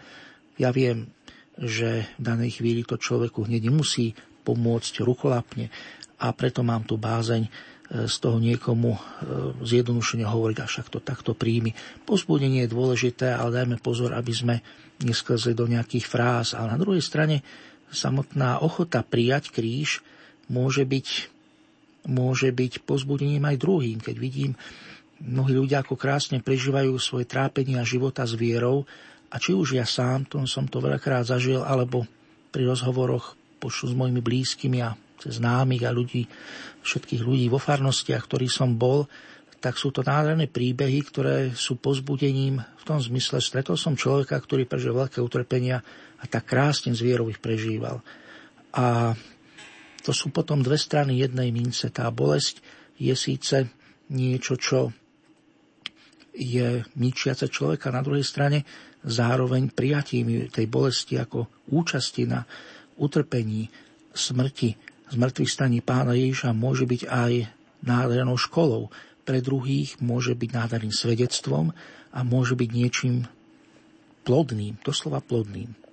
Ja 0.58 0.74
viem, 0.74 1.14
že 1.56 2.10
v 2.18 2.24
danej 2.26 2.60
chvíli 2.60 2.82
to 2.82 2.98
človeku 2.98 3.46
hneď 3.46 3.70
nemusí 3.70 4.18
pomôcť 4.44 5.06
rukolapne 5.06 5.70
a 6.20 6.34
preto 6.34 6.66
mám 6.66 6.84
tu 6.84 6.98
bázeň 6.98 7.48
e, 7.48 7.50
z 8.10 8.16
toho 8.18 8.42
niekomu 8.42 8.98
e, 8.98 9.00
zjednodušene 9.62 10.26
hovoriť, 10.26 10.58
a 10.60 10.66
však 10.66 10.88
to 10.92 11.00
takto 11.00 11.32
príjmi. 11.38 11.72
Pozbudenie 12.04 12.66
je 12.66 12.74
dôležité, 12.74 13.32
ale 13.32 13.56
dajme 13.56 13.78
pozor, 13.80 14.12
aby 14.18 14.34
sme 14.36 14.56
nesklzli 15.00 15.56
do 15.56 15.70
nejakých 15.70 16.06
fráz. 16.10 16.58
Ale 16.58 16.76
na 16.76 16.80
druhej 16.82 17.04
strane 17.04 17.46
samotná 17.94 18.60
ochota 18.60 19.06
prijať 19.06 19.54
kríž 19.54 20.04
môže 20.52 20.84
byť, 20.84 21.08
môže 22.08 22.52
byť 22.54 22.86
pozbudením 22.88 23.44
aj 23.50 23.58
druhým. 23.60 23.98
Keď 24.00 24.16
vidím, 24.16 24.56
mnohí 25.20 25.56
ľudia 25.56 25.84
ako 25.84 26.00
krásne 26.00 26.40
prežívajú 26.40 26.96
svoje 27.02 27.28
trápenie 27.28 27.76
a 27.80 27.88
života 27.88 28.24
s 28.24 28.38
vierou, 28.38 28.88
a 29.30 29.38
či 29.38 29.54
už 29.54 29.78
ja 29.78 29.86
sám, 29.86 30.26
to 30.26 30.42
som 30.50 30.66
to 30.66 30.82
veľakrát 30.82 31.22
zažil, 31.22 31.62
alebo 31.62 32.10
pri 32.50 32.66
rozhovoroch 32.66 33.38
počnú 33.62 33.86
s 33.92 33.94
mojimi 33.94 34.22
blízkymi 34.26 34.80
a 34.82 34.98
známych 35.22 35.86
a 35.86 35.94
ľudí, 35.94 36.26
všetkých 36.82 37.22
ľudí 37.22 37.46
vo 37.52 37.62
farnostiach, 37.62 38.26
ktorý 38.26 38.50
som 38.50 38.74
bol, 38.74 39.06
tak 39.60 39.76
sú 39.76 39.92
to 39.92 40.02
nádherné 40.02 40.48
príbehy, 40.48 41.00
ktoré 41.04 41.52
sú 41.52 41.76
pozbudením 41.76 42.64
v 42.64 42.84
tom 42.88 42.98
zmysle. 42.98 43.44
Stretol 43.44 43.76
som 43.76 44.00
človeka, 44.00 44.40
ktorý 44.40 44.64
prežil 44.64 44.96
veľké 44.96 45.20
utrpenia 45.20 45.84
a 46.20 46.24
tak 46.26 46.48
krásne 46.48 46.96
z 46.96 47.04
vierou 47.04 47.28
ich 47.28 47.44
prežíval. 47.44 48.00
A 48.72 49.14
to 50.04 50.12
sú 50.16 50.32
potom 50.32 50.64
dve 50.64 50.80
strany 50.80 51.20
jednej 51.20 51.52
mince. 51.52 51.92
Tá 51.92 52.08
bolesť 52.10 52.64
je 53.00 53.16
síce 53.16 53.68
niečo, 54.12 54.56
čo 54.60 54.92
je 56.40 56.84
ničiace 56.96 57.52
človeka, 57.52 57.92
na 57.92 58.00
druhej 58.00 58.24
strane 58.24 58.64
zároveň 59.04 59.72
prijatím 59.72 60.48
tej 60.48 60.66
bolesti 60.72 61.20
ako 61.20 61.68
účasti 61.72 62.24
na 62.28 62.44
utrpení, 63.00 63.68
smrti, 64.12 64.76
zmrtvých 65.12 65.52
staní 65.52 65.80
pána 65.80 66.16
Ježiša 66.16 66.56
môže 66.56 66.88
byť 66.88 67.02
aj 67.08 67.32
nádhernou 67.84 68.36
školou, 68.36 68.92
pre 69.24 69.46
druhých 69.46 70.02
môže 70.02 70.34
byť 70.34 70.50
nádherným 70.50 70.96
svedectvom 70.96 71.72
a 72.10 72.20
môže 72.26 72.58
byť 72.58 72.70
niečím 72.74 73.30
plodným, 74.26 74.82
doslova 74.82 75.22
plodným. 75.22 75.89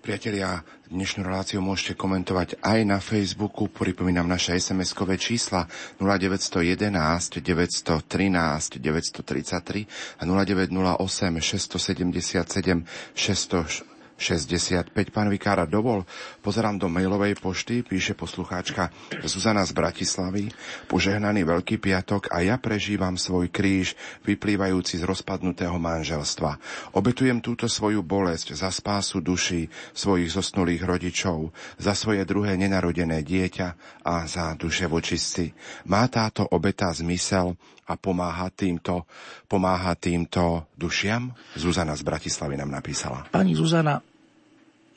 Priatelia, 0.00 0.64
dnešnú 0.88 1.28
reláciu 1.28 1.60
môžete 1.60 1.92
komentovať 1.92 2.56
aj 2.64 2.80
na 2.88 3.04
Facebooku. 3.04 3.68
Pripomínam 3.68 4.24
naše 4.24 4.56
SMS-kové 4.56 5.20
čísla 5.20 5.68
0911 6.00 6.96
913 7.44 8.80
933 8.80 9.84
a 10.16 10.22
0908 10.24 10.96
677 11.44 12.88
600 13.12 13.89
65. 14.20 14.92
Pán 15.08 15.32
Vikára, 15.32 15.64
dovol, 15.64 16.04
pozerám 16.44 16.76
do 16.76 16.92
mailovej 16.92 17.40
pošty, 17.40 17.80
píše 17.80 18.12
poslucháčka 18.12 18.92
Zuzana 19.24 19.64
z 19.64 19.72
Bratislavy. 19.72 20.52
Požehnaný 20.92 21.48
Veľký 21.48 21.80
piatok 21.80 22.28
a 22.28 22.44
ja 22.44 22.60
prežívam 22.60 23.16
svoj 23.16 23.48
kríž, 23.48 23.96
vyplývajúci 24.28 25.00
z 25.00 25.08
rozpadnutého 25.08 25.80
manželstva. 25.80 26.60
Obetujem 26.92 27.40
túto 27.40 27.64
svoju 27.64 28.04
bolesť 28.04 28.52
za 28.52 28.68
spásu 28.68 29.24
duší 29.24 29.72
svojich 29.96 30.36
zosnulých 30.36 30.84
rodičov, 30.84 31.56
za 31.80 31.96
svoje 31.96 32.20
druhé 32.28 32.60
nenarodené 32.60 33.24
dieťa 33.24 33.68
a 34.04 34.28
za 34.28 34.52
duše 34.60 34.84
vočistci. 34.84 35.56
Má 35.88 36.04
táto 36.12 36.44
obeta 36.44 36.92
zmysel 36.92 37.56
a 37.90 37.98
pomáha 37.98 38.52
týmto, 38.54 39.08
pomáha 39.50 39.98
týmto 39.98 40.70
dušiam? 40.78 41.32
Zuzana 41.58 41.98
z 41.98 42.06
Bratislavy 42.06 42.54
nám 42.54 42.70
napísala. 42.70 43.26
Pani 43.34 43.58
Zuzana, 43.58 43.98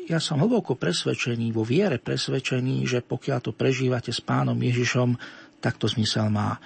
ja 0.07 0.19
som 0.19 0.43
hlboko 0.43 0.75
presvedčený, 0.75 1.55
vo 1.55 1.63
viere 1.63 1.99
presvedčený, 1.99 2.83
že 2.83 2.99
pokiaľ 3.03 3.39
to 3.39 3.51
prežívate 3.55 4.11
s 4.11 4.19
pánom 4.19 4.55
Ježišom, 4.57 5.15
tak 5.63 5.79
to 5.79 5.87
zmysel 5.87 6.27
má. 6.27 6.59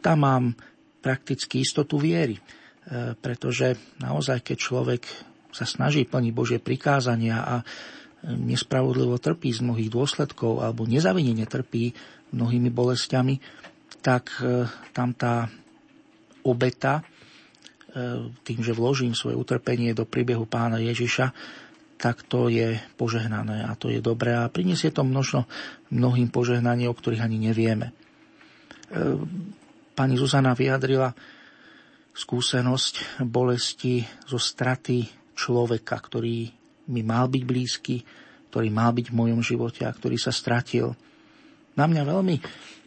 Tam 0.00 0.24
mám 0.24 0.56
prakticky 1.04 1.60
istotu 1.60 2.00
viery, 2.00 2.40
e, 2.40 2.42
pretože 3.16 3.76
naozaj, 4.00 4.40
keď 4.40 4.56
človek 4.56 5.02
sa 5.52 5.68
snaží 5.68 6.08
plniť 6.08 6.32
Božie 6.32 6.58
prikázania 6.62 7.42
a 7.42 7.56
nespravodlivo 8.24 9.16
trpí 9.16 9.48
z 9.52 9.64
mnohých 9.64 9.90
dôsledkov 9.92 10.60
alebo 10.60 10.84
nezavinene 10.84 11.48
trpí 11.48 11.92
mnohými 12.32 12.68
bolestiami, 12.68 13.40
tak 14.00 14.40
e, 14.40 14.64
tam 14.96 15.12
tá 15.12 15.48
obeta, 16.44 17.00
e, 17.00 17.02
tým, 18.44 18.60
že 18.64 18.76
vložím 18.76 19.12
svoje 19.12 19.36
utrpenie 19.36 19.92
do 19.92 20.08
príbehu 20.08 20.48
pána 20.48 20.80
Ježiša, 20.80 21.32
tak 22.00 22.24
to 22.24 22.48
je 22.48 22.80
požehnané 22.96 23.68
a 23.68 23.76
to 23.76 23.92
je 23.92 24.00
dobré 24.00 24.32
a 24.32 24.48
priniesie 24.48 24.88
to 24.88 25.04
množno 25.04 25.44
mnohým 25.92 26.32
požehnanie, 26.32 26.88
o 26.88 26.96
ktorých 26.96 27.20
ani 27.20 27.36
nevieme. 27.36 27.92
E, 27.92 27.94
pani 29.92 30.16
Zuzana 30.16 30.56
vyjadrila 30.56 31.12
skúsenosť 32.16 33.22
bolesti 33.28 34.00
zo 34.24 34.40
straty 34.40 35.04
človeka, 35.36 36.00
ktorý 36.00 36.48
mi 36.90 37.02
mal 37.04 37.28
byť 37.28 37.42
blízky, 37.44 38.02
ktorý 38.50 38.72
mal 38.72 38.96
byť 38.96 39.12
v 39.12 39.18
mojom 39.20 39.40
živote 39.44 39.84
a 39.84 39.94
ktorý 39.94 40.16
sa 40.16 40.32
stratil. 40.32 40.96
Na 41.76 41.84
mňa 41.84 42.02
veľmi 42.02 42.36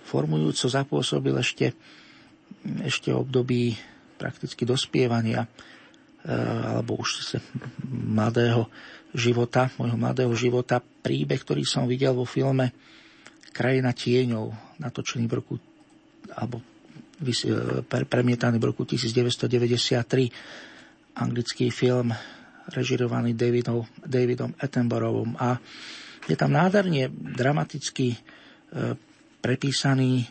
formujúco 0.04 0.68
zapôsobil 0.68 1.38
ešte, 1.40 1.72
ešte 2.84 3.14
období 3.14 3.78
prakticky 4.18 4.68
dospievania 4.68 5.46
e, 5.46 5.48
alebo 6.78 7.00
už 7.00 7.40
mladého 7.88 8.68
života, 9.14 9.70
môjho 9.78 9.98
mladého 9.98 10.34
života, 10.34 10.82
príbeh, 10.82 11.42
ktorý 11.42 11.64
som 11.64 11.86
videl 11.86 12.18
vo 12.18 12.26
filme 12.26 12.74
Krajina 13.54 13.94
tieňov, 13.94 14.50
natočený 14.82 15.30
v 15.30 15.34
roku, 15.38 15.62
alebo 16.34 16.58
e, 17.22 17.86
premietaný 17.86 18.58
v 18.58 18.74
roku 18.74 18.90
1993, 18.90 21.22
anglický 21.22 21.70
film 21.70 22.10
režirovaný 22.74 23.38
Davidom, 23.38 23.86
Davidom 24.02 24.58
Attenborougom 24.58 25.38
a 25.38 25.62
je 26.26 26.34
tam 26.34 26.50
nádherne 26.56 27.12
dramaticky 27.14 28.16
e, 28.16 28.18
prepísaný 29.38 30.24
e, 30.24 30.26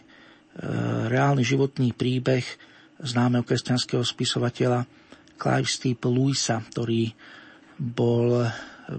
reálny 1.07 1.47
životný 1.47 1.95
príbeh 1.95 2.43
známeho 2.99 3.47
kresťanského 3.47 4.03
spisovateľa 4.03 4.83
Clive 5.39 5.71
Steeple 5.71 6.11
Lewisa, 6.11 6.59
ktorý 6.59 7.15
bol 7.79 8.51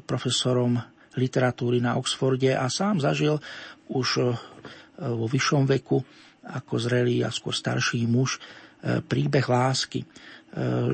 profesorom 0.02 0.82
literatúry 1.14 1.78
na 1.78 1.98
Oxforde 1.98 2.54
a 2.54 2.66
sám 2.70 3.02
zažil 3.02 3.38
už 3.90 4.08
e, 4.18 4.24
vo 4.98 5.30
vyššom 5.30 5.70
veku 5.70 6.02
ako 6.44 6.74
zrelý 6.82 7.22
a 7.24 7.30
skôr 7.30 7.54
starší 7.54 8.10
muž 8.10 8.38
e, 8.38 9.00
príbeh 9.06 9.46
lásky. 9.46 10.02
E, 10.02 10.08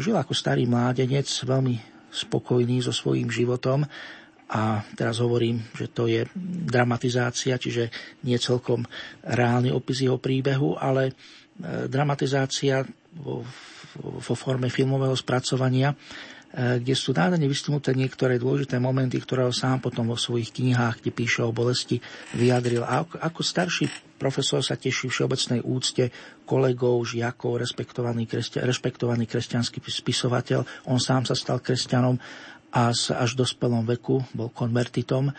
žil 0.03 0.15
ako 0.19 0.35
starý 0.35 0.67
mládenec, 0.67 1.27
veľmi 1.27 1.79
spokojný 2.09 2.83
so 2.83 2.91
svojím 2.91 3.29
životom 3.31 3.85
a 4.49 4.81
teraz 4.97 5.21
hovorím, 5.21 5.61
že 5.77 5.93
to 5.93 6.09
je 6.09 6.25
dramatizácia, 6.65 7.61
čiže 7.61 7.93
nie 8.25 8.33
celkom 8.41 8.81
reálny 9.21 9.69
opis 9.69 10.01
jeho 10.01 10.17
príbehu, 10.17 10.73
ale 10.73 11.13
dramatizácia 11.85 12.81
vo, 13.13 13.45
vo 14.01 14.33
forme 14.33 14.73
filmového 14.73 15.13
spracovania 15.13 15.93
kde 16.49 16.97
sú 16.97 17.13
nádherne 17.13 17.45
vystnuté 17.45 17.93
niektoré 17.93 18.41
dôležité 18.41 18.81
momenty, 18.81 19.21
ktoré 19.21 19.45
ho 19.45 19.53
sám 19.53 19.85
potom 19.85 20.09
vo 20.09 20.17
svojich 20.17 20.49
knihách, 20.49 21.05
kde 21.05 21.11
píše 21.13 21.45
o 21.45 21.53
bolesti, 21.53 22.01
vyjadril. 22.33 22.81
A 22.81 23.05
ako, 23.05 23.45
starší 23.45 23.85
profesor 24.17 24.65
sa 24.65 24.73
teší 24.73 25.13
všeobecnej 25.13 25.61
úcte 25.61 26.09
kolegov, 26.49 27.05
žiakov, 27.05 27.61
respektovaný, 27.61 28.25
kresťa, 28.25 28.65
rešpektovaný 28.65 29.29
kresťanský 29.29 29.77
spisovateľ. 29.77 30.89
On 30.89 30.97
sám 30.97 31.29
sa 31.29 31.37
stal 31.37 31.61
kresťanom 31.61 32.17
a 32.73 32.81
až 32.93 33.29
v 33.37 33.39
dospelom 33.45 33.85
veku 33.85 34.25
bol 34.33 34.49
konvertitom. 34.49 35.29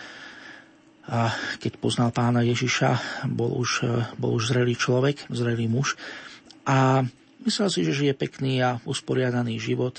A 1.11 1.35
keď 1.59 1.75
poznal 1.83 2.15
pána 2.15 2.47
Ježiša, 2.47 3.27
bol 3.35 3.59
už, 3.59 3.83
bol 4.15 4.39
už 4.39 4.55
zrelý 4.55 4.79
človek, 4.79 5.27
zrelý 5.27 5.67
muž. 5.67 5.99
A 6.63 7.03
myslel 7.43 7.67
si, 7.67 7.83
že 7.83 7.99
žije 7.99 8.15
pekný 8.15 8.63
a 8.63 8.79
usporiadaný 8.87 9.59
život 9.59 9.99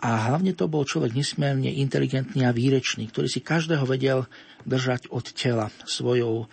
a 0.00 0.32
hlavne 0.32 0.56
to 0.56 0.64
bol 0.64 0.88
človek 0.88 1.12
nesmierne 1.12 1.68
inteligentný 1.68 2.48
a 2.48 2.56
výrečný, 2.56 3.12
ktorý 3.12 3.28
si 3.28 3.44
každého 3.44 3.84
vedel 3.84 4.24
držať 4.64 5.12
od 5.12 5.28
tela 5.36 5.68
svojou 5.84 6.48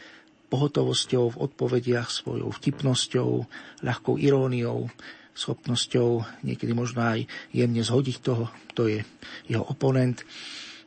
pohotovosťou 0.51 1.35
v 1.35 1.39
odpovediach, 1.47 2.11
svojou 2.11 2.51
vtipnosťou, 2.51 3.47
ľahkou 3.87 4.19
iróniou, 4.19 4.91
schopnosťou 5.31 6.43
niekedy 6.43 6.75
možno 6.75 7.07
aj 7.07 7.19
jemne 7.55 7.83
zhodiť 7.83 8.17
toho, 8.19 8.51
kto 8.75 8.81
je 8.91 8.99
jeho 9.47 9.63
oponent. 9.63 10.27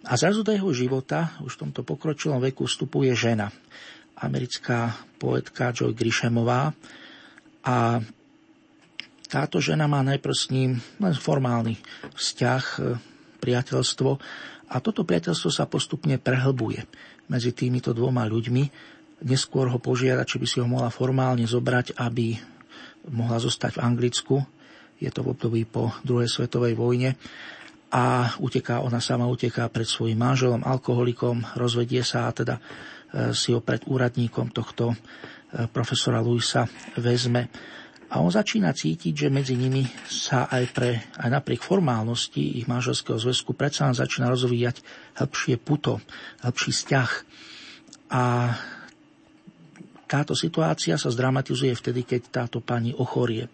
A 0.04 0.16
zrazu 0.20 0.44
do 0.44 0.52
jeho 0.52 0.72
života, 0.72 1.36
už 1.44 1.56
v 1.56 1.60
tomto 1.68 1.80
pokročilom 1.84 2.40
veku, 2.40 2.68
vstupuje 2.68 3.12
žena, 3.16 3.52
americká 4.20 5.00
poetka 5.16 5.72
Joy 5.72 5.96
Grishamová. 5.96 6.76
A 7.64 8.00
táto 9.30 9.62
žena 9.62 9.86
má 9.86 10.02
najprv 10.02 10.34
s 10.34 10.50
ním 10.50 10.82
len 10.98 11.14
formálny 11.14 11.78
vzťah, 12.18 12.64
e, 12.66 12.78
priateľstvo 13.38 14.10
a 14.70 14.76
toto 14.82 15.06
priateľstvo 15.06 15.50
sa 15.54 15.70
postupne 15.70 16.18
prehlbuje 16.18 16.82
medzi 17.30 17.54
týmito 17.54 17.94
dvoma 17.94 18.26
ľuďmi. 18.26 18.64
Neskôr 19.24 19.70
ho 19.70 19.78
požiada, 19.78 20.26
či 20.26 20.42
by 20.42 20.46
si 20.50 20.58
ho 20.58 20.66
mohla 20.66 20.90
formálne 20.90 21.46
zobrať, 21.46 21.94
aby 22.02 22.34
mohla 23.14 23.38
zostať 23.38 23.78
v 23.78 23.82
Anglicku. 23.86 24.36
Je 25.00 25.08
to 25.08 25.24
v 25.24 25.32
období 25.32 25.62
po 25.64 25.94
druhej 26.04 26.28
svetovej 26.28 26.76
vojne 26.76 27.16
a 27.90 28.34
uteká, 28.38 28.86
ona 28.86 29.02
sama 29.02 29.26
uteká 29.26 29.66
pred 29.66 29.86
svojim 29.86 30.14
manželom, 30.14 30.62
alkoholikom, 30.62 31.58
rozvedie 31.58 32.06
sa 32.06 32.30
a 32.30 32.34
teda 32.34 32.54
e, 32.58 32.62
si 33.34 33.50
ho 33.50 33.58
pred 33.58 33.82
úradníkom 33.82 34.54
tohto 34.54 34.94
e, 34.94 34.96
profesora 35.66 36.22
Luisa 36.22 36.70
vezme 36.94 37.50
A 38.10 38.18
on 38.18 38.30
začína 38.30 38.74
cítiť, 38.74 39.14
že 39.14 39.28
medzi 39.30 39.54
nimi 39.54 39.86
sa 40.10 40.50
aj, 40.50 40.64
pre, 40.74 40.98
aj 41.14 41.30
napriek 41.30 41.62
formálnosti 41.62 42.58
ich 42.58 42.66
manželského 42.66 43.14
zväzku 43.14 43.54
predsa 43.54 43.86
začína 43.94 44.26
rozvíjať 44.26 44.82
hĺbšie 45.14 45.54
puto, 45.62 46.02
hĺbší 46.42 46.70
vzťah. 46.74 47.10
A 48.10 48.22
táto 50.10 50.34
situácia 50.34 50.98
sa 50.98 51.06
zdramatizuje 51.06 51.70
vtedy, 51.70 52.02
keď 52.02 52.42
táto 52.42 52.58
pani 52.58 52.90
ochorie, 52.90 53.46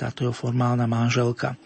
táto 0.00 0.24
jeho 0.24 0.32
formálna 0.32 0.88
manželka. 0.88 1.60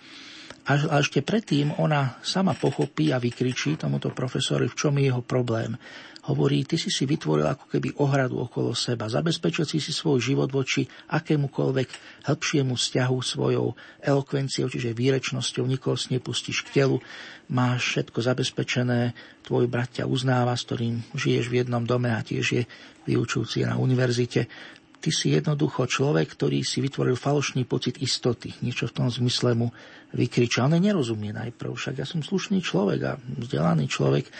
A, 0.62 0.78
a 0.78 0.96
ešte 1.02 1.26
predtým 1.26 1.74
ona 1.82 2.22
sama 2.22 2.54
pochopí 2.54 3.10
a 3.10 3.18
vykričí 3.18 3.74
tomuto 3.74 4.14
profesorovi, 4.14 4.70
v 4.70 4.78
čom 4.78 4.94
je 4.94 5.10
jeho 5.10 5.22
problém 5.22 5.74
hovorí, 6.22 6.62
ty 6.62 6.78
si 6.78 6.86
si 6.86 7.02
vytvoril 7.02 7.42
ako 7.50 7.66
keby 7.66 7.98
ohradu 7.98 8.38
okolo 8.38 8.78
seba. 8.78 9.10
Zabezpečil 9.10 9.66
si 9.66 9.82
si 9.82 9.90
svoj 9.90 10.22
život 10.22 10.46
voči 10.54 10.86
akémukoľvek 10.86 11.88
hĺbšiemu 12.30 12.78
vzťahu 12.78 13.18
svojou 13.18 13.74
elokvenciou, 13.98 14.70
čiže 14.70 14.94
výrečnosťou, 14.94 15.66
nikoho 15.66 15.98
nepustíš 15.98 16.62
k 16.70 16.82
telu, 16.82 17.02
máš 17.50 17.98
všetko 17.98 18.18
zabezpečené, 18.22 19.18
tvoj 19.42 19.66
brat 19.66 19.98
ťa 19.98 20.04
uznáva, 20.06 20.54
s 20.54 20.62
ktorým 20.70 21.02
žiješ 21.18 21.50
v 21.50 21.58
jednom 21.66 21.82
dome 21.82 22.14
a 22.14 22.22
tiež 22.22 22.46
je 22.54 22.62
vyučujúci 23.10 23.66
na 23.66 23.74
univerzite. 23.74 24.46
Ty 25.02 25.10
si 25.10 25.34
jednoducho 25.34 25.90
človek, 25.90 26.38
ktorý 26.38 26.62
si 26.62 26.78
vytvoril 26.78 27.18
falošný 27.18 27.66
pocit 27.66 27.98
istoty. 27.98 28.54
Niečo 28.62 28.86
v 28.86 29.02
tom 29.02 29.10
zmysle 29.10 29.58
mu 29.58 29.74
vykričal. 30.14 30.70
Ale 30.70 30.78
nerozumie 30.78 31.34
najprv, 31.34 31.74
však 31.74 31.98
ja 31.98 32.06
som 32.06 32.22
slušný 32.22 32.62
človek 32.62 33.00
a 33.02 33.18
vzdelaný 33.18 33.90
človek 33.90 34.30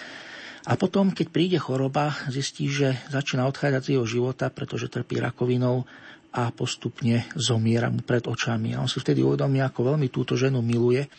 a 0.63 0.79
potom, 0.79 1.11
keď 1.11 1.27
príde 1.27 1.59
choroba, 1.59 2.15
zistí, 2.31 2.71
že 2.71 2.95
začína 3.11 3.51
odchádzať 3.51 3.83
z 3.83 3.91
jeho 3.99 4.07
života, 4.07 4.47
pretože 4.47 4.87
trpí 4.87 5.19
rakovinou 5.19 5.83
a 6.31 6.55
postupne 6.55 7.27
zomiera 7.35 7.91
mu 7.91 7.99
pred 8.07 8.23
očami. 8.23 8.71
A 8.73 8.81
on 8.81 8.87
si 8.87 9.03
vtedy 9.03 9.27
uvedomí, 9.27 9.59
ako 9.59 9.95
veľmi 9.95 10.07
túto 10.15 10.39
ženu 10.39 10.63
miluje. 10.63 11.11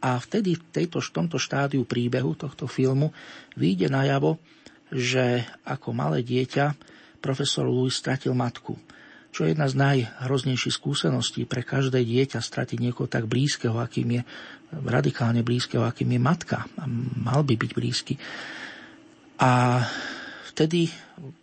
A 0.00 0.16
vtedy 0.16 0.56
v 0.56 0.62
tejto, 0.72 1.04
tomto 1.04 1.36
štádiu 1.36 1.84
príbehu 1.84 2.32
tohto 2.32 2.64
filmu 2.64 3.12
vyjde 3.60 3.92
najavo, 3.92 4.40
že 4.88 5.44
ako 5.68 5.92
malé 5.92 6.24
dieťa 6.24 6.72
profesor 7.18 7.66
Louis 7.66 7.94
stratil 7.94 8.34
matku 8.34 8.78
čo 9.28 9.44
je 9.44 9.52
jedna 9.52 9.68
z 9.68 9.76
najhroznejších 9.76 10.74
skúseností 10.74 11.44
pre 11.44 11.60
každé 11.60 12.00
dieťa 12.00 12.40
stratiť 12.40 12.78
niekoho 12.80 13.06
tak 13.06 13.28
blízkeho, 13.28 13.76
akým 13.76 14.20
je 14.20 14.22
radikálne 14.72 15.44
blízkeho, 15.44 15.84
akým 15.84 16.16
je 16.16 16.20
matka. 16.20 16.64
A 16.80 16.84
mal 17.20 17.44
by 17.44 17.54
byť 17.54 17.70
blízky. 17.76 18.16
A 19.38 19.84
vtedy 20.50 20.90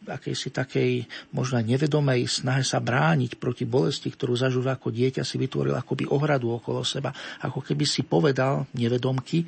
akejsi 0.04 0.52
takej 0.52 1.08
možno 1.32 1.62
nevedomej 1.64 2.28
snahe 2.28 2.68
sa 2.68 2.84
brániť 2.84 3.38
proti 3.40 3.64
bolesti, 3.64 4.12
ktorú 4.12 4.36
zažúva 4.36 4.76
ako 4.76 4.92
dieťa, 4.92 5.24
si 5.24 5.40
vytvoril 5.40 5.78
akoby 5.78 6.10
ohradu 6.10 6.52
okolo 6.52 6.84
seba. 6.84 7.16
Ako 7.44 7.64
keby 7.64 7.86
si 7.88 8.04
povedal 8.04 8.68
nevedomky, 8.76 9.46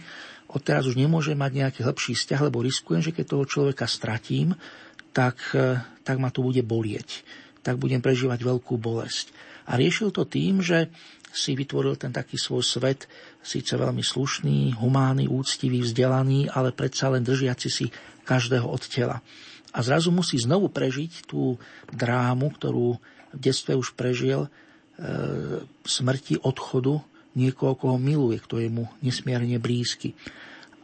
odteraz 0.47 0.88
už 0.88 0.95
nemôže 0.95 1.36
mať 1.36 1.51
nejaký 1.51 1.80
hĺbší 1.84 2.15
vzťah, 2.15 2.41
lebo 2.47 2.63
riskujem, 2.63 3.03
že 3.03 3.11
keď 3.11 3.25
toho 3.28 3.43
človeka 3.43 3.84
stratím, 3.89 4.55
tak, 5.12 5.39
e, 5.53 5.82
tak 6.03 6.18
ma 6.18 6.32
to 6.32 6.43
bude 6.45 6.62
bolieť. 6.64 7.24
Tak 7.62 7.80
budem 7.82 7.99
prežívať 7.99 8.43
veľkú 8.43 8.80
bolesť. 8.80 9.32
A 9.68 9.76
riešil 9.76 10.16
to 10.16 10.24
tým, 10.24 10.64
že 10.64 10.88
si 11.28 11.53
vytvoril 11.53 11.99
ten 11.99 12.10
taký 12.10 12.39
svoj 12.39 12.64
svet, 12.64 13.05
síce 13.43 13.76
veľmi 13.76 14.01
slušný, 14.01 14.80
humánny, 14.80 15.28
úctivý, 15.28 15.84
vzdelaný, 15.84 16.47
ale 16.49 16.72
predsa 16.72 17.12
len 17.12 17.22
držiaci 17.22 17.70
si 17.70 17.86
každého 18.24 18.66
od 18.66 18.84
tela. 18.88 19.20
A 19.76 19.80
zrazu 19.84 20.10
musí 20.10 20.39
znovu 20.39 20.72
prežiť 20.72 21.28
tú 21.28 21.60
drámu, 21.91 22.49
ktorú 22.55 22.97
v 23.36 23.38
detstve 23.38 23.76
už 23.76 23.93
prežil, 23.93 24.47
e, 24.47 24.49
smrti, 25.84 26.41
odchodu 26.41 27.03
niekoho, 27.38 27.78
koho 27.78 27.97
miluje, 28.01 28.41
kto 28.41 28.58
je 28.58 28.70
mu 28.72 28.89
nesmierne 29.03 29.62
blízky. 29.62 30.18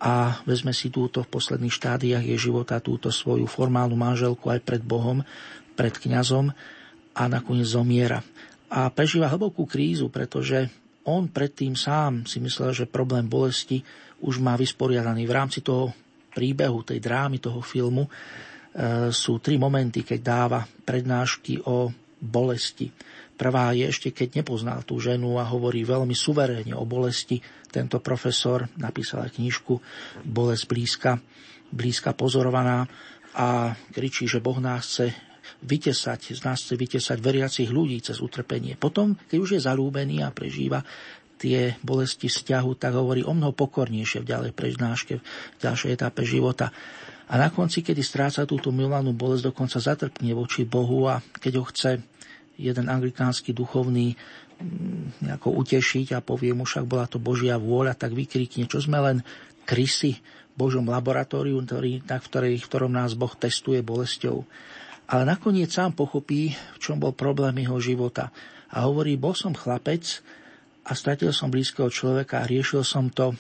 A 0.04 0.44
vezme 0.44 0.76
si 0.76 0.92
túto 0.92 1.24
v 1.24 1.32
posledných 1.32 1.72
štádiách 1.72 2.28
jej 2.28 2.40
života, 2.52 2.84
túto 2.84 3.08
svoju 3.08 3.48
formálnu 3.48 3.96
manželku 3.96 4.52
aj 4.52 4.60
pred 4.60 4.84
Bohom, 4.84 5.24
pred 5.80 5.96
kňazom 5.96 6.52
a 7.16 7.24
nakoniec 7.32 7.72
zomiera. 7.72 8.20
A 8.68 8.92
prežíva 8.92 9.32
hlbokú 9.32 9.64
krízu, 9.64 10.12
pretože 10.12 10.68
on 11.08 11.32
predtým 11.32 11.76
sám 11.76 12.28
si 12.28 12.44
myslel, 12.44 12.76
že 12.76 12.92
problém 12.92 13.28
bolesti 13.28 13.80
už 14.24 14.44
má 14.44 14.60
vysporiadaný. 14.60 15.24
V 15.24 15.36
rámci 15.36 15.60
toho 15.64 15.92
príbehu, 16.34 16.82
tej 16.84 17.00
drámy 17.04 17.38
toho 17.38 17.60
filmu 17.62 18.08
e, 18.08 18.12
sú 19.14 19.38
tri 19.44 19.60
momenty, 19.60 20.02
keď 20.02 20.20
dáva 20.20 20.60
prednášky 20.66 21.62
o 21.70 21.92
bolesti. 22.18 22.90
Prvá 23.34 23.74
je 23.74 23.90
ešte, 23.90 24.14
keď 24.14 24.46
nepoznal 24.46 24.86
tú 24.86 25.02
ženu 25.02 25.42
a 25.42 25.50
hovorí 25.50 25.82
veľmi 25.82 26.14
suverénne 26.14 26.78
o 26.78 26.86
bolesti. 26.86 27.42
Tento 27.74 27.98
profesor 27.98 28.70
napísal 28.78 29.26
knižku 29.34 29.74
Bolesť 30.22 30.64
blízka, 30.70 31.12
blízka 31.74 32.14
pozorovaná 32.14 32.86
a 33.34 33.74
kričí, 33.90 34.30
že 34.30 34.38
Boh 34.38 34.62
nás 34.62 34.86
chce 34.86 35.10
vytesať, 35.66 36.38
z 36.38 36.42
nás 36.46 36.62
chce 36.62 36.78
vytesať 36.78 37.18
veriacich 37.18 37.70
ľudí 37.74 37.98
cez 38.06 38.22
utrpenie. 38.22 38.78
Potom, 38.78 39.18
keď 39.18 39.38
už 39.42 39.50
je 39.58 39.66
zalúbený 39.66 40.22
a 40.22 40.30
prežíva 40.30 40.86
tie 41.42 41.76
bolesti 41.84 42.32
vzťahu, 42.32 42.72
tak 42.80 42.96
hovorí 42.96 43.26
o 43.26 43.34
mnoho 43.36 43.52
pokornejšie 43.52 44.24
v 44.24 44.30
ďalej 44.30 44.52
prednáške, 44.56 45.14
v 45.20 45.60
ďalšej 45.60 45.90
etape 45.92 46.24
života. 46.24 46.72
A 47.28 47.40
na 47.40 47.50
konci, 47.50 47.82
kedy 47.82 48.04
stráca 48.04 48.46
túto 48.48 48.70
milovanú 48.70 49.12
bolesť, 49.16 49.52
dokonca 49.52 49.82
zatrpne 49.82 50.32
voči 50.38 50.64
Bohu 50.68 51.10
a 51.10 51.20
keď 51.20 51.54
ho 51.60 51.66
chce 51.68 51.92
jeden 52.58 52.86
anglikánsky 52.90 53.52
duchovný 53.52 54.14
mm, 54.14 55.26
nejako 55.26 55.54
utešiť 55.64 56.18
a 56.18 56.24
povie 56.26 56.54
mu, 56.54 56.68
však 56.68 56.86
bola 56.86 57.06
to 57.10 57.18
Božia 57.18 57.58
vôľa, 57.58 57.98
tak 57.98 58.14
vykrikne, 58.14 58.70
čo 58.70 58.82
sme 58.82 59.02
len 59.02 59.18
krysy 59.64 60.20
v 60.54 60.56
Božom 60.56 60.86
laboratóriu, 60.86 61.58
ktorý, 61.66 62.06
tak, 62.06 62.26
v, 62.26 62.30
ktorej, 62.30 62.54
v 62.62 62.68
ktorom 62.70 62.92
nás 62.94 63.18
Boh 63.18 63.34
testuje 63.34 63.82
bolesťou. 63.82 64.46
Ale 65.10 65.24
nakoniec 65.26 65.74
sám 65.74 65.98
pochopí, 65.98 66.54
v 66.54 66.78
čom 66.80 67.02
bol 67.02 67.12
problém 67.12 67.58
jeho 67.60 67.82
života. 67.82 68.30
A 68.74 68.86
hovorí, 68.86 69.18
bol 69.18 69.36
som 69.36 69.54
chlapec, 69.54 70.24
a 70.84 70.92
stratil 70.92 71.32
som 71.32 71.48
blízkeho 71.48 71.88
človeka 71.88 72.44
a 72.44 72.50
riešil 72.50 72.84
som 72.84 73.08
to 73.08 73.32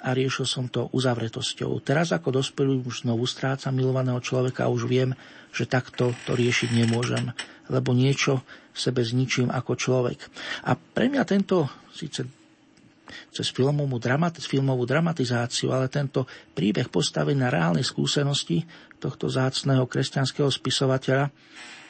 a 0.00 0.16
riešil 0.16 0.48
som 0.48 0.66
to 0.66 0.88
uzavretosťou. 0.90 1.80
Teraz 1.84 2.10
ako 2.10 2.40
dospelý 2.40 2.80
už 2.84 3.04
znovu 3.04 3.28
strácam 3.28 3.76
milovaného 3.76 4.18
človeka 4.20 4.66
a 4.66 4.72
už 4.72 4.88
viem, 4.88 5.12
že 5.52 5.68
takto 5.68 6.16
to 6.24 6.32
riešiť 6.32 6.72
nemôžem, 6.72 7.32
lebo 7.68 7.92
niečo 7.92 8.40
v 8.72 8.78
sebe 8.78 9.04
zničím 9.04 9.52
ako 9.52 9.76
človek. 9.76 10.18
A 10.64 10.74
pre 10.74 11.12
mňa 11.12 11.22
tento, 11.28 11.68
síce 11.92 12.24
cez 13.34 13.50
filmovú, 13.50 13.98
dramat, 13.98 14.38
filmovú 14.38 14.86
dramatizáciu, 14.86 15.74
ale 15.74 15.90
tento 15.90 16.30
príbeh 16.54 16.86
postavený 16.86 17.42
na 17.42 17.50
reálnej 17.50 17.82
skúsenosti 17.82 18.62
tohto 19.02 19.26
zácného 19.26 19.82
kresťanského 19.90 20.46
spisovateľa 20.46 21.34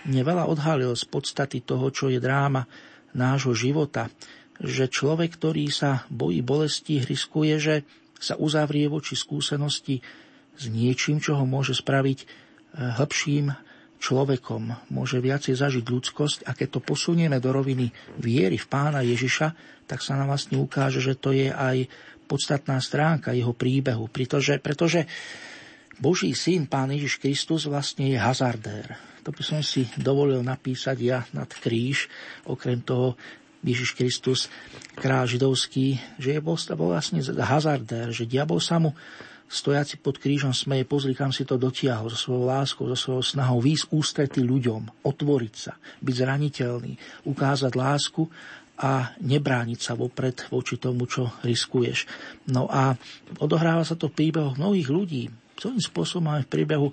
mne 0.08 0.22
veľa 0.24 0.48
odhalil 0.48 0.96
z 0.96 1.04
podstaty 1.04 1.60
toho, 1.60 1.92
čo 1.92 2.08
je 2.08 2.16
dráma 2.16 2.64
nášho 3.12 3.52
života, 3.52 4.08
že 4.60 4.88
človek, 4.88 5.36
ktorý 5.36 5.68
sa 5.72 6.08
bojí 6.08 6.40
bolesti, 6.40 7.04
riskuje, 7.04 7.54
že 7.60 7.74
sa 8.20 8.36
uzavrie 8.36 8.86
voči 8.86 9.16
skúsenosti 9.16 10.04
s 10.54 10.68
niečím, 10.68 11.18
čo 11.18 11.40
ho 11.40 11.48
môže 11.48 11.72
spraviť 11.72 12.18
eh, 12.20 12.28
hĺbším 13.00 13.50
človekom, 14.00 14.92
môže 14.96 15.20
viacej 15.20 15.60
zažiť 15.60 15.84
ľudskosť 15.84 16.38
a 16.48 16.56
keď 16.56 16.68
to 16.76 16.80
posunieme 16.80 17.36
do 17.36 17.52
roviny 17.52 17.92
viery 18.16 18.56
v 18.56 18.66
pána 18.68 19.04
Ježiša, 19.04 19.52
tak 19.84 20.00
sa 20.00 20.16
nám 20.16 20.32
vlastne 20.32 20.56
ukáže, 20.56 21.04
že 21.04 21.20
to 21.20 21.36
je 21.36 21.52
aj 21.52 21.84
podstatná 22.24 22.80
stránka 22.80 23.36
jeho 23.36 23.52
príbehu, 23.52 24.08
pretože, 24.08 24.56
pretože 24.56 25.04
Boží 26.00 26.32
syn, 26.32 26.64
pán 26.64 26.88
Ježiš 26.96 27.20
Kristus, 27.20 27.68
vlastne 27.68 28.08
je 28.08 28.16
hazardér. 28.16 28.96
To 29.20 29.36
by 29.36 29.42
som 29.44 29.60
si 29.60 29.84
dovolil 30.00 30.40
napísať 30.40 30.96
ja 30.96 31.20
nad 31.36 31.52
kríž, 31.52 32.08
okrem 32.48 32.80
toho 32.80 33.20
Ježiš 33.60 33.92
Kristus, 33.92 34.48
král 34.96 35.28
židovský, 35.28 36.00
že 36.16 36.36
je 36.36 36.40
bol, 36.40 36.56
bol 36.76 36.88
vlastne 36.96 37.20
hazardér, 37.24 38.08
že 38.12 38.24
diabol 38.24 38.60
sa 38.60 38.80
mu 38.80 38.96
stojaci 39.50 39.98
pod 39.98 40.22
krížom 40.22 40.54
smeje, 40.54 40.86
pozri, 40.86 41.12
kam 41.12 41.34
si 41.34 41.42
to 41.42 41.58
dotiahol, 41.58 42.06
so 42.06 42.16
svojou 42.16 42.46
láskou, 42.46 42.86
so 42.86 42.94
svojou 42.94 43.24
snahou 43.26 43.58
výsť 43.58 43.90
ústrety 43.90 44.40
ľuďom, 44.46 45.02
otvoriť 45.02 45.54
sa, 45.58 45.74
byť 45.98 46.14
zraniteľný, 46.14 46.92
ukázať 47.26 47.72
lásku 47.74 48.30
a 48.80 49.12
nebrániť 49.20 49.80
sa 49.82 49.92
vopred 49.98 50.46
voči 50.48 50.80
tomu, 50.80 51.04
čo 51.04 51.28
riskuješ. 51.44 52.08
No 52.48 52.70
a 52.70 52.96
odohráva 53.42 53.84
sa 53.84 53.98
to 53.98 54.08
v 54.08 54.16
príbehoch 54.24 54.56
mnohých 54.56 54.88
ľudí. 54.88 55.28
Celým 55.60 55.82
spôsobom 55.82 56.32
máme 56.32 56.46
v 56.48 56.52
príbehu 56.54 56.88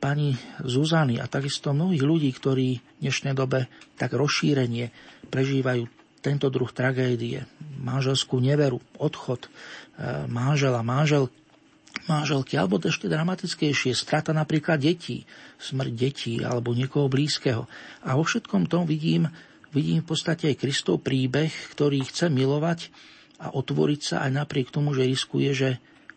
pani 0.00 0.32
Zuzany 0.64 1.20
a 1.20 1.28
takisto 1.28 1.74
mnohých 1.74 2.04
ľudí, 2.04 2.30
ktorí 2.32 2.68
v 2.78 3.00
dnešnej 3.02 3.34
dobe 3.34 3.66
tak 3.98 4.14
rozšírenie 4.14 4.88
prežívajú 5.30 5.86
tento 6.20 6.52
druh 6.52 6.68
tragédie, 6.68 7.48
manželskú 7.80 8.42
neveru, 8.42 8.82
odchod 9.00 9.46
e, 9.46 9.50
manžela, 10.28 10.84
manžel, 10.84 11.32
manželky, 12.04 12.60
alebo 12.60 12.76
ešte 12.76 13.08
dramatickejšie, 13.08 13.96
strata 13.96 14.36
napríklad 14.36 14.82
detí, 14.82 15.24
smrť 15.56 15.92
detí 15.94 16.34
alebo 16.44 16.76
niekoho 16.76 17.08
blízkeho. 17.08 17.64
A 18.04 18.18
vo 18.18 18.26
všetkom 18.26 18.68
tom 18.68 18.84
vidím 18.84 19.30
vidím 19.70 20.02
v 20.02 20.08
podstate 20.12 20.50
aj 20.50 20.60
Kristov 20.60 21.02
príbeh, 21.02 21.50
ktorý 21.74 22.02
chce 22.02 22.28
milovať 22.28 22.90
a 23.40 23.54
otvoriť 23.54 24.00
sa 24.02 24.16
aj 24.26 24.30
napriek 24.44 24.68
tomu, 24.74 24.92
že 24.92 25.06
riskuje, 25.06 25.50
že 25.54 25.70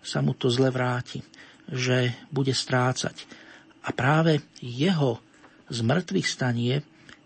sa 0.04 0.20
mu 0.20 0.36
to 0.36 0.52
zle 0.52 0.68
vráti, 0.74 1.24
že 1.70 2.12
bude 2.34 2.52
strácať. 2.52 3.16
A 3.88 3.96
práve 3.96 4.44
jeho 4.60 5.24
zmrtvých 5.72 6.28
stanie 6.28 6.84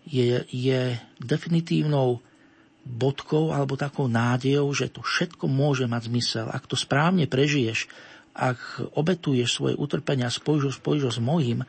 je, 0.08 0.42
je 0.48 0.96
definitívnou 1.20 2.24
bodkou 2.88 3.52
alebo 3.52 3.76
takou 3.76 4.08
nádejou, 4.08 4.72
že 4.72 4.88
to 4.88 5.04
všetko 5.04 5.44
môže 5.44 5.84
mať 5.84 6.08
zmysel. 6.08 6.46
Ak 6.48 6.64
to 6.64 6.74
správne 6.74 7.28
prežiješ, 7.28 7.84
ak 8.32 8.58
obetuješ 8.96 9.60
svoje 9.60 9.74
utrpenia 9.76 10.32
a 10.32 10.34
spojíš 10.34 10.62
ho, 10.64 10.72
spojíš 10.72 11.02
ho 11.04 11.12
s 11.12 11.20
mojím, 11.20 11.68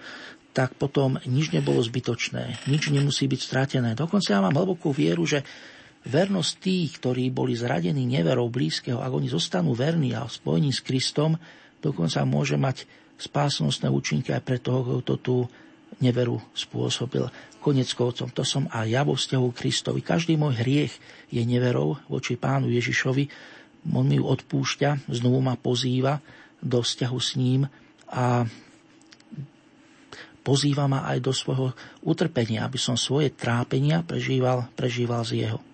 tak 0.56 0.74
potom 0.80 1.20
nič 1.28 1.52
nebolo 1.54 1.84
zbytočné, 1.84 2.66
nič 2.72 2.90
nemusí 2.90 3.30
byť 3.30 3.42
stratené. 3.42 3.90
Dokonca 3.94 4.34
ja 4.34 4.42
mám 4.42 4.56
hlbokú 4.56 4.96
vieru, 4.96 5.28
že 5.28 5.46
vernosť 6.08 6.52
tých, 6.64 6.90
ktorí 7.04 7.30
boli 7.30 7.54
zradení 7.54 8.08
neverou 8.08 8.48
blízkeho, 8.48 9.04
ak 9.04 9.12
oni 9.12 9.28
zostanú 9.28 9.76
verní 9.76 10.16
a 10.16 10.26
spojení 10.26 10.72
s 10.72 10.82
Kristom, 10.82 11.36
dokonca 11.84 12.24
môže 12.24 12.56
mať 12.56 12.88
spásnostné 13.20 13.92
účinky 13.92 14.32
aj 14.32 14.42
pre 14.42 14.58
toho, 14.64 15.04
kto 15.04 15.14
tú 15.20 15.38
neveru 16.00 16.40
spôsobil 16.56 17.28
konec 17.60 17.92
koncom. 17.94 18.32
To 18.32 18.44
som 18.44 18.66
aj 18.72 18.88
ja 18.88 19.02
vo 19.04 19.16
vzťahu 19.16 19.48
Kristovi. 19.54 20.00
Každý 20.02 20.40
môj 20.40 20.60
hriech 20.60 20.94
je 21.30 21.44
neverou 21.44 22.00
voči 22.08 22.40
pánu 22.40 22.72
Ježišovi. 22.72 23.30
On 23.96 24.04
mi 24.04 24.20
ju 24.20 24.26
odpúšťa, 24.28 25.08
znovu 25.08 25.40
ma 25.40 25.56
pozýva 25.56 26.20
do 26.60 26.84
vzťahu 26.84 27.20
s 27.20 27.30
ním 27.40 27.68
a 28.12 28.44
pozýva 30.44 30.90
ma 30.90 31.08
aj 31.08 31.20
do 31.24 31.32
svojho 31.32 31.72
utrpenia, 32.04 32.66
aby 32.66 32.80
som 32.82 33.00
svoje 33.00 33.32
trápenia 33.32 34.04
prežíval, 34.04 34.68
prežíval 34.76 35.24
z 35.24 35.46
jeho. 35.48 35.69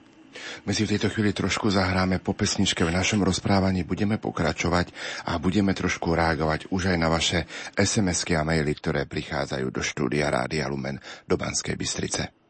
My 0.68 0.72
si 0.72 0.86
v 0.86 0.96
tejto 0.96 1.10
chvíli 1.10 1.34
trošku 1.34 1.72
zahráme 1.74 2.22
po 2.22 2.38
pesničke 2.38 2.86
v 2.86 2.94
našom 2.94 3.26
rozprávaní, 3.26 3.82
budeme 3.84 4.22
pokračovať 4.22 4.94
a 5.28 5.40
budeme 5.42 5.74
trošku 5.74 6.14
reagovať 6.14 6.70
už 6.70 6.96
aj 6.96 6.98
na 7.00 7.10
vaše 7.10 7.50
SMS-ky 7.74 8.38
a 8.38 8.46
maily, 8.46 8.72
ktoré 8.78 9.10
prichádzajú 9.10 9.68
do 9.72 9.82
štúdia 9.82 10.30
Rádia 10.30 10.70
Lumen 10.70 11.02
do 11.26 11.36
Banskej 11.36 11.74
Bystrice. 11.80 12.45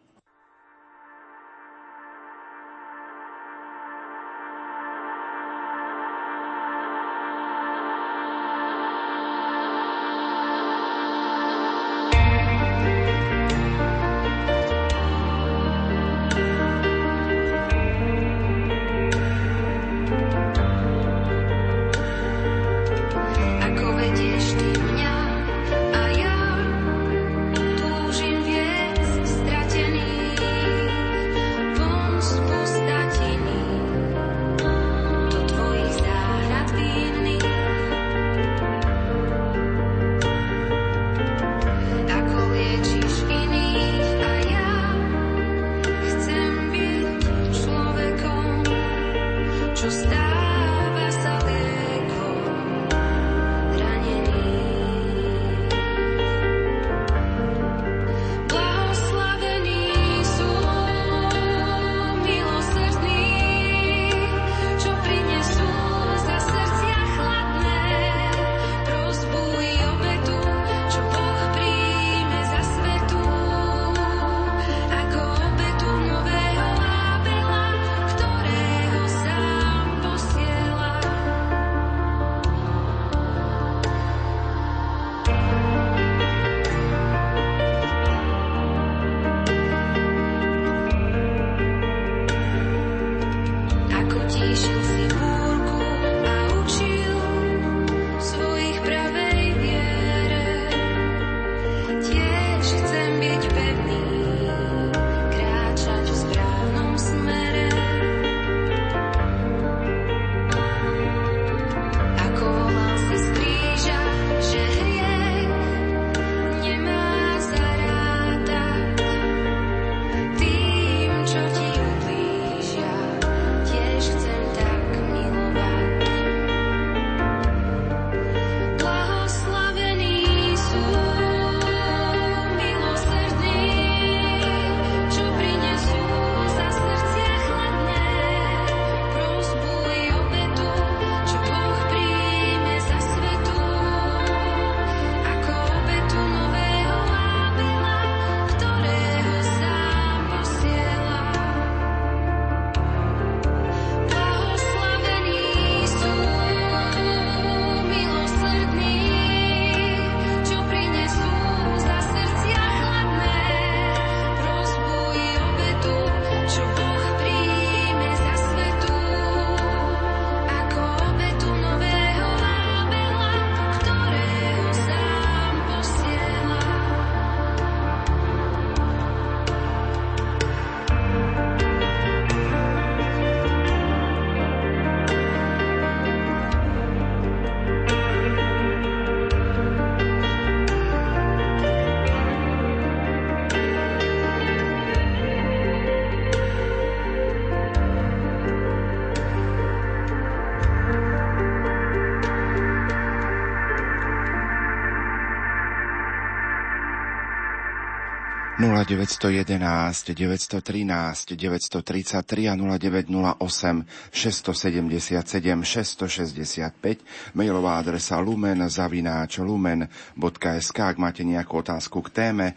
A 208.74 208.82
911 208.82 210.16
913 210.16 211.36
933 211.38 212.50
a 212.50 212.56
0908 212.56 213.86
677 214.10 215.64
665 215.64 216.98
mailová 217.38 217.78
adresa 217.78 218.18
lumen 218.18 218.66
zavináč 218.66 219.38
lumen.sk 219.44 220.78
ak 220.82 220.98
máte 220.98 221.22
nejakú 221.22 221.62
otázku 221.62 222.02
k 222.02 222.10
téme 222.10 222.48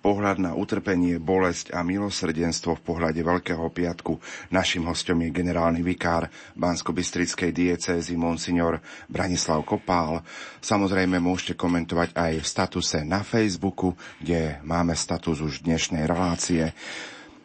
pohľad 0.00 0.40
na 0.40 0.56
utrpenie, 0.56 1.20
bolesť 1.20 1.76
a 1.76 1.84
milosrdenstvo 1.84 2.80
v 2.80 2.84
pohľade 2.84 3.20
Veľkého 3.20 3.68
piatku. 3.68 4.16
Našim 4.48 4.88
hostom 4.88 5.20
je 5.20 5.28
generálny 5.28 5.84
vikár 5.84 6.32
Bansko-Bystrickej 6.56 7.52
diecézy 7.52 8.16
Monsignor 8.16 8.80
Branislav 9.06 9.60
Kopál. 9.68 10.24
Samozrejme 10.64 11.20
môžete 11.20 11.54
komentovať 11.60 12.16
aj 12.16 12.32
v 12.40 12.46
statuse 12.48 12.98
na 13.04 13.20
Facebooku, 13.20 13.92
kde 14.18 14.64
máme 14.64 14.96
status 14.96 15.44
už 15.44 15.68
dnešnej 15.68 16.08
relácie. 16.08 16.72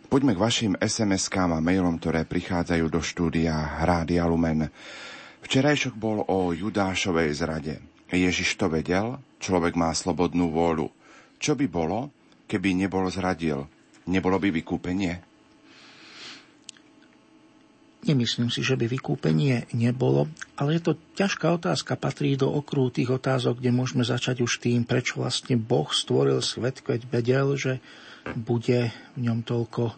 Poďme 0.08 0.32
k 0.32 0.44
vašim 0.48 0.74
SMS-kám 0.80 1.52
a 1.52 1.60
mailom, 1.60 2.00
ktoré 2.00 2.24
prichádzajú 2.24 2.86
do 2.88 3.04
štúdia 3.04 3.84
Rádia 3.84 4.24
Lumen. 4.32 4.72
Včerajšok 5.44 5.94
bol 6.00 6.24
o 6.24 6.56
Judášovej 6.56 7.30
zrade. 7.36 7.84
Ježiš 8.16 8.56
to 8.56 8.72
vedel, 8.72 9.20
človek 9.44 9.76
má 9.76 9.92
slobodnú 9.92 10.56
vôľu. 10.56 10.88
Čo 11.36 11.60
by 11.60 11.68
bolo, 11.68 12.15
keby 12.46 12.78
nebol 12.78 13.06
zradil? 13.10 13.66
Nebolo 14.06 14.38
by 14.38 14.50
vykúpenie? 14.54 15.14
Nemyslím 18.06 18.54
si, 18.54 18.62
že 18.62 18.78
by 18.78 18.86
vykúpenie 18.86 19.66
nebolo, 19.74 20.30
ale 20.62 20.78
je 20.78 20.82
to 20.86 20.94
ťažká 21.18 21.58
otázka, 21.58 21.98
patrí 21.98 22.38
do 22.38 22.54
okruhu 22.54 22.94
tých 22.94 23.10
otázok, 23.10 23.58
kde 23.58 23.74
môžeme 23.74 24.06
začať 24.06 24.46
už 24.46 24.62
tým, 24.62 24.86
prečo 24.86 25.26
vlastne 25.26 25.58
Boh 25.58 25.90
stvoril 25.90 26.38
svet, 26.46 26.86
keď 26.86 27.02
vedel, 27.10 27.58
že 27.58 27.82
bude 28.38 28.94
v 29.18 29.20
ňom 29.26 29.42
toľko 29.42 29.98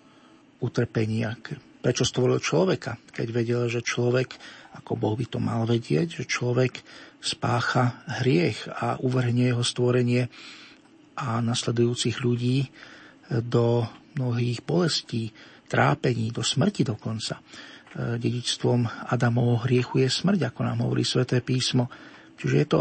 utrpenia. 0.64 1.36
Prečo 1.84 2.08
stvoril 2.08 2.40
človeka, 2.40 2.96
keď 3.12 3.28
vedel, 3.28 3.68
že 3.68 3.84
človek, 3.84 4.40
ako 4.80 4.96
Boh 4.96 5.20
by 5.20 5.28
to 5.28 5.40
mal 5.44 5.68
vedieť, 5.68 6.24
že 6.24 6.32
človek 6.32 6.80
spácha 7.20 8.08
hriech 8.24 8.72
a 8.72 9.04
uvrhne 9.04 9.52
jeho 9.52 9.68
stvorenie 9.68 10.32
a 11.18 11.42
nasledujúcich 11.42 12.22
ľudí 12.22 12.70
do 13.28 13.84
mnohých 14.16 14.64
bolestí, 14.64 15.34
trápení, 15.68 16.32
do 16.32 16.42
smrti 16.46 16.88
dokonca. 16.88 17.38
E, 17.38 17.42
dedičstvom 18.22 19.12
Adamovho 19.12 19.68
hriechu 19.68 20.00
je 20.00 20.10
smrť, 20.10 20.54
ako 20.54 20.60
nám 20.64 20.78
hovorí 20.88 21.04
sväté 21.04 21.44
písmo. 21.44 21.92
Čiže 22.40 22.56
je 22.56 22.68
to 22.70 22.80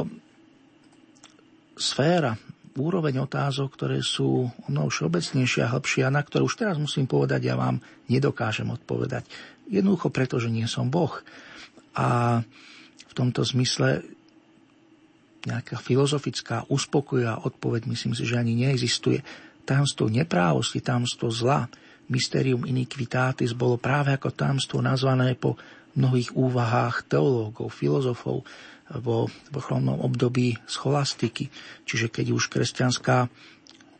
sféra, 1.77 2.39
úroveň 2.77 3.25
otázok, 3.25 3.73
ktoré 3.73 3.99
sú 4.05 4.47
o 4.47 4.69
mnoho 4.69 4.93
všeobecnejšie 4.93 5.65
a 5.65 5.73
hĺbšie 5.73 6.03
a 6.05 6.13
na 6.13 6.21
ktoré 6.21 6.45
už 6.45 6.61
teraz 6.61 6.77
musím 6.77 7.09
povedať, 7.09 7.49
ja 7.49 7.57
vám 7.57 7.81
nedokážem 8.13 8.69
odpovedať. 8.69 9.27
Jednoducho 9.67 10.13
preto, 10.13 10.37
že 10.37 10.53
nie 10.53 10.69
som 10.69 10.93
Boh. 10.93 11.25
A 11.97 12.41
v 13.01 13.13
tomto 13.17 13.43
zmysle 13.43 14.05
nejaká 15.47 15.79
filozofická 15.79 16.67
uspokojivá 16.67 17.47
odpoveď, 17.47 17.87
myslím 17.87 18.13
si, 18.19 18.27
že 18.27 18.37
ani 18.37 18.59
neexistuje. 18.59 19.23
Tajomstvo 19.63 20.11
neprávosti, 20.11 20.83
tajomstvo 20.83 21.31
zla, 21.31 21.71
mysterium 22.11 22.67
iniquitatis 22.67 23.55
bolo 23.55 23.79
práve 23.79 24.15
ako 24.15 24.35
tajomstvo 24.35 24.79
nazvané 24.83 25.35
po 25.39 25.59
mnohých 25.97 26.35
úvahách 26.37 27.09
teológov, 27.09 27.73
filozofov 27.73 28.45
vo 29.03 29.27
vrcholnom 29.51 29.99
období 29.99 30.55
scholastiky. 30.69 31.51
Čiže 31.83 32.13
keď 32.13 32.27
už 32.37 32.47
kresťanská 32.53 33.27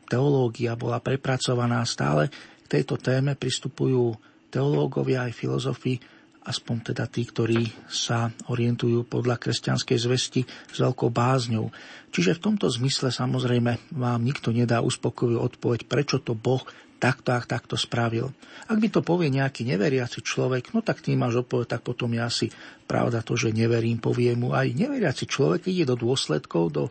teológia 0.07 0.79
bola 0.79 1.03
prepracovaná 1.03 1.83
stále, 1.83 2.31
k 2.63 2.67
tejto 2.71 2.99
téme 2.99 3.35
pristupujú 3.35 4.15
teológovia 4.51 5.27
aj 5.27 5.33
filozofi 5.35 5.99
aspoň 6.47 6.95
teda 6.95 7.11
tí, 7.11 7.27
ktorí 7.27 7.67
sa 7.91 8.31
orientujú 8.47 9.05
podľa 9.11 9.37
kresťanskej 9.43 9.99
zvesti 9.99 10.41
s 10.47 10.77
veľkou 10.79 11.11
bázňou. 11.11 11.75
Čiže 12.15 12.39
v 12.39 12.43
tomto 12.51 12.71
zmysle 12.71 13.11
samozrejme 13.11 13.93
vám 13.99 14.21
nikto 14.23 14.55
nedá 14.55 14.81
uspokojivú 14.81 15.43
odpoveď, 15.43 15.91
prečo 15.91 16.23
to 16.23 16.39
Boh 16.39 16.63
takto 16.97 17.37
a 17.37 17.45
takto 17.45 17.77
spravil. 17.77 18.33
Ak 18.73 18.81
by 18.81 18.89
to 18.89 19.05
povie 19.05 19.29
nejaký 19.29 19.69
neveriaci 19.69 20.25
človek, 20.25 20.73
no 20.73 20.81
tak 20.81 21.05
tým 21.05 21.21
máš 21.21 21.45
odpoveď, 21.45 21.77
tak 21.77 21.83
potom 21.85 22.09
ja 22.17 22.33
si 22.33 22.49
pravda 22.89 23.21
to, 23.21 23.37
že 23.37 23.53
neverím, 23.53 24.01
povie 24.01 24.33
mu 24.33 24.57
aj 24.57 24.73
neveriaci 24.73 25.29
človek 25.29 25.69
ide 25.69 25.85
do 25.85 25.97
dôsledkov, 25.99 26.65
do 26.73 26.85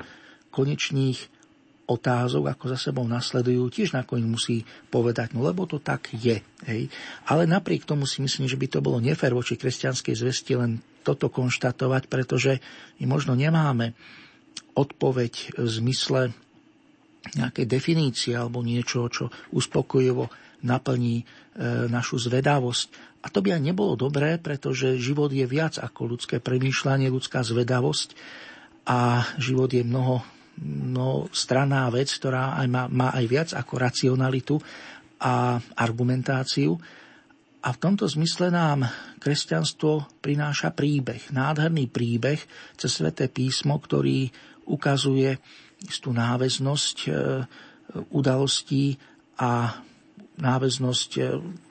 konečných 0.53 1.34
otázok, 1.85 2.49
ako 2.49 2.65
za 2.73 2.77
sebou 2.89 3.05
nasledujú, 3.05 3.69
tiež 3.69 3.93
nakoniec 3.93 4.25
musí 4.25 4.65
povedať, 4.89 5.37
no 5.37 5.45
lebo 5.45 5.69
to 5.69 5.77
tak 5.77 6.09
je. 6.17 6.41
Hej. 6.65 6.89
Ale 7.29 7.45
napriek 7.45 7.85
tomu 7.85 8.09
si 8.09 8.25
myslím, 8.25 8.49
že 8.49 8.57
by 8.57 8.67
to 8.69 8.79
bolo 8.81 8.97
nefér 8.97 9.37
voči 9.37 9.53
kresťanskej 9.53 10.15
zvesti 10.17 10.57
len 10.57 10.81
toto 11.05 11.29
konštatovať, 11.29 12.09
pretože 12.09 12.57
my 12.97 13.05
možno 13.05 13.37
nemáme 13.37 13.93
odpoveď 14.73 15.61
v 15.61 15.67
zmysle 15.69 16.21
nejakej 17.37 17.65
definície 17.69 18.33
alebo 18.33 18.65
niečo, 18.65 19.05
čo 19.09 19.29
uspokojivo 19.53 20.29
naplní 20.65 21.21
e, 21.21 21.23
našu 21.89 22.17
zvedavosť. 22.17 23.21
A 23.25 23.29
to 23.29 23.41
by 23.41 23.57
aj 23.57 23.61
nebolo 23.61 23.93
dobré, 23.97 24.37
pretože 24.41 25.01
život 25.01 25.33
je 25.33 25.45
viac 25.45 25.77
ako 25.77 26.17
ľudské 26.17 26.37
premýšľanie, 26.41 27.09
ľudská 27.09 27.41
zvedavosť 27.41 28.13
a 28.85 29.25
život 29.41 29.69
je 29.73 29.81
mnoho 29.81 30.21
no, 30.63 31.27
straná 31.35 31.87
vec, 31.91 32.07
ktorá 32.07 32.55
aj 32.59 32.67
má, 32.71 32.83
má 32.87 33.09
aj 33.11 33.25
viac 33.27 33.49
ako 33.51 33.73
racionalitu 33.75 34.55
a 35.19 35.59
argumentáciu. 35.75 36.75
A 37.65 37.73
v 37.73 37.81
tomto 37.81 38.05
zmysle 38.05 38.53
nám 38.53 38.85
kresťanstvo 39.17 40.21
prináša 40.21 40.69
príbeh, 40.69 41.33
nádherný 41.33 41.89
príbeh 41.89 42.37
cez 42.77 43.01
sväté 43.01 43.25
písmo, 43.25 43.81
ktorý 43.81 44.29
ukazuje 44.69 45.41
istú 45.81 46.13
náväznosť 46.13 46.97
e, 47.05 47.11
udalostí 48.13 49.01
a 49.41 49.81
náväznosť 50.35 51.09
e, 51.17 51.21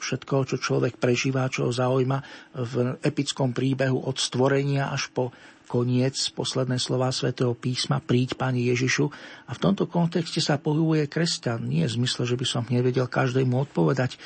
všetkoho, 0.03 0.43
čo 0.51 0.57
človek 0.59 0.99
prežíva, 0.99 1.47
čo 1.47 1.71
ho 1.71 1.73
zaujíma 1.73 2.19
v 2.59 2.75
epickom 2.99 3.55
príbehu 3.55 4.03
od 4.03 4.19
stvorenia 4.19 4.91
až 4.91 5.15
po 5.15 5.31
koniec, 5.65 6.15
posledné 6.37 6.77
slova 6.77 7.09
svätého 7.11 7.57
písma, 7.57 7.99
príď 7.99 8.37
Pani 8.37 8.69
Ježišu. 8.69 9.09
A 9.49 9.57
v 9.57 9.63
tomto 9.63 9.89
kontexte 9.89 10.39
sa 10.39 10.61
pohybuje 10.61 11.09
kresťan. 11.09 11.65
Nie 11.65 11.89
v 11.89 12.05
zmysle, 12.05 12.29
že 12.29 12.37
by 12.39 12.47
som 12.47 12.63
nevedel 12.69 13.09
každému 13.09 13.69
odpovedať 13.71 14.15
e, 14.15 14.19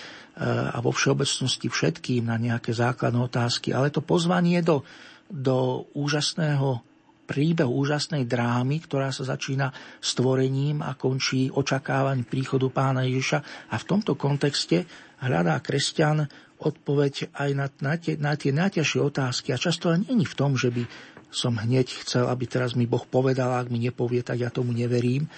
a 0.47 0.79
vo 0.83 0.91
všeobecnosti 0.91 1.71
všetkým 1.71 2.27
na 2.27 2.37
nejaké 2.37 2.75
základné 2.75 3.21
otázky, 3.23 3.71
ale 3.71 3.95
to 3.95 4.03
pozvanie 4.03 4.61
do, 4.61 4.83
do 5.31 5.89
úžasného 5.95 6.83
príbehu, 7.29 7.85
úžasnej 7.85 8.25
drámy, 8.25 8.81
ktorá 8.89 9.13
sa 9.13 9.29
začína 9.29 9.69
stvorením 10.01 10.81
a 10.81 10.97
končí 10.97 11.53
očakávaním 11.53 12.25
príchodu 12.25 12.73
pána 12.73 13.05
Ježiša. 13.05 13.69
A 13.69 13.77
v 13.77 13.85
tomto 13.85 14.17
kontexte 14.17 14.89
hľadá 15.21 15.61
kresťan 15.61 16.25
odpoveď 16.59 17.31
aj 17.37 17.51
na, 17.55 17.67
na, 17.85 17.95
tie, 18.01 18.17
na 18.17 18.35
tie 18.35 18.51
najťažšie 18.51 19.01
otázky. 19.05 19.53
A 19.53 19.61
často 19.61 19.93
ani 19.93 20.09
není 20.11 20.27
v 20.27 20.35
tom, 20.35 20.57
že 20.57 20.73
by 20.73 20.83
som 21.29 21.57
hneď 21.57 21.93
chcel, 22.05 22.25
aby 22.29 22.49
teraz 22.49 22.73
mi 22.73 22.89
Boh 22.89 23.05
povedal, 23.05 23.53
ak 23.53 23.69
mi 23.69 23.79
nepovie, 23.81 24.25
tak 24.25 24.41
ja 24.41 24.49
tomu 24.49 24.73
neverím, 24.73 25.29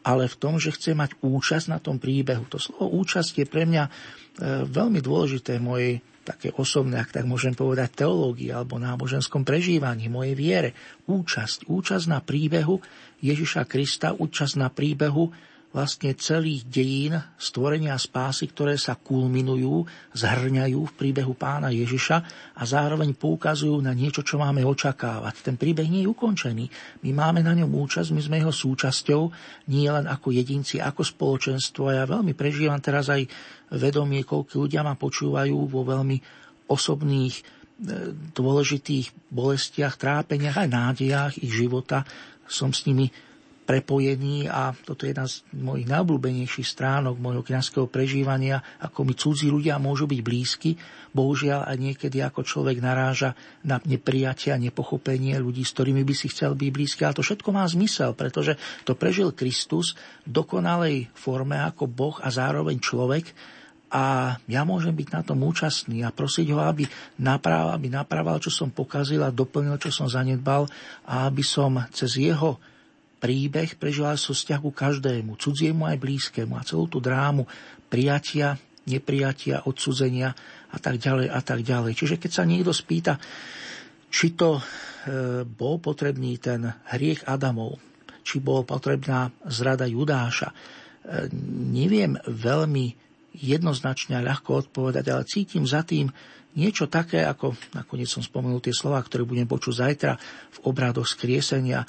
ale 0.00 0.30
v 0.30 0.38
tom, 0.38 0.56
že 0.56 0.72
chce 0.72 0.96
mať 0.96 1.20
účasť 1.20 1.66
na 1.68 1.78
tom 1.82 2.00
príbehu. 2.00 2.48
To 2.48 2.56
slovo 2.56 2.88
účasť 3.04 3.44
je 3.44 3.46
pre 3.46 3.68
mňa 3.68 3.84
e, 3.84 3.90
veľmi 4.64 5.00
dôležité 5.04 5.60
v 5.60 5.66
mojej 5.66 5.92
také 6.24 6.54
osobné, 6.54 7.00
ak 7.00 7.10
tak 7.10 7.24
môžem 7.26 7.52
povedať, 7.56 8.04
teológii 8.04 8.54
alebo 8.54 8.78
náboženskom 8.78 9.42
prežívaní, 9.42 10.06
mojej 10.06 10.34
viere. 10.36 10.70
Účasť. 11.08 11.66
Účasť 11.66 12.06
na 12.06 12.20
príbehu 12.22 12.78
Ježiša 13.20 13.66
Krista, 13.66 14.14
účasť 14.14 14.54
na 14.60 14.68
príbehu 14.70 15.28
vlastne 15.70 16.18
celých 16.18 16.66
dejín 16.66 17.14
stvorenia 17.38 17.94
spásy, 17.94 18.50
ktoré 18.50 18.74
sa 18.74 18.98
kulminujú, 18.98 19.86
zhrňajú 20.18 20.80
v 20.82 20.96
príbehu 20.98 21.38
pána 21.38 21.70
Ježiša 21.70 22.16
a 22.58 22.62
zároveň 22.66 23.14
poukazujú 23.14 23.78
na 23.78 23.94
niečo, 23.94 24.26
čo 24.26 24.42
máme 24.42 24.66
očakávať. 24.66 25.46
Ten 25.46 25.54
príbeh 25.54 25.86
nie 25.86 26.02
je 26.02 26.10
ukončený. 26.10 26.64
My 27.06 27.10
máme 27.14 27.46
na 27.46 27.54
ňom 27.54 27.70
účasť, 27.70 28.10
my 28.10 28.22
sme 28.22 28.36
jeho 28.42 28.50
súčasťou, 28.50 29.22
nie 29.70 29.86
len 29.86 30.10
ako 30.10 30.34
jedinci, 30.34 30.82
ako 30.82 31.06
spoločenstvo. 31.06 31.94
Ja 31.94 32.02
veľmi 32.02 32.34
prežívam 32.34 32.82
teraz 32.82 33.06
aj 33.06 33.30
vedomie, 33.70 34.26
koľko 34.26 34.66
ľudia 34.66 34.82
ma 34.82 34.98
počúvajú 34.98 35.70
vo 35.70 35.86
veľmi 35.86 36.18
osobných 36.66 37.34
e, 37.38 37.42
dôležitých 38.34 39.30
bolestiach, 39.30 39.94
trápeniach 39.94 40.66
aj 40.66 40.68
nádejách 40.68 41.34
ich 41.46 41.54
života. 41.54 42.02
Som 42.50 42.74
s 42.74 42.90
nimi 42.90 43.29
prepojení 43.68 44.50
a 44.50 44.74
toto 44.74 45.06
je 45.06 45.14
jedna 45.14 45.30
z 45.30 45.46
mojich 45.54 45.86
najobľúbenejších 45.86 46.66
stránok 46.66 47.22
mojho 47.22 47.46
kniazského 47.46 47.86
prežívania, 47.86 48.58
ako 48.82 49.06
mi 49.06 49.14
cudzí 49.14 49.46
ľudia 49.46 49.78
môžu 49.78 50.10
byť 50.10 50.20
blízky, 50.26 50.74
bohužiaľ 51.14 51.70
aj 51.70 51.76
niekedy 51.78 52.18
ako 52.18 52.42
človek 52.42 52.82
naráža 52.82 53.38
na 53.62 53.78
neprijatie 53.86 54.50
a 54.50 54.58
nepochopenie 54.58 55.38
ľudí, 55.38 55.62
s 55.62 55.74
ktorými 55.74 56.02
by 56.02 56.14
si 56.18 56.26
chcel 56.32 56.58
byť 56.58 56.70
blízky. 56.74 57.06
Ale 57.06 57.18
to 57.18 57.26
všetko 57.26 57.48
má 57.54 57.62
zmysel, 57.66 58.18
pretože 58.18 58.58
to 58.82 58.98
prežil 58.98 59.30
Kristus 59.30 59.94
v 60.26 60.42
dokonalej 60.42 61.10
forme 61.14 61.62
ako 61.62 61.86
Boh 61.86 62.16
a 62.18 62.28
zároveň 62.30 62.82
človek, 62.82 63.30
a 63.90 64.38
ja 64.46 64.62
môžem 64.62 64.94
byť 64.94 65.08
na 65.10 65.22
tom 65.26 65.42
účastný 65.42 66.06
a 66.06 66.14
prosiť 66.14 66.54
ho, 66.54 66.62
aby 66.62 66.86
naprával, 67.18 67.74
aby 67.74 67.90
naprával, 67.90 68.38
čo 68.38 68.46
som 68.46 68.70
pokazil 68.70 69.18
a 69.26 69.34
doplnil, 69.34 69.82
čo 69.82 69.90
som 69.90 70.06
zanedbal 70.06 70.70
a 71.10 71.26
aby 71.26 71.42
som 71.42 71.74
cez 71.90 72.14
jeho 72.14 72.62
príbeh 73.20 73.76
prežila 73.76 74.16
so 74.16 74.32
vzťah 74.32 74.60
ku 74.64 74.72
každému, 74.72 75.36
cudziemu 75.36 75.84
aj 75.84 76.00
blízkému 76.00 76.56
a 76.56 76.64
celú 76.64 76.88
tú 76.88 76.98
drámu 77.04 77.44
prijatia, 77.92 78.56
neprijatia, 78.88 79.68
odsudzenia 79.68 80.32
a 80.72 80.78
tak 80.80 80.96
ďalej 80.96 81.28
a 81.28 81.40
tak 81.44 81.60
ďalej. 81.60 81.92
Čiže 81.94 82.16
keď 82.16 82.30
sa 82.32 82.48
niekto 82.48 82.72
spýta, 82.72 83.20
či 84.10 84.34
to 84.34 84.58
e, 84.58 84.62
bol 85.44 85.78
potrebný 85.78 86.40
ten 86.40 86.64
hriech 86.96 87.28
Adamov, 87.28 87.78
či 88.24 88.40
bol 88.40 88.64
potrebná 88.64 89.30
zrada 89.46 89.84
Judáša, 89.84 90.50
e, 90.50 90.54
neviem 91.70 92.16
veľmi 92.24 92.96
jednoznačne 93.36 94.18
a 94.18 94.26
ľahko 94.26 94.66
odpovedať, 94.66 95.04
ale 95.12 95.28
cítim 95.28 95.62
za 95.62 95.86
tým 95.86 96.10
niečo 96.58 96.90
také, 96.90 97.22
ako 97.22 97.54
nakoniec 97.78 98.10
som 98.10 98.26
spomenul 98.26 98.58
tie 98.58 98.74
slova, 98.74 98.98
ktoré 98.98 99.22
budem 99.22 99.46
počuť 99.46 99.74
zajtra 99.86 100.12
v 100.50 100.58
obradoch 100.66 101.06
skriesenia, 101.06 101.86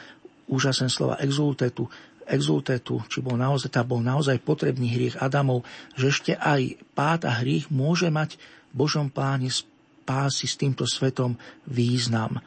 úžasné 0.51 0.91
slova 0.91 1.15
exultetu, 1.23 1.87
exultetu, 2.27 3.01
či 3.07 3.23
bol 3.23 3.39
naozaj, 3.39 3.71
tá 3.71 3.81
bol 3.81 4.03
naozaj 4.03 4.43
potrebný 4.43 4.91
hriech 4.93 5.17
Adamov, 5.17 5.65
že 5.95 6.11
ešte 6.11 6.31
aj 6.37 6.77
pád 6.93 7.25
a 7.25 7.41
hriech 7.41 7.71
môže 7.73 8.11
mať 8.11 8.37
v 8.71 8.73
Božom 8.75 9.07
pláne 9.09 9.49
spásy 9.49 10.45
s 10.45 10.59
týmto 10.59 10.83
svetom 10.87 11.39
význam. 11.67 12.39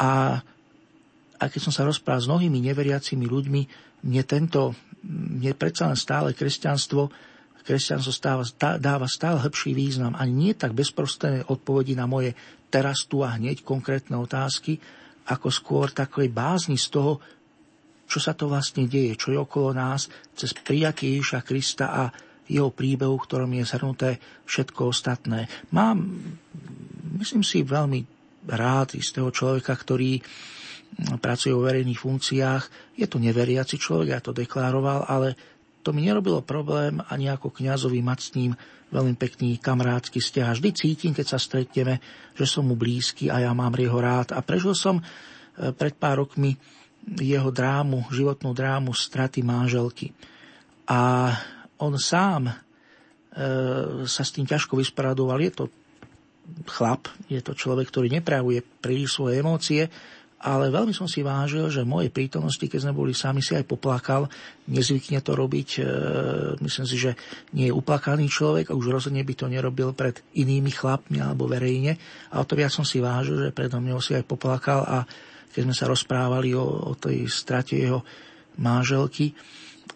A, 0.00 0.40
a 1.36 1.44
keď 1.44 1.60
som 1.60 1.74
sa 1.74 1.84
rozprával 1.84 2.24
s 2.24 2.30
mnohými 2.30 2.58
neveriacimi 2.62 3.26
ľuďmi, 3.28 3.62
mne 4.06 4.22
tento, 4.24 4.72
mne 5.04 5.52
predsa 5.54 5.92
len 5.92 5.98
stále 5.98 6.32
kresťanstvo, 6.32 7.12
kresťanstvo 7.60 8.10
stáva, 8.10 8.42
dáva 8.80 9.04
stále 9.06 9.38
hĺbší 9.38 9.76
význam. 9.76 10.16
Ani 10.16 10.32
nie 10.32 10.52
tak 10.56 10.72
bezprostredné 10.72 11.46
odpovedi 11.52 11.92
na 11.92 12.08
moje 12.08 12.32
teraz 12.72 13.04
tu 13.04 13.20
a 13.20 13.36
hneď 13.36 13.60
konkrétne 13.60 14.16
otázky, 14.16 14.80
ako 15.30 15.48
skôr 15.48 15.94
takej 15.94 16.26
bázni 16.34 16.74
z 16.74 16.90
toho, 16.90 17.22
čo 18.10 18.18
sa 18.18 18.34
to 18.34 18.50
vlastne 18.50 18.90
deje, 18.90 19.14
čo 19.14 19.30
je 19.30 19.38
okolo 19.38 19.70
nás, 19.70 20.10
cez 20.34 20.50
prijatie 20.50 21.14
Ježiša 21.14 21.46
Krista 21.46 21.86
a 21.94 22.04
jeho 22.50 22.74
príbehu, 22.74 23.14
v 23.14 23.26
ktorom 23.30 23.50
je 23.54 23.64
zhrnuté 23.70 24.10
všetko 24.50 24.90
ostatné. 24.90 25.46
Mám, 25.70 26.02
myslím 27.22 27.46
si, 27.46 27.62
veľmi 27.62 28.02
rád 28.50 28.98
istého 28.98 29.30
človeka, 29.30 29.70
ktorý 29.78 30.18
pracuje 31.22 31.54
vo 31.54 31.62
verejných 31.70 32.02
funkciách. 32.02 32.62
Je 32.98 33.06
to 33.06 33.22
neveriaci 33.22 33.78
človek, 33.78 34.08
ja 34.10 34.18
to 34.18 34.34
deklaroval, 34.34 35.06
ale 35.06 35.38
to 35.80 35.96
mi 35.96 36.04
nerobilo 36.04 36.44
problém 36.44 37.00
ani 37.08 37.32
ako 37.32 37.52
kňazovi 37.52 38.00
mať 38.04 38.18
s 38.20 38.30
ním 38.36 38.52
veľmi 38.90 39.14
pekný 39.16 39.56
kamarátsky 39.62 40.18
vzťah. 40.18 40.56
Vždy 40.58 40.70
cítim, 40.74 41.12
keď 41.14 41.26
sa 41.36 41.38
stretneme, 41.38 42.02
že 42.34 42.44
som 42.44 42.66
mu 42.66 42.74
blízky 42.74 43.30
a 43.30 43.40
ja 43.40 43.52
mám 43.54 43.72
jeho 43.78 43.96
rád. 43.96 44.34
A 44.34 44.42
prežil 44.42 44.74
som 44.74 44.98
e, 44.98 45.02
pred 45.72 45.94
pár 45.94 46.26
rokmi 46.26 46.58
jeho 47.16 47.48
drámu, 47.48 48.10
životnú 48.10 48.52
drámu 48.52 48.92
straty 48.92 49.40
manželky. 49.40 50.12
A 50.90 51.32
on 51.78 51.94
sám 51.96 52.50
e, 52.50 52.54
sa 54.04 54.22
s 54.26 54.34
tým 54.34 54.44
ťažko 54.44 54.74
vysporadoval. 54.74 55.38
Je 55.38 55.52
to 55.54 55.64
chlap, 56.66 57.06
je 57.30 57.38
to 57.40 57.54
človek, 57.54 57.88
ktorý 57.88 58.10
neprejavuje 58.10 58.60
príliš 58.82 59.16
svoje 59.16 59.38
emócie, 59.38 59.86
ale 60.40 60.72
veľmi 60.72 60.96
som 60.96 61.04
si 61.04 61.20
vážil, 61.20 61.68
že 61.68 61.84
v 61.84 61.92
mojej 61.92 62.08
prítomnosti, 62.08 62.64
keď 62.64 62.88
sme 62.88 62.96
boli 62.96 63.12
sami, 63.12 63.44
si 63.44 63.52
aj 63.52 63.68
poplakal. 63.68 64.24
Nezvykne 64.72 65.20
to 65.20 65.36
robiť. 65.36 65.68
E, 65.76 65.80
myslím 66.64 66.86
si, 66.88 66.96
že 66.96 67.12
nie 67.52 67.68
je 67.68 67.76
uplakaný 67.76 68.24
človek 68.32 68.72
a 68.72 68.76
už 68.76 68.88
rozhodne 68.88 69.20
by 69.20 69.34
to 69.36 69.52
nerobil 69.52 69.92
pred 69.92 70.24
inými 70.32 70.72
chlapmi 70.72 71.20
alebo 71.20 71.44
verejne. 71.44 72.00
A 72.32 72.40
o 72.40 72.48
to 72.48 72.56
viac 72.56 72.72
som 72.72 72.88
si 72.88 73.04
vážil, 73.04 73.36
že 73.36 73.52
predo 73.52 73.84
mňou 73.84 74.00
si 74.00 74.16
aj 74.16 74.24
poplakal 74.24 74.80
a 74.88 75.04
keď 75.52 75.60
sme 75.68 75.76
sa 75.76 75.90
rozprávali 75.92 76.56
o, 76.56 76.64
o 76.88 76.92
tej 76.96 77.28
strate 77.28 77.76
jeho 77.76 78.00
manželky, 78.56 79.36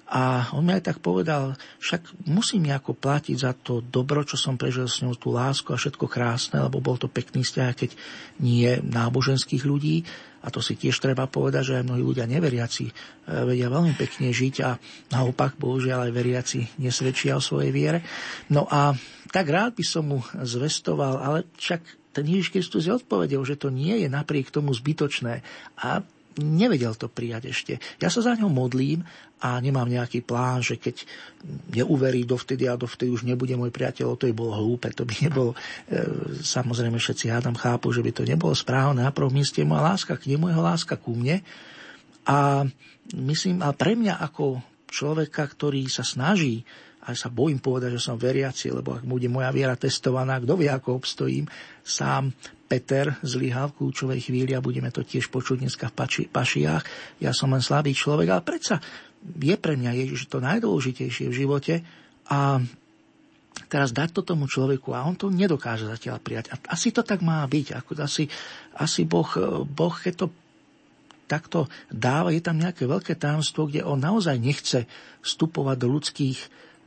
a 0.05 0.53
on 0.53 0.69
mi 0.69 0.77
aj 0.77 0.95
tak 0.95 0.99
povedal, 1.01 1.57
však 1.81 2.29
musím 2.29 2.69
nejako 2.69 2.93
platiť 2.93 3.37
za 3.41 3.57
to 3.57 3.81
dobro, 3.81 4.21
čo 4.23 4.37
som 4.37 4.61
prežil 4.61 4.85
s 4.85 5.01
ňou, 5.01 5.17
tú 5.17 5.33
lásku 5.33 5.73
a 5.73 5.81
všetko 5.81 6.07
krásne, 6.07 6.61
lebo 6.61 6.79
bol 6.85 7.01
to 7.01 7.09
pekný 7.09 7.41
vzťah, 7.41 7.73
keď 7.73 7.91
nie 8.39 8.69
náboženských 8.85 9.65
ľudí. 9.65 10.05
A 10.45 10.53
to 10.53 10.61
si 10.61 10.77
tiež 10.77 11.01
treba 11.01 11.25
povedať, 11.25 11.73
že 11.73 11.77
aj 11.81 11.87
mnohí 11.89 12.05
ľudia 12.05 12.29
neveriaci 12.29 12.85
e, 12.87 12.93
vedia 13.49 13.73
veľmi 13.73 13.97
pekne 13.97 14.29
žiť 14.29 14.55
a 14.61 14.77
naopak, 15.17 15.57
bohužiaľ, 15.57 16.09
aj 16.09 16.13
veriaci 16.13 16.61
nesvedčia 16.85 17.41
o 17.41 17.43
svojej 17.43 17.73
viere. 17.73 18.05
No 18.53 18.69
a 18.69 18.93
tak 19.33 19.49
rád 19.49 19.75
by 19.75 19.85
som 19.85 20.05
mu 20.05 20.21
zvestoval, 20.45 21.19
ale 21.19 21.49
však 21.57 22.15
ten 22.15 22.25
Ježiš 22.31 22.55
Kristus 22.55 22.87
je 22.87 22.95
odpovedel, 22.95 23.43
že 23.43 23.59
to 23.59 23.75
nie 23.75 24.07
je 24.07 24.09
napriek 24.13 24.55
tomu 24.55 24.71
zbytočné. 24.71 25.43
A 25.83 26.07
nevedel 26.41 26.95
to 26.99 27.07
prijať 27.07 27.43
ešte. 27.51 27.72
Ja 28.03 28.11
sa 28.11 28.24
za 28.24 28.35
ňou 28.35 28.51
modlím 28.51 29.07
a 29.45 29.61
nemám 29.61 29.87
nejaký 29.87 30.24
plán, 30.24 30.64
že 30.64 30.80
keď 30.80 31.05
neuverí 31.74 32.24
dovtedy 32.24 32.64
a 32.66 32.80
dovtedy 32.80 33.12
už 33.12 33.28
nebude 33.28 33.55
môj 33.55 33.70
priateľ, 33.70 34.16
to 34.16 34.30
by 34.30 34.35
bolo 34.35 34.57
hlúpe, 34.57 34.89
to 34.97 35.05
by 35.05 35.14
nebolo, 35.20 35.53
e, 35.53 35.57
samozrejme 36.41 36.97
všetci 36.97 37.28
hádam 37.28 37.55
chápu, 37.55 37.93
že 37.93 38.01
by 38.01 38.11
to 38.11 38.22
nebolo 38.24 38.57
správne, 38.57 39.05
na 39.05 39.12
prvom 39.12 39.35
mieste 39.35 39.61
je 39.62 39.68
moja 39.68 39.85
láska 39.85 40.16
k 40.16 40.35
nemu, 40.35 40.51
jeho 40.51 40.64
láska 40.64 40.97
ku 40.97 41.12
mne. 41.12 41.45
A 42.24 42.64
myslím, 43.12 43.61
a 43.61 43.76
pre 43.76 43.95
mňa 43.95 44.16
ako 44.22 44.64
človeka, 44.89 45.45
ktorý 45.45 45.91
sa 45.93 46.07
snaží 46.07 46.64
aj 47.05 47.17
sa 47.17 47.29
bojím 47.29 47.61
povedať, 47.61 47.97
že 47.97 48.05
som 48.05 48.17
veriaci, 48.17 48.73
lebo 48.73 48.97
ak 48.97 49.05
bude 49.05 49.29
moja 49.29 49.53
viera 49.53 49.77
testovaná, 49.77 50.41
kto 50.41 50.57
vie, 50.57 50.73
ako 50.73 50.97
obstojím, 50.97 51.45
sám 51.85 52.33
Peter 52.65 53.21
zlyhal 53.21 53.71
v 53.71 53.77
kľúčovej 53.85 54.21
chvíli 54.25 54.57
a 54.57 54.65
budeme 54.65 54.89
to 54.89 55.05
tiež 55.05 55.29
počuť 55.29 55.61
dneska 55.61 55.93
v 55.93 55.95
pači, 55.95 56.23
pašiach. 56.27 56.85
Ja 57.21 57.37
som 57.37 57.53
len 57.53 57.61
slabý 57.61 57.93
človek, 57.93 58.29
ale 58.33 58.43
predsa 58.43 58.81
je 59.25 59.57
pre 59.57 59.77
mňa 59.77 59.97
Ježiš 60.05 60.29
to 60.29 60.41
najdôležitejšie 60.41 61.29
v 61.29 61.39
živote 61.39 61.75
a 62.29 62.61
teraz 63.69 63.95
dať 63.95 64.11
to 64.17 64.23
tomu 64.25 64.49
človeku 64.49 64.93
a 64.93 65.05
on 65.05 65.17
to 65.17 65.33
nedokáže 65.33 65.89
zatiaľ 65.89 66.21
prijať. 66.21 66.53
A 66.53 66.75
asi 66.75 66.93
to 66.93 67.05
tak 67.05 67.21
má 67.21 67.45
byť. 67.45 67.79
Ako 67.79 67.97
asi, 68.01 68.29
asi 68.77 69.05
boh, 69.05 69.29
boh, 69.65 69.95
keď 69.95 70.15
to 70.25 70.27
takto 71.25 71.73
dáva, 71.89 72.33
je 72.33 72.45
tam 72.45 72.61
nejaké 72.61 72.85
veľké 72.85 73.17
tajomstvo, 73.17 73.73
kde 73.73 73.81
on 73.87 73.97
naozaj 73.97 74.37
nechce 74.37 74.85
vstupovať 75.25 75.77
do 75.81 75.89
ľudských 75.89 76.39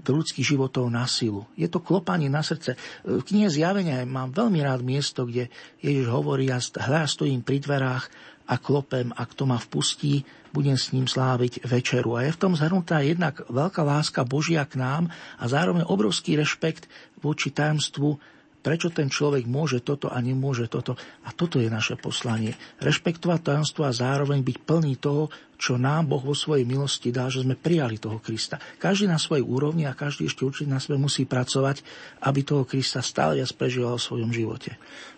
ľudských 0.06 0.46
životov 0.46 0.88
na 0.92 1.08
silu. 1.10 1.48
Je 1.58 1.66
to 1.66 1.82
klopanie 1.82 2.30
na 2.30 2.46
srdce. 2.46 2.78
V 3.04 3.24
knihe 3.26 3.50
Zjavenia 3.50 4.06
mám 4.06 4.32
veľmi 4.32 4.62
rád 4.62 4.86
miesto, 4.86 5.26
kde 5.26 5.50
Ježiš 5.82 6.08
hovorí, 6.12 6.50
ja 6.52 6.62
hľa 6.62 7.10
stojím 7.10 7.42
pri 7.42 7.64
dverách 7.64 8.06
a 8.48 8.56
klopem 8.56 9.12
a 9.12 9.28
kto 9.28 9.44
ma 9.44 9.60
vpustí, 9.60 10.24
budem 10.56 10.80
s 10.80 10.96
ním 10.96 11.06
sláviť 11.06 11.68
večeru. 11.68 12.16
A 12.16 12.24
je 12.24 12.32
v 12.32 12.42
tom 12.42 12.54
zhrnutá 12.56 13.04
jednak 13.04 13.44
veľká 13.52 13.84
láska 13.84 14.24
Božia 14.24 14.64
k 14.64 14.80
nám 14.80 15.12
a 15.36 15.44
zároveň 15.52 15.84
obrovský 15.84 16.40
rešpekt 16.40 16.88
voči 17.20 17.52
tajomstvu 17.52 18.38
Prečo 18.68 18.92
ten 18.92 19.08
človek 19.08 19.48
môže 19.48 19.80
toto 19.80 20.12
a 20.12 20.20
nemôže 20.20 20.68
toto? 20.68 21.00
A 21.24 21.32
toto 21.32 21.56
je 21.64 21.72
naše 21.72 21.96
poslanie. 21.96 22.52
Rešpektovať 22.84 23.40
tajomstvo 23.40 23.88
a 23.88 23.96
zároveň 23.96 24.44
byť 24.44 24.58
plný 24.68 25.00
toho, 25.00 25.32
čo 25.58 25.76
nám 25.76 26.06
Boh 26.08 26.22
vo 26.22 26.38
svojej 26.38 26.64
milosti 26.64 27.10
dá, 27.10 27.28
že 27.28 27.42
sme 27.42 27.58
prijali 27.58 27.98
toho 27.98 28.22
Krista. 28.22 28.62
Každý 28.78 29.10
na 29.10 29.18
svojej 29.18 29.44
úrovni 29.44 29.90
a 29.90 29.98
každý 29.98 30.30
ešte 30.30 30.46
určite 30.46 30.70
na 30.70 30.78
sebe 30.78 31.02
musí 31.02 31.26
pracovať, 31.26 31.82
aby 32.24 32.40
toho 32.46 32.64
Krista 32.64 33.02
stále 33.02 33.42
viac 33.42 33.52
prežíval 33.58 33.98
v 33.98 34.06
svojom 34.06 34.32
živote. 34.32 34.78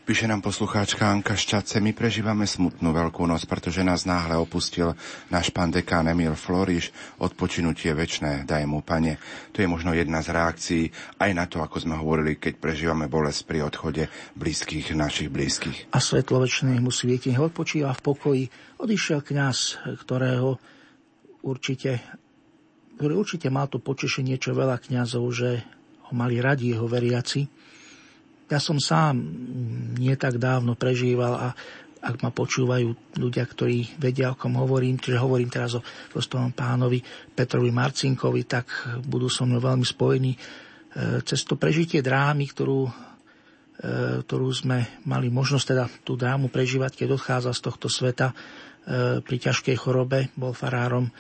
Píše 0.10 0.26
nám 0.26 0.42
poslucháčka 0.42 1.06
Anka 1.06 1.38
Šťace, 1.38 1.78
my 1.78 1.94
prežívame 1.94 2.50
smutnú 2.50 2.90
veľkú 2.90 3.30
noc, 3.30 3.46
pretože 3.46 3.86
nás 3.86 4.10
náhle 4.10 4.42
opustil 4.42 4.98
náš 5.30 5.54
pán 5.54 5.70
dekán 5.70 6.10
Emil 6.10 6.34
Floriš, 6.34 6.90
odpočinutie 7.22 7.94
väčšné, 7.94 8.50
daj 8.50 8.66
mu 8.66 8.82
pane. 8.82 9.22
To 9.54 9.62
je 9.62 9.70
možno 9.70 9.94
jedna 9.94 10.26
z 10.26 10.34
reakcií 10.34 10.84
aj 11.22 11.32
na 11.38 11.46
to, 11.46 11.62
ako 11.62 11.78
sme 11.86 11.94
hovorili, 12.02 12.42
keď 12.42 12.58
prežívame 12.58 13.06
bolesť 13.06 13.46
pri 13.46 13.62
odchode 13.62 14.10
blízkych 14.34 14.98
našich 14.98 15.30
blízkych. 15.30 15.94
A 15.94 16.02
svetlo 16.02 16.42
väčšné 16.42 16.82
mu 16.82 16.90
svieti, 16.90 17.30
odpočíva 17.30 17.94
v 17.94 18.02
pokoji. 18.02 18.44
Odišiel 18.80 19.20
kňaz, 19.20 19.84
ktorého 20.08 20.56
určite, 21.44 22.00
ktorý 22.96 23.14
určite 23.20 23.52
mal 23.52 23.68
to 23.68 23.84
počešenie, 23.84 24.40
čo 24.40 24.56
veľa 24.56 24.80
kňazov, 24.80 25.28
že 25.36 25.68
ho 26.08 26.14
mali 26.16 26.40
radi 26.40 26.72
jeho 26.72 26.88
veriaci. 26.88 27.44
Ja 28.48 28.64
som 28.64 28.80
sám 28.80 29.20
nie 30.00 30.16
tak 30.16 30.40
dávno 30.40 30.80
prežíval 30.80 31.34
a 31.36 31.48
ak 32.00 32.24
ma 32.24 32.32
počúvajú 32.32 33.20
ľudia, 33.20 33.44
ktorí 33.44 34.00
vedia, 34.00 34.32
o 34.32 34.40
kom 34.40 34.56
hovorím, 34.56 34.96
čiže 34.96 35.20
hovorím 35.20 35.52
teraz 35.52 35.76
o 35.76 35.84
prostom 35.84 36.56
pánovi 36.56 37.04
Petrovi 37.36 37.76
Marcinkovi, 37.76 38.48
tak 38.48 38.96
budú 39.04 39.28
so 39.28 39.44
mnou 39.44 39.60
veľmi 39.60 39.84
spojení 39.84 40.32
e, 40.32 40.40
cez 41.28 41.44
to 41.44 41.60
prežitie 41.60 42.00
drámy, 42.00 42.48
ktorú, 42.48 42.88
e, 42.88 42.92
ktorú 44.24 44.48
sme 44.56 45.04
mali 45.04 45.28
možnosť 45.28 45.66
teda 45.68 45.86
tú 46.08 46.16
drámu 46.16 46.48
prežívať, 46.48 46.96
keď 47.04 47.20
odchádza 47.20 47.52
z 47.52 47.62
tohto 47.68 47.92
sveta 47.92 48.32
pri 49.22 49.38
ťažkej 49.38 49.78
chorobe, 49.78 50.34
bol 50.34 50.58
farárom 50.58 51.14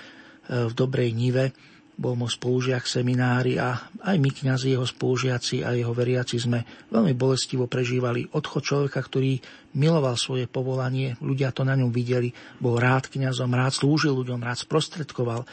v 0.50 0.74
Dobrej 0.74 1.14
Nive 1.14 1.54
bol 2.00 2.16
môj 2.16 2.40
spolužiak 2.40 2.88
seminári 2.88 3.60
a 3.60 3.76
aj 4.08 4.16
my, 4.16 4.32
kňazi, 4.32 4.72
jeho 4.72 4.88
spolužiaci 4.88 5.68
a 5.68 5.76
jeho 5.76 5.92
veriaci 5.92 6.40
sme 6.40 6.64
veľmi 6.88 7.12
bolestivo 7.12 7.68
prežívali. 7.68 8.24
Odchod 8.32 8.64
človeka, 8.64 9.04
ktorý 9.04 9.36
miloval 9.76 10.16
svoje 10.16 10.48
povolanie, 10.48 11.20
ľudia 11.20 11.52
to 11.52 11.68
na 11.68 11.76
ňom 11.76 11.92
videli, 11.92 12.32
bol 12.64 12.80
rád 12.80 13.12
kňazom, 13.12 13.52
rád 13.52 13.76
slúžil 13.76 14.16
ľuďom, 14.16 14.40
rád 14.40 14.64
sprostredkoval 14.64 15.44
e, 15.44 15.48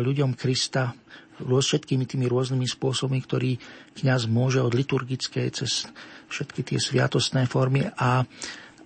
ľuďom 0.00 0.32
Krista 0.32 0.96
všetkými 1.40 2.04
tými 2.04 2.28
rôznymi 2.28 2.68
spôsobmi, 2.68 3.20
ktorý 3.24 3.56
kňaz 3.96 4.28
môže 4.28 4.60
od 4.60 4.72
liturgickej 4.76 5.48
cez 5.52 5.88
všetky 6.28 6.60
tie 6.64 6.78
sviatostné 6.80 7.48
formy 7.48 7.88
a 7.96 8.24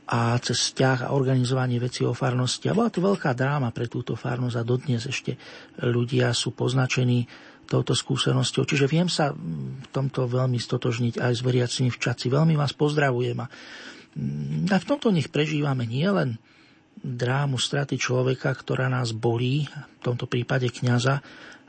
a 0.04 0.36
cez 0.44 0.70
vzťah 0.70 1.08
a 1.08 1.12
organizovanie 1.16 1.80
veci 1.80 2.04
o 2.04 2.12
farnosti. 2.12 2.68
A 2.68 2.76
bola 2.76 2.92
to 2.92 3.00
veľká 3.00 3.32
dráma 3.32 3.72
pre 3.72 3.88
túto 3.88 4.12
farnosť 4.12 4.56
a 4.60 4.66
dodnes 4.66 5.00
ešte 5.08 5.40
ľudia 5.80 6.28
sú 6.36 6.52
poznačení 6.52 7.24
touto 7.64 7.96
skúsenosťou. 7.96 8.68
Čiže 8.68 8.84
viem 8.84 9.08
sa 9.08 9.32
v 9.32 9.86
tomto 9.88 10.28
veľmi 10.28 10.60
stotožniť 10.60 11.16
aj 11.16 11.32
s 11.32 11.40
veriacimi 11.40 11.88
v 11.88 11.96
Čaci. 11.96 12.28
Veľmi 12.28 12.52
vás 12.52 12.76
pozdravujem 12.76 13.38
a, 13.40 13.48
a 14.68 14.76
v 14.76 14.88
tomto 14.88 15.08
nech 15.08 15.32
prežívame 15.32 15.88
nielen 15.88 16.36
drámu 17.00 17.56
straty 17.56 17.96
človeka, 17.96 18.52
ktorá 18.52 18.92
nás 18.92 19.16
bolí, 19.16 19.64
v 19.64 20.00
tomto 20.04 20.28
prípade 20.28 20.68
kňaza, 20.68 21.24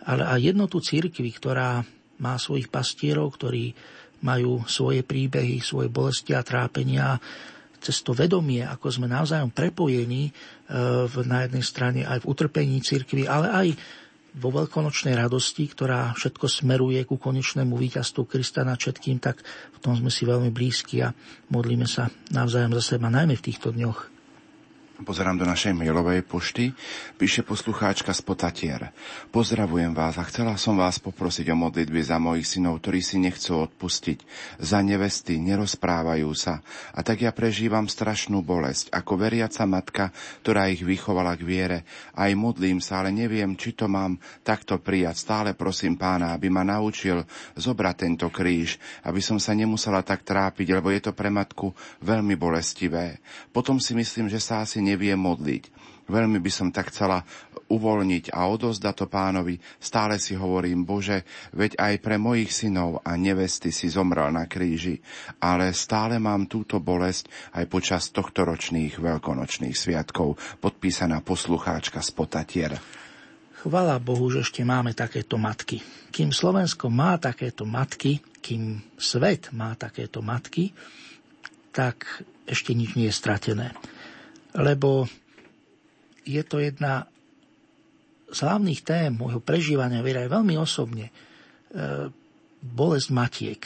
ale 0.06 0.24
aj 0.28 0.40
jednotu 0.54 0.84
církvy, 0.84 1.32
ktorá 1.32 1.82
má 2.20 2.36
svojich 2.36 2.68
pastierov, 2.68 3.36
ktorí 3.36 3.76
majú 4.24 4.64
svoje 4.68 5.04
príbehy, 5.04 5.60
svoje 5.60 5.92
bolesti 5.92 6.32
a 6.32 6.46
trápenia 6.46 7.20
cez 7.82 8.02
to 8.02 8.16
vedomie, 8.16 8.64
ako 8.64 8.92
sme 8.92 9.08
navzájom 9.10 9.52
prepojení 9.52 10.30
e, 10.30 10.32
na 11.26 11.38
jednej 11.46 11.64
strane 11.64 12.02
aj 12.04 12.24
v 12.24 12.30
utrpení 12.30 12.80
cirkvi, 12.82 13.28
ale 13.28 13.48
aj 13.52 13.68
vo 14.36 14.52
veľkonočnej 14.52 15.16
radosti, 15.16 15.64
ktorá 15.72 16.12
všetko 16.16 16.46
smeruje 16.52 17.00
ku 17.08 17.16
konečnému 17.16 17.80
víťazstvu 17.80 18.28
Krista 18.28 18.68
nad 18.68 18.76
všetkým, 18.76 19.24
tak 19.24 19.40
v 19.46 19.78
tom 19.80 19.96
sme 19.96 20.12
si 20.12 20.28
veľmi 20.28 20.52
blízki 20.52 21.00
a 21.08 21.16
modlíme 21.52 21.88
sa 21.88 22.12
navzájom 22.36 22.76
za 22.76 22.96
seba, 22.96 23.08
najmä 23.08 23.40
v 23.40 23.46
týchto 23.48 23.72
dňoch. 23.72 24.15
Pozerám 24.96 25.36
do 25.36 25.44
našej 25.44 25.76
mailovej 25.76 26.24
pošty, 26.24 26.72
píše 27.20 27.44
poslucháčka 27.44 28.16
z 28.16 28.22
Potatier. 28.24 28.96
Pozdravujem 29.28 29.92
vás 29.92 30.16
a 30.16 30.24
chcela 30.24 30.56
som 30.56 30.80
vás 30.80 31.04
poprosiť 31.04 31.52
o 31.52 31.56
modlitby 31.68 32.00
za 32.00 32.16
mojich 32.16 32.48
synov, 32.48 32.80
ktorí 32.80 33.04
si 33.04 33.20
nechcú 33.20 33.68
odpustiť. 33.68 34.24
Za 34.64 34.80
nevesty, 34.80 35.36
nerozprávajú 35.36 36.32
sa. 36.32 36.64
A 36.96 37.04
tak 37.04 37.28
ja 37.28 37.36
prežívam 37.36 37.92
strašnú 37.92 38.40
bolesť, 38.40 38.96
ako 38.96 39.20
veriaca 39.20 39.68
matka, 39.68 40.16
ktorá 40.40 40.72
ich 40.72 40.80
vychovala 40.88 41.36
k 41.36 41.44
viere. 41.44 41.80
Aj 42.16 42.32
modlím 42.32 42.80
sa, 42.80 43.04
ale 43.04 43.12
neviem, 43.12 43.52
či 43.60 43.76
to 43.76 43.92
mám 43.92 44.16
takto 44.48 44.80
prijať. 44.80 45.20
Stále 45.20 45.60
prosím 45.60 46.00
pána, 46.00 46.32
aby 46.32 46.48
ma 46.48 46.64
naučil 46.64 47.20
zobrať 47.60 47.96
tento 48.00 48.32
kríž, 48.32 48.80
aby 49.04 49.20
som 49.20 49.44
sa 49.44 49.52
nemusela 49.52 50.08
tak 50.08 50.24
trápiť, 50.24 50.72
lebo 50.72 50.88
je 50.88 51.04
to 51.04 51.12
pre 51.12 51.28
matku 51.28 51.76
veľmi 52.00 52.40
bolestivé. 52.40 53.20
Potom 53.52 53.76
si 53.84 53.92
myslím, 53.92 54.32
že 54.32 54.40
sa 54.40 54.64
asi 54.64 54.85
nevie 54.86 55.18
modliť. 55.18 55.74
Veľmi 56.06 56.38
by 56.38 56.52
som 56.54 56.70
tak 56.70 56.94
chcela 56.94 57.26
uvoľniť 57.66 58.30
a 58.30 58.46
odozdať 58.46 58.94
to 58.94 59.06
pánovi. 59.10 59.58
Stále 59.82 60.22
si 60.22 60.38
hovorím, 60.38 60.86
Bože, 60.86 61.26
veď 61.58 61.82
aj 61.82 61.94
pre 61.98 62.22
mojich 62.22 62.54
synov 62.54 63.02
a 63.02 63.18
nevesty 63.18 63.74
si 63.74 63.90
zomrel 63.90 64.30
na 64.30 64.46
kríži, 64.46 65.02
ale 65.42 65.74
stále 65.74 66.22
mám 66.22 66.46
túto 66.46 66.78
bolesť 66.78 67.58
aj 67.58 67.66
počas 67.66 68.14
tohto 68.14 68.46
ročných 68.46 69.02
veľkonočných 69.02 69.74
sviatkov. 69.74 70.38
Podpísaná 70.62 71.26
poslucháčka 71.26 72.06
z 72.06 72.10
Potatier. 72.14 72.72
Chvala 73.66 73.98
Bohu, 73.98 74.30
že 74.30 74.46
ešte 74.46 74.62
máme 74.62 74.94
takéto 74.94 75.42
matky. 75.42 75.82
Kým 76.14 76.30
Slovensko 76.30 76.94
má 76.94 77.18
takéto 77.18 77.66
matky, 77.66 78.22
kým 78.46 78.78
svet 78.94 79.50
má 79.58 79.74
takéto 79.74 80.22
matky, 80.22 80.70
tak 81.74 82.22
ešte 82.46 82.78
nič 82.78 82.94
nie 82.94 83.10
je 83.10 83.18
stratené 83.18 83.74
lebo 84.56 85.06
je 86.26 86.42
to 86.42 86.64
jedna 86.64 87.06
z 88.32 88.38
hlavných 88.42 88.82
tém 88.82 89.14
môjho 89.14 89.40
prežívania 89.40 90.02
viera 90.02 90.26
je 90.26 90.34
veľmi 90.34 90.56
osobne. 90.58 91.14
E, 91.72 92.10
bolesť 92.66 93.10
matiek. 93.14 93.62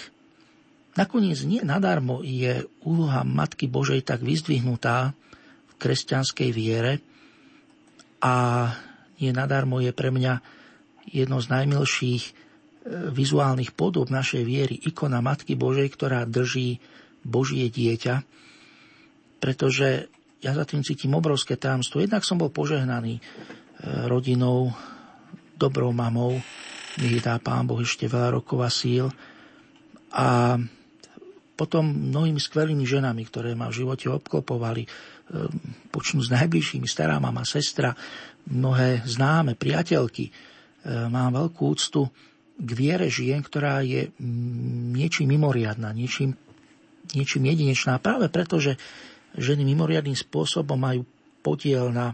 Nakoniec 1.00 1.40
nie 1.48 1.64
nadarmo 1.64 2.20
je 2.20 2.68
úloha 2.84 3.24
Matky 3.24 3.72
Božej 3.72 4.04
tak 4.04 4.20
vyzdvihnutá 4.20 5.16
v 5.72 5.74
kresťanskej 5.80 6.50
viere 6.52 7.00
a 8.20 8.68
nie 9.24 9.32
nadarmo 9.32 9.80
je 9.80 9.96
pre 9.96 10.12
mňa 10.12 10.44
jedno 11.08 11.40
z 11.40 11.48
najmilších 11.48 12.24
e, 12.28 12.32
vizuálnych 13.16 13.72
podob 13.72 14.12
našej 14.12 14.44
viery 14.44 14.76
ikona 14.76 15.24
Matky 15.24 15.56
Božej, 15.56 15.88
ktorá 15.96 16.28
drží 16.28 16.84
Božie 17.24 17.72
dieťa, 17.72 18.28
pretože 19.40 20.12
ja 20.40 20.52
za 20.56 20.64
tým 20.64 20.82
cítim 20.84 21.12
obrovské 21.12 21.60
tajomstvo. 21.60 22.00
Jednak 22.00 22.24
som 22.24 22.40
bol 22.40 22.52
požehnaný 22.52 23.20
e, 23.20 23.22
rodinou, 24.08 24.72
dobrou 25.60 25.92
mamou, 25.92 26.40
mi 27.00 27.20
dá 27.20 27.40
Pán 27.40 27.68
Boh 27.68 27.80
ešte 27.80 28.08
veľa 28.08 28.40
rokov 28.40 28.60
a 28.64 28.72
síl. 28.72 29.08
A 30.16 30.58
potom 31.60 31.84
mnohými 31.92 32.40
skvelými 32.40 32.88
ženami, 32.88 33.28
ktoré 33.28 33.52
ma 33.52 33.68
v 33.68 33.84
živote 33.84 34.08
obklopovali, 34.08 34.84
e, 34.84 34.90
počnú 35.92 36.24
s 36.24 36.32
najbližšími, 36.32 36.88
stará 36.88 37.20
mama, 37.20 37.44
sestra, 37.44 37.92
mnohé 38.48 39.04
známe, 39.04 39.60
priateľky. 39.60 40.32
E, 40.32 40.32
mám 41.12 41.36
veľkú 41.36 41.62
úctu 41.68 42.08
k 42.60 42.70
viere 42.76 43.12
žien, 43.12 43.44
ktorá 43.44 43.84
je 43.84 44.12
niečím 44.96 45.36
mimoriadná, 45.36 45.92
niečím, 45.92 46.36
niečím 47.12 47.44
jedinečná. 47.48 48.00
Práve 48.00 48.32
preto, 48.32 48.60
že 48.60 48.80
ženy 49.40 49.64
mimoriadným 49.64 50.16
spôsobom 50.16 50.76
majú 50.76 51.02
podiel 51.40 51.90
na, 51.90 52.14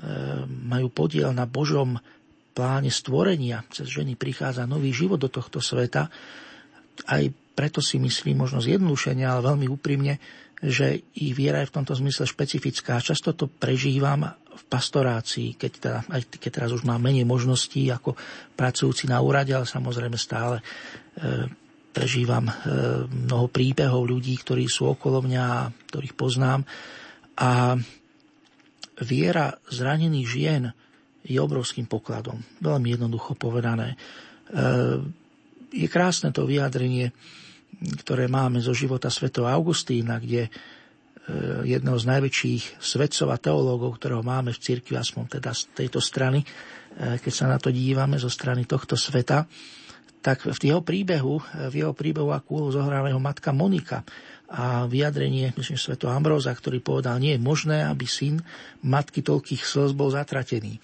e, 0.00 0.42
majú 0.48 0.88
podiel 0.90 1.30
na 1.36 1.44
Božom 1.44 2.00
pláne 2.56 2.90
stvorenia. 2.90 3.62
Cez 3.70 3.86
ženy 3.86 4.18
prichádza 4.18 4.66
nový 4.66 4.90
život 4.90 5.22
do 5.22 5.30
tohto 5.30 5.62
sveta. 5.62 6.10
Aj 7.06 7.22
preto 7.54 7.78
si 7.78 8.02
myslím, 8.02 8.42
možno 8.42 8.58
zjednúšenia, 8.58 9.30
ale 9.30 9.54
veľmi 9.54 9.66
úprimne, 9.70 10.18
že 10.58 11.06
ich 11.14 11.38
viera 11.38 11.62
je 11.62 11.70
v 11.70 11.76
tomto 11.78 11.94
zmysle 11.94 12.26
špecifická. 12.26 12.98
Často 12.98 13.30
to 13.34 13.46
prežívam 13.46 14.26
v 14.58 14.62
pastorácii, 14.66 15.54
keď, 15.54 15.72
teda, 15.78 15.98
aj 16.10 16.34
keď 16.34 16.50
teraz 16.50 16.70
už 16.74 16.82
mám 16.82 16.98
menej 16.98 17.22
možností 17.22 17.86
ako 17.94 18.18
pracujúci 18.58 19.06
na 19.06 19.22
úrade, 19.22 19.54
ale 19.54 19.70
samozrejme 19.70 20.18
stále 20.18 20.58
e, 20.58 21.46
prežívam 21.98 22.46
e, 22.46 22.52
mnoho 23.10 23.50
príbehov 23.50 24.06
ľudí, 24.06 24.38
ktorí 24.38 24.70
sú 24.70 24.94
okolo 24.94 25.26
mňa 25.26 25.42
a 25.42 25.66
ktorých 25.90 26.14
poznám. 26.14 26.62
A 27.42 27.74
viera 29.02 29.58
zranených 29.66 30.28
žien 30.30 30.70
je 31.26 31.42
obrovským 31.42 31.90
pokladom. 31.90 32.38
Veľmi 32.62 32.94
jednoducho 32.94 33.34
povedané. 33.34 33.94
E, 33.94 33.96
je 35.74 35.88
krásne 35.90 36.30
to 36.30 36.46
vyjadrenie, 36.46 37.10
ktoré 38.06 38.30
máme 38.30 38.62
zo 38.62 38.70
života 38.70 39.10
svätého 39.10 39.50
Augustína, 39.50 40.22
kde 40.22 40.46
e, 40.46 40.50
jedného 41.66 41.98
z 41.98 42.06
najväčších 42.14 42.78
svetcov 42.78 43.34
a 43.34 43.42
teológov, 43.42 43.98
ktorého 43.98 44.22
máme 44.22 44.54
v 44.54 44.62
cirkvi, 44.62 44.94
aspoň 44.94 45.42
teda 45.42 45.50
z 45.50 45.66
tejto 45.74 45.98
strany, 45.98 46.46
keď 46.98 47.30
sa 47.30 47.46
na 47.46 47.62
to 47.62 47.70
dívame 47.70 48.18
zo 48.18 48.26
strany 48.26 48.66
tohto 48.66 48.98
sveta, 48.98 49.46
tak 50.18 50.44
v 50.44 50.58
jeho 50.58 50.82
príbehu, 50.82 51.38
v 51.70 51.74
jeho 51.74 51.94
príbehu 51.94 52.34
akú 52.34 52.58
úlohu 52.58 52.74
zohráva 52.74 53.10
jeho 53.10 53.22
matka 53.22 53.54
Monika 53.54 54.02
a 54.48 54.88
vyjadrenie, 54.88 55.52
myslím, 55.54 55.76
sveto 55.76 56.08
Ambróza, 56.08 56.50
ktorý 56.56 56.80
povedal, 56.80 57.20
nie 57.20 57.36
je 57.36 57.40
možné, 57.40 57.84
aby 57.84 58.08
syn 58.08 58.40
matky 58.80 59.20
toľkých 59.20 59.60
slz 59.60 59.92
bol 59.92 60.08
zatratený. 60.08 60.80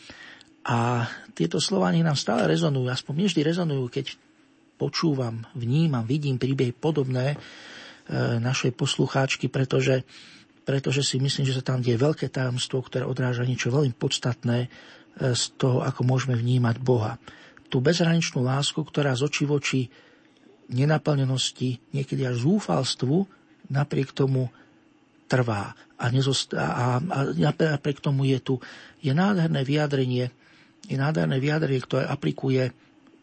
A 0.69 1.09
tieto 1.33 1.61
slova 1.61 1.93
nám 1.93 2.17
stále 2.17 2.49
rezonujú, 2.49 2.89
aspoň 2.89 3.29
vždy 3.29 3.41
rezonujú, 3.41 3.85
keď 3.89 4.17
počúvam, 4.77 5.45
vnímam, 5.57 6.05
vidím 6.05 6.37
príbehy 6.37 6.77
podobné 6.77 7.35
e, 7.35 7.37
našej 8.41 8.77
poslucháčky, 8.77 9.49
pretože, 9.49 10.05
pretože 10.69 11.01
si 11.05 11.17
myslím, 11.21 11.49
že 11.49 11.57
sa 11.57 11.65
tam 11.65 11.81
deje 11.81 12.01
veľké 12.01 12.29
tajomstvo, 12.29 12.85
ktoré 12.85 13.05
odráža 13.09 13.49
niečo 13.49 13.73
veľmi 13.73 13.97
podstatné 13.97 14.67
e, 14.67 14.69
z 15.33 15.43
toho, 15.57 15.81
ako 15.85 16.05
môžeme 16.05 16.37
vnímať 16.37 16.77
Boha 16.85 17.17
tú 17.75 17.83
bezhraničnú 17.83 18.47
lásku, 18.47 18.79
ktorá 18.79 19.19
z 19.19 19.27
očí 19.27 19.43
v 19.51 19.59
oči 19.59 19.81
nenaplnenosti, 20.71 21.91
niekedy 21.91 22.23
až 22.23 22.47
zúfalstvu, 22.47 23.27
napriek 23.67 24.15
tomu 24.15 24.47
trvá. 25.27 25.75
A, 25.99 26.07
nezost- 26.15 26.55
a, 26.55 27.03
a 27.03 27.19
napriek 27.35 27.99
tomu 27.99 28.31
je 28.31 28.39
tu 28.39 28.55
je 29.03 29.11
nádherné 29.11 29.67
vyjadrenie, 29.67 30.31
je 30.87 30.95
nádherné 30.95 31.43
vyjadrenie, 31.43 31.83
ktoré 31.83 32.07
aplikuje 32.07 32.71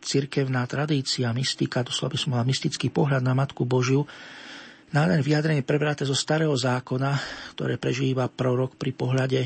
cirkevná 0.04 0.68
tradícia, 0.68 1.32
mystika, 1.32 1.88
doslova 1.88 2.12
by 2.12 2.20
som 2.20 2.36
mal 2.36 2.44
mystický 2.44 2.92
pohľad 2.92 3.24
na 3.24 3.32
Matku 3.32 3.64
Božiu, 3.64 4.04
nádherné 4.92 5.24
vyjadrenie 5.24 5.64
prebraté 5.64 6.04
zo 6.04 6.18
starého 6.18 6.52
zákona, 6.52 7.16
ktoré 7.56 7.80
prežíva 7.80 8.28
prorok 8.28 8.76
pri 8.76 8.92
pohľade 8.92 9.42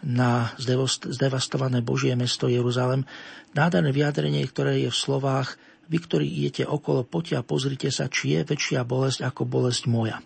na 0.00 0.56
zdevastované 1.04 1.84
Božie 1.84 2.16
mesto 2.16 2.48
Jeruzalem. 2.48 3.04
Nádherné 3.52 3.92
vyjadrenie, 3.92 4.40
ktoré 4.48 4.80
je 4.80 4.90
v 4.90 4.96
slovách 4.96 5.60
vy, 5.90 5.98
ktorí 5.98 6.26
idete 6.26 6.64
okolo, 6.64 7.02
poďte 7.02 7.42
a 7.42 7.46
pozrite 7.46 7.90
sa, 7.90 8.06
či 8.06 8.38
je 8.38 8.46
väčšia 8.46 8.86
bolesť 8.86 9.26
ako 9.26 9.42
bolesť 9.42 9.90
moja. 9.90 10.22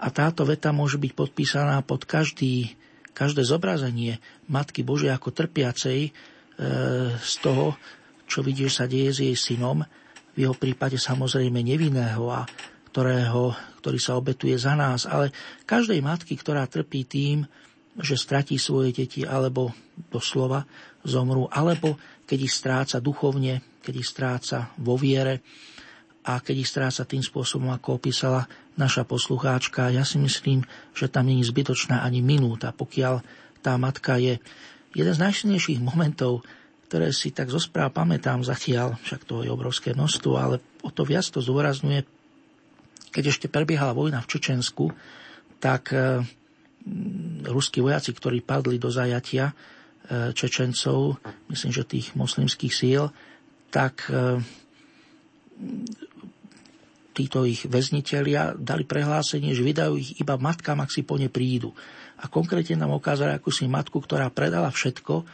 A 0.00 0.08
táto 0.08 0.48
veta 0.48 0.72
môže 0.72 0.96
byť 0.96 1.12
podpísaná 1.12 1.84
pod 1.84 2.08
každý, 2.08 2.72
každé 3.12 3.44
zobrazenie 3.44 4.18
Matky 4.48 4.80
Božej 4.80 5.12
ako 5.12 5.30
trpiacej 5.30 6.00
e, 6.08 6.10
z 7.20 7.34
toho, 7.44 7.76
čo 8.24 8.40
vidíš 8.40 8.80
sa 8.80 8.84
deje 8.88 9.10
s 9.12 9.18
jej 9.20 9.36
synom, 9.36 9.84
v 10.34 10.38
jeho 10.48 10.56
prípade 10.56 10.98
samozrejme 10.98 11.62
nevinného 11.62 12.24
a 12.32 12.42
ktorého, 12.90 13.54
ktorý 13.84 13.98
sa 14.00 14.18
obetuje 14.18 14.56
za 14.58 14.74
nás, 14.74 15.06
ale 15.06 15.30
každej 15.68 16.00
matky, 16.02 16.34
ktorá 16.34 16.66
trpí 16.66 17.06
tým, 17.06 17.46
že 17.98 18.18
stratí 18.18 18.58
svoje 18.58 18.90
deti 18.90 19.22
alebo 19.22 19.70
doslova 20.10 20.66
zomrú, 21.06 21.46
alebo 21.50 21.94
keď 22.24 22.38
ich 22.40 22.54
stráca 22.54 22.98
duchovne, 22.98 23.62
keď 23.84 23.94
ich 23.94 24.08
stráca 24.08 24.72
vo 24.80 24.98
viere 24.98 25.44
a 26.24 26.40
keď 26.40 26.56
ich 26.64 26.70
stráca 26.70 27.04
tým 27.04 27.20
spôsobom, 27.20 27.68
ako 27.70 28.00
opísala 28.00 28.48
naša 28.80 29.04
poslucháčka. 29.04 29.92
Ja 29.92 30.02
si 30.02 30.16
myslím, 30.18 30.64
že 30.96 31.06
tam 31.12 31.28
nie 31.28 31.44
je 31.44 31.52
zbytočná 31.52 32.00
ani 32.00 32.24
minúta, 32.24 32.72
pokiaľ 32.72 33.20
tá 33.60 33.76
matka 33.76 34.16
je 34.16 34.40
jeden 34.96 35.14
z 35.14 35.20
najsilnejších 35.20 35.84
momentov, 35.84 36.42
ktoré 36.88 37.10
si 37.10 37.34
tak 37.34 37.50
zo 37.50 37.58
správ 37.58 37.92
pamätám 37.92 38.46
zatiaľ, 38.46 38.96
však 39.02 39.26
to 39.26 39.42
je 39.42 39.50
obrovské 39.50 39.92
množstvo, 39.92 40.32
ale 40.38 40.56
o 40.80 40.90
to 40.94 41.02
viac 41.02 41.26
to 41.26 41.42
zdôrazňuje, 41.42 42.06
keď 43.14 43.24
ešte 43.30 43.46
prebiehala 43.46 43.94
vojna 43.94 44.22
v 44.22 44.30
Čečensku, 44.30 44.90
tak 45.62 45.94
e, 45.94 46.22
ruskí 47.48 47.84
vojaci, 47.84 48.16
ktorí 48.16 48.40
padli 48.40 48.80
do 48.80 48.88
zajatia 48.88 49.52
e, 49.52 49.54
Čečencov, 50.32 51.20
myslím, 51.52 51.72
že 51.72 51.84
tých 51.84 52.06
moslimských 52.16 52.74
síl, 52.74 53.08
tak 53.68 54.08
e, 54.08 54.40
títo 57.14 57.46
ich 57.46 57.64
väzniteľia 57.64 58.58
dali 58.58 58.82
prehlásenie, 58.82 59.54
že 59.54 59.62
vydajú 59.62 59.94
ich 59.94 60.18
iba 60.18 60.34
matkám, 60.34 60.82
ak 60.82 60.90
si 60.90 61.06
po 61.06 61.14
ne 61.14 61.30
prídu. 61.30 61.70
A 62.18 62.26
konkrétne 62.26 62.78
nám 62.78 62.98
ukázali 62.98 63.34
akúsi 63.34 63.70
matku, 63.70 64.02
ktorá 64.02 64.28
predala 64.34 64.68
všetko, 64.74 65.14
e, 65.20 65.24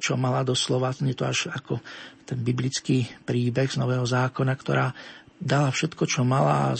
čo 0.00 0.16
mala 0.16 0.42
doslova, 0.42 0.92
nie 1.04 1.12
to 1.12 1.28
až 1.28 1.52
ako 1.52 1.78
ten 2.24 2.40
biblický 2.40 3.04
príbeh 3.26 3.68
z 3.68 3.76
Nového 3.80 4.06
zákona, 4.06 4.54
ktorá 4.56 4.94
dala 5.40 5.72
všetko, 5.72 6.04
čo 6.04 6.22
mala 6.22 6.76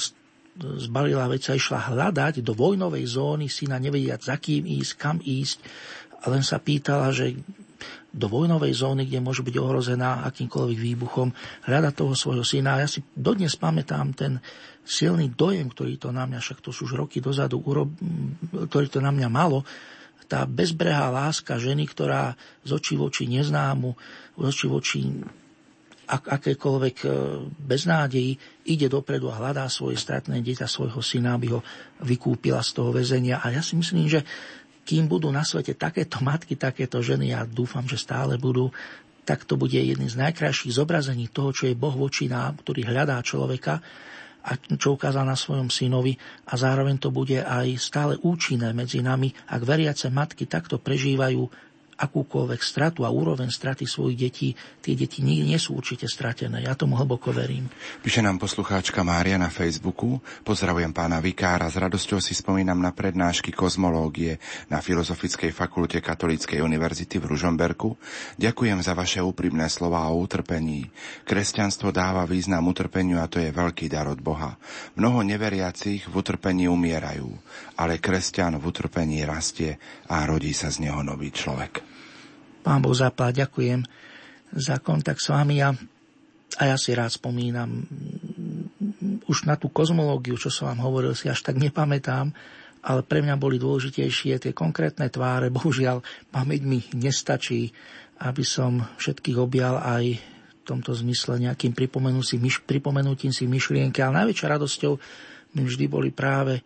zbalila 0.61 1.27
vec 1.27 1.49
a 1.49 1.57
išla 1.57 1.93
hľadať 1.93 2.45
do 2.45 2.53
vojnovej 2.53 3.05
zóny 3.09 3.49
syna, 3.49 3.81
nevediať 3.81 4.21
za 4.21 4.37
kým 4.37 4.69
ísť, 4.69 4.93
kam 5.01 5.17
ísť. 5.19 5.59
A 6.21 6.29
len 6.29 6.45
sa 6.45 6.61
pýtala, 6.61 7.11
že 7.17 7.33
do 8.11 8.27
vojnovej 8.27 8.75
zóny, 8.75 9.07
kde 9.07 9.23
môže 9.23 9.41
byť 9.47 9.57
ohrozená 9.57 10.27
akýmkoľvek 10.29 10.79
výbuchom, 10.79 11.31
hľada 11.71 11.95
toho 11.95 12.13
svojho 12.13 12.43
syna. 12.43 12.77
A 12.77 12.85
ja 12.85 12.89
si 12.91 13.01
dodnes 13.15 13.55
pamätám 13.55 14.13
ten 14.13 14.43
silný 14.83 15.31
dojem, 15.31 15.71
ktorý 15.71 15.97
to 15.97 16.11
na 16.11 16.27
mňa, 16.27 16.43
však 16.43 16.61
to 16.61 16.75
sú 16.75 16.91
už 16.91 17.07
roky 17.07 17.23
dozadu, 17.23 17.63
ktorý 17.63 18.87
to 18.91 18.99
na 18.99 19.15
mňa 19.15 19.29
malo, 19.31 19.63
tá 20.31 20.47
bezbrehá 20.47 21.11
láska 21.11 21.59
ženy, 21.59 21.91
ktorá 21.91 22.39
z 22.63 22.71
očí 22.71 22.95
v 22.95 23.11
oči 23.11 23.27
neznámu, 23.27 23.99
z 24.39 24.45
očí 24.47 24.67
v 24.71 24.75
oči 24.79 24.99
ak, 26.11 26.27
akékoľvek 26.43 26.97
e, 27.03 27.09
beznádeji 27.47 28.35
ide 28.67 28.91
dopredu 28.91 29.31
a 29.31 29.39
hľadá 29.39 29.71
svoje 29.71 29.95
stratné 29.95 30.43
dieťa, 30.43 30.67
svojho 30.67 30.99
syna, 30.99 31.39
aby 31.39 31.55
ho 31.55 31.63
vykúpila 32.03 32.59
z 32.67 32.71
toho 32.75 32.91
väzenia. 32.91 33.39
A 33.39 33.55
ja 33.55 33.63
si 33.63 33.79
myslím, 33.79 34.11
že 34.11 34.27
kým 34.83 35.07
budú 35.07 35.31
na 35.31 35.47
svete 35.47 35.79
takéto 35.79 36.19
matky, 36.27 36.59
takéto 36.59 36.99
ženy, 36.99 37.31
ja 37.31 37.47
dúfam, 37.47 37.87
že 37.87 37.95
stále 37.95 38.35
budú, 38.37 38.75
tak 39.23 39.47
to 39.47 39.55
bude 39.55 39.79
jedným 39.79 40.11
z 40.11 40.19
najkrajších 40.19 40.75
zobrazení 40.75 41.31
toho, 41.31 41.55
čo 41.55 41.71
je 41.71 41.79
Boh 41.79 41.95
voči 41.95 42.27
nám, 42.27 42.59
ktorý 42.59 42.91
hľadá 42.91 43.23
človeka 43.23 43.79
a 44.41 44.57
čo 44.57 44.97
ukázal 44.97 45.29
na 45.29 45.37
svojom 45.37 45.69
synovi 45.69 46.17
a 46.49 46.57
zároveň 46.57 46.97
to 46.97 47.13
bude 47.13 47.37
aj 47.37 47.77
stále 47.77 48.17
účinné 48.25 48.73
medzi 48.73 49.05
nami, 49.05 49.29
ak 49.53 49.61
veriace 49.63 50.09
matky 50.09 50.49
takto 50.49 50.81
prežívajú 50.81 51.70
akúkoľvek 52.01 52.61
stratu 52.65 53.05
a 53.05 53.13
úroveň 53.13 53.53
straty 53.53 53.85
svojich 53.85 54.17
detí, 54.17 54.49
tie 54.81 54.97
deti 54.97 55.21
nie, 55.21 55.45
nie 55.45 55.61
sú 55.61 55.77
určite 55.77 56.09
stratené. 56.09 56.65
Ja 56.65 56.73
tomu 56.73 56.97
hlboko 56.97 57.29
verím. 57.31 57.69
Píše 58.01 58.25
nám 58.25 58.41
poslucháčka 58.41 59.05
Mária 59.05 59.37
na 59.37 59.53
Facebooku. 59.53 60.17
Pozdravujem 60.41 60.97
pána 60.97 61.21
Vikára. 61.21 61.69
S 61.69 61.77
radosťou 61.77 62.19
si 62.25 62.33
spomínam 62.33 62.81
na 62.81 62.97
prednášky 62.97 63.53
kozmológie 63.53 64.41
na 64.73 64.81
Filozofickej 64.81 65.53
fakulte 65.53 66.01
Katolíckej 66.01 66.65
univerzity 66.65 67.21
v 67.21 67.37
Ružomberku. 67.37 68.01
Ďakujem 68.41 68.81
za 68.81 68.97
vaše 68.97 69.21
úprimné 69.21 69.69
slova 69.69 70.09
o 70.09 70.17
utrpení. 70.17 70.89
Kresťanstvo 71.29 71.93
dáva 71.93 72.25
význam 72.25 72.65
utrpeniu 72.73 73.21
a 73.21 73.29
to 73.29 73.39
je 73.39 73.53
veľký 73.53 73.93
dar 73.93 74.09
od 74.09 74.19
Boha. 74.25 74.57
Mnoho 74.97 75.21
neveriacich 75.21 76.09
v 76.09 76.15
utrpení 76.17 76.65
umierajú, 76.71 77.29
ale 77.81 77.97
kresťan 77.97 78.61
v 78.61 78.69
utrpení 78.69 79.25
rastie 79.25 79.81
a 80.13 80.29
rodí 80.29 80.53
sa 80.53 80.69
z 80.69 80.85
neho 80.85 81.01
nový 81.01 81.33
človek. 81.33 81.81
Pán 82.61 82.85
Boh 82.85 82.93
zaplá, 82.93 83.33
ďakujem 83.33 83.81
za 84.53 84.77
kontakt 84.85 85.25
s 85.25 85.33
vami 85.33 85.65
a, 85.65 85.73
a 86.61 86.63
ja 86.69 86.77
si 86.77 86.93
rád 86.93 87.17
spomínam 87.17 87.89
už 89.25 89.49
na 89.49 89.57
tú 89.57 89.73
kozmológiu, 89.73 90.37
čo 90.37 90.53
som 90.53 90.69
vám 90.69 90.85
hovoril, 90.85 91.17
si 91.17 91.31
až 91.31 91.41
tak 91.41 91.57
nepamätám, 91.57 92.35
ale 92.85 93.01
pre 93.01 93.25
mňa 93.25 93.41
boli 93.41 93.57
dôležitejšie 93.57 94.43
tie 94.43 94.53
konkrétne 94.53 95.09
tváre. 95.09 95.49
Bohužiaľ, 95.57 96.05
pamäť 96.29 96.61
mi 96.69 96.85
nestačí, 96.93 97.73
aby 98.21 98.45
som 98.45 98.85
všetkých 99.01 99.41
objal 99.41 99.81
aj 99.81 100.21
v 100.21 100.63
tomto 100.69 100.93
zmysle 100.93 101.41
nejakým 101.41 101.73
pripomenutím 102.69 103.33
si 103.33 103.49
myšlienky, 103.49 104.05
ale 104.05 104.21
najväčšou 104.23 104.49
radosťou 104.53 104.93
mi 105.57 105.63
vždy 105.65 105.85
boli 105.89 106.13
práve 106.13 106.61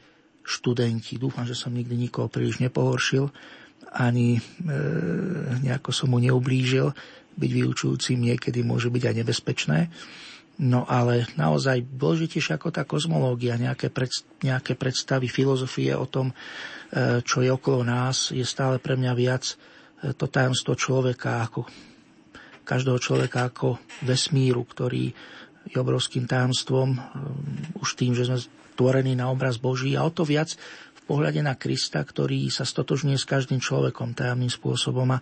študenti. 0.45 1.16
Dúfam, 1.16 1.49
že 1.49 1.57
som 1.57 1.73
nikdy 1.73 1.97
nikoho 1.97 2.29
príliš 2.29 2.61
nepohoršil 2.61 3.33
ani 3.95 4.39
e, 4.39 4.41
nejako 5.62 5.95
som 5.95 6.11
mu 6.11 6.19
neublížil. 6.19 6.91
Byť 7.35 7.51
vyučujúcim 7.51 8.19
niekedy 8.19 8.62
môže 8.62 8.91
byť 8.91 9.03
aj 9.11 9.15
nebezpečné. 9.23 9.79
No 10.55 10.87
ale 10.87 11.27
naozaj 11.35 11.83
dôležitejšie 11.99 12.55
ako 12.55 12.71
tá 12.71 12.87
kozmológia, 12.87 13.59
nejaké, 13.59 13.91
pred, 13.91 14.11
nejaké 14.43 14.79
predstavy, 14.79 15.27
filozofie 15.27 15.95
o 15.95 16.07
tom, 16.07 16.31
e, 16.31 16.35
čo 17.27 17.43
je 17.43 17.51
okolo 17.51 17.83
nás, 17.83 18.31
je 18.31 18.47
stále 18.47 18.79
pre 18.79 18.95
mňa 18.95 19.12
viac 19.19 19.45
e, 19.51 19.55
to 20.15 20.31
tajomstvo 20.31 20.79
človeka, 20.79 21.43
ako 21.43 21.66
každého 22.65 22.99
človeka 23.03 23.51
ako 23.51 23.83
vesmíru, 24.07 24.62
ktorý 24.62 25.11
je 25.65 25.77
obrovským 25.77 26.31
tajomstvom, 26.31 26.89
e, 26.95 26.99
už 27.83 27.99
tým, 27.99 28.15
že 28.15 28.31
sme 28.31 28.39
tvorení 28.75 29.15
na 29.15 29.31
obraz 29.31 29.57
Boží 29.59 29.95
a 29.95 30.07
o 30.07 30.11
to 30.11 30.27
viac 30.27 30.55
pohľade 31.05 31.45
na 31.45 31.55
Krista, 31.55 32.01
ktorý 32.01 32.49
sa 32.49 32.65
stotožňuje 32.65 33.17
s 33.21 33.29
každým 33.29 33.61
človekom 33.61 34.17
tajomným 34.17 34.49
spôsobom 34.49 35.05
a, 35.13 35.19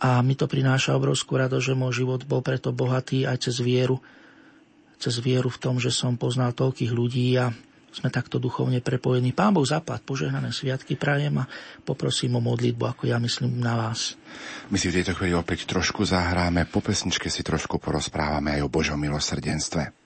a 0.00 0.20
mi 0.20 0.36
to 0.36 0.44
prináša 0.44 0.94
obrovskú 0.94 1.40
radosť, 1.40 1.72
že 1.72 1.78
môj 1.78 2.04
život 2.04 2.20
bol 2.28 2.44
preto 2.44 2.70
bohatý 2.70 3.24
aj 3.24 3.48
cez 3.48 3.64
vieru, 3.64 3.98
cez 5.00 5.16
vieru 5.18 5.48
v 5.48 5.60
tom, 5.60 5.80
že 5.80 5.88
som 5.88 6.20
poznal 6.20 6.52
toľkých 6.52 6.92
ľudí 6.92 7.32
a 7.40 7.48
sme 7.90 8.06
takto 8.06 8.38
duchovne 8.38 8.78
prepojení. 8.78 9.34
Pán 9.34 9.50
Boh 9.50 9.66
zaplat, 9.66 9.98
požehnané 10.06 10.54
sviatky 10.54 10.94
prajem 10.94 11.42
a 11.42 11.48
poprosím 11.82 12.38
o 12.38 12.44
modlitbu, 12.44 12.86
ako 12.86 13.10
ja 13.10 13.18
myslím 13.18 13.58
na 13.58 13.74
vás. 13.74 14.14
My 14.70 14.78
si 14.78 14.94
v 14.94 15.02
tejto 15.02 15.18
chvíli 15.18 15.34
opäť 15.34 15.66
trošku 15.66 16.06
zahráme, 16.06 16.70
po 16.70 16.78
pesničke 16.78 17.26
si 17.26 17.42
trošku 17.42 17.82
porozprávame 17.82 18.54
aj 18.54 18.62
o 18.62 18.70
Božom 18.70 18.94
milosrdenstve. 18.94 19.99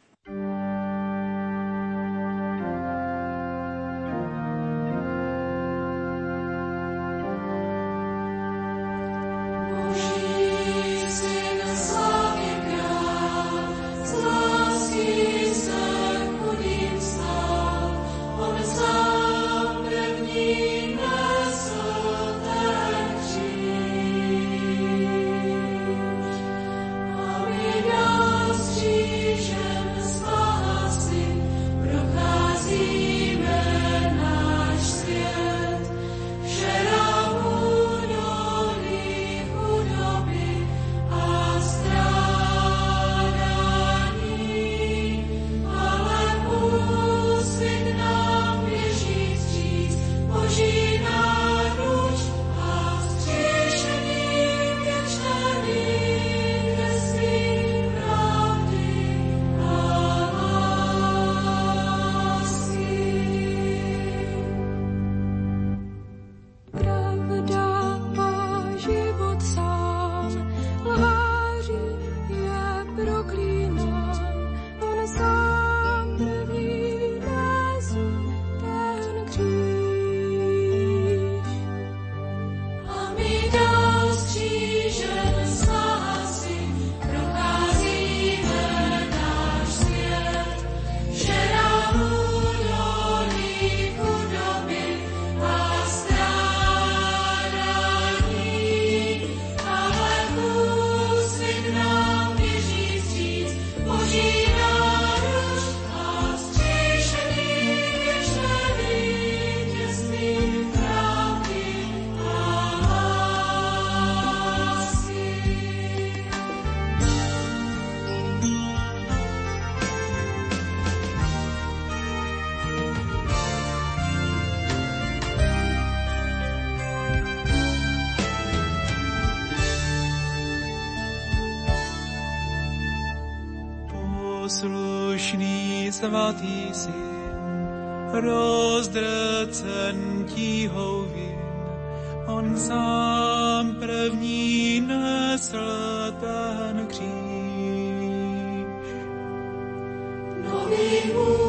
Nový 150.95 151.11
úsvit 151.11 151.44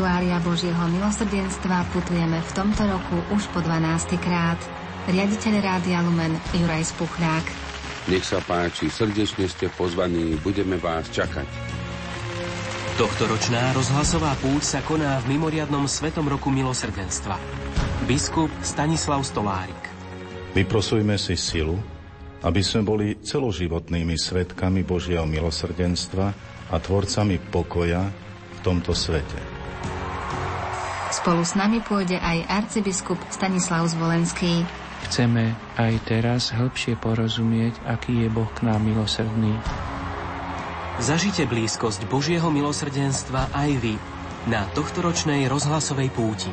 Sanktuária 0.00 0.40
Božieho 0.40 0.84
milosrdenstva 0.96 1.84
putujeme 1.92 2.40
v 2.40 2.50
tomto 2.56 2.88
roku 2.88 3.20
už 3.36 3.52
po 3.52 3.60
12. 3.60 4.16
krát. 4.16 4.56
Riaditeľ 5.04 5.60
Rádia 5.60 6.00
Lumen 6.00 6.40
Juraj 6.56 6.88
Spuchlák. 6.88 7.44
Nech 8.08 8.24
sa 8.24 8.40
páči, 8.40 8.88
srdečne 8.88 9.44
ste 9.44 9.68
pozvaní, 9.68 10.40
budeme 10.40 10.80
vás 10.80 11.04
čakať. 11.12 11.44
Tohtoročná 12.96 13.76
rozhlasová 13.76 14.32
púť 14.40 14.72
sa 14.72 14.80
koná 14.80 15.20
v 15.20 15.36
mimoriadnom 15.36 15.84
Svetom 15.84 16.24
roku 16.32 16.48
milosrdenstva. 16.48 17.36
Biskup 18.08 18.48
Stanislav 18.64 19.20
Stolárik. 19.20 19.84
Vyprosujme 20.56 21.20
si 21.20 21.36
silu, 21.36 21.76
aby 22.40 22.64
sme 22.64 22.88
boli 22.88 23.20
celoživotnými 23.20 24.16
svetkami 24.16 24.80
Božieho 24.80 25.28
milosrdenstva 25.28 26.26
a 26.72 26.76
tvorcami 26.80 27.36
pokoja 27.52 28.08
v 28.56 28.58
tomto 28.64 28.96
svete. 28.96 29.59
Spolu 31.10 31.42
s 31.42 31.58
nami 31.58 31.82
pôjde 31.82 32.16
aj 32.22 32.46
arcibiskup 32.46 33.18
Stanislav 33.34 33.82
Zvolenský. 33.90 34.62
Chceme 35.10 35.58
aj 35.74 35.92
teraz 36.06 36.54
hĺbšie 36.54 36.94
porozumieť, 37.02 37.82
aký 37.82 38.24
je 38.24 38.28
Boh 38.30 38.46
k 38.54 38.62
nám 38.70 38.86
milosrdný. 38.86 39.58
Zažite 41.02 41.50
blízkosť 41.50 42.06
Božieho 42.06 42.46
milosrdenstva 42.52 43.50
aj 43.50 43.70
vy 43.80 43.94
na 44.46 44.68
tohtoročnej 44.70 45.50
rozhlasovej 45.50 46.14
púti. 46.14 46.52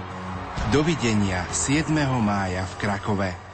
Dovidenia 0.74 1.46
7. 1.54 1.94
mája 2.20 2.66
v 2.66 2.74
Krakove. 2.82 3.47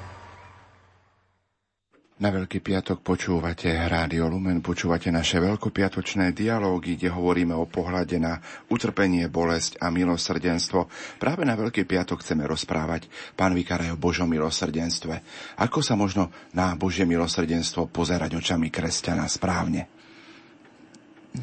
Na 2.24 2.32
Veľký 2.32 2.64
piatok 2.64 3.04
počúvate 3.04 3.68
Rádio 3.68 4.32
Lumen, 4.32 4.64
počúvate 4.64 5.12
naše 5.12 5.44
veľkopiatočné 5.44 6.32
dialógy, 6.32 6.95
kde 6.95 7.12
hovoríme 7.12 7.52
o 7.52 7.68
pohľade 7.68 8.16
na 8.16 8.40
utrpenie, 8.72 9.28
bolesť 9.28 9.76
a 9.84 9.91
milosrdenstvo. 9.91 10.88
Práve 11.20 11.44
na 11.44 11.60
Veľký 11.60 11.84
piatok 11.84 12.24
chceme 12.24 12.48
rozprávať, 12.48 13.12
pán 13.36 13.52
Vikar, 13.52 13.84
aj 13.84 14.00
o 14.00 14.00
Božom 14.00 14.32
milosrdenstve. 14.32 15.20
Ako 15.68 15.84
sa 15.84 16.00
možno 16.00 16.32
na 16.56 16.72
Božie 16.80 17.04
milosrdenstvo 17.04 17.91
pozerať 17.91 18.40
očami 18.40 18.72
kresťana 18.72 19.28
správne? 19.28 19.91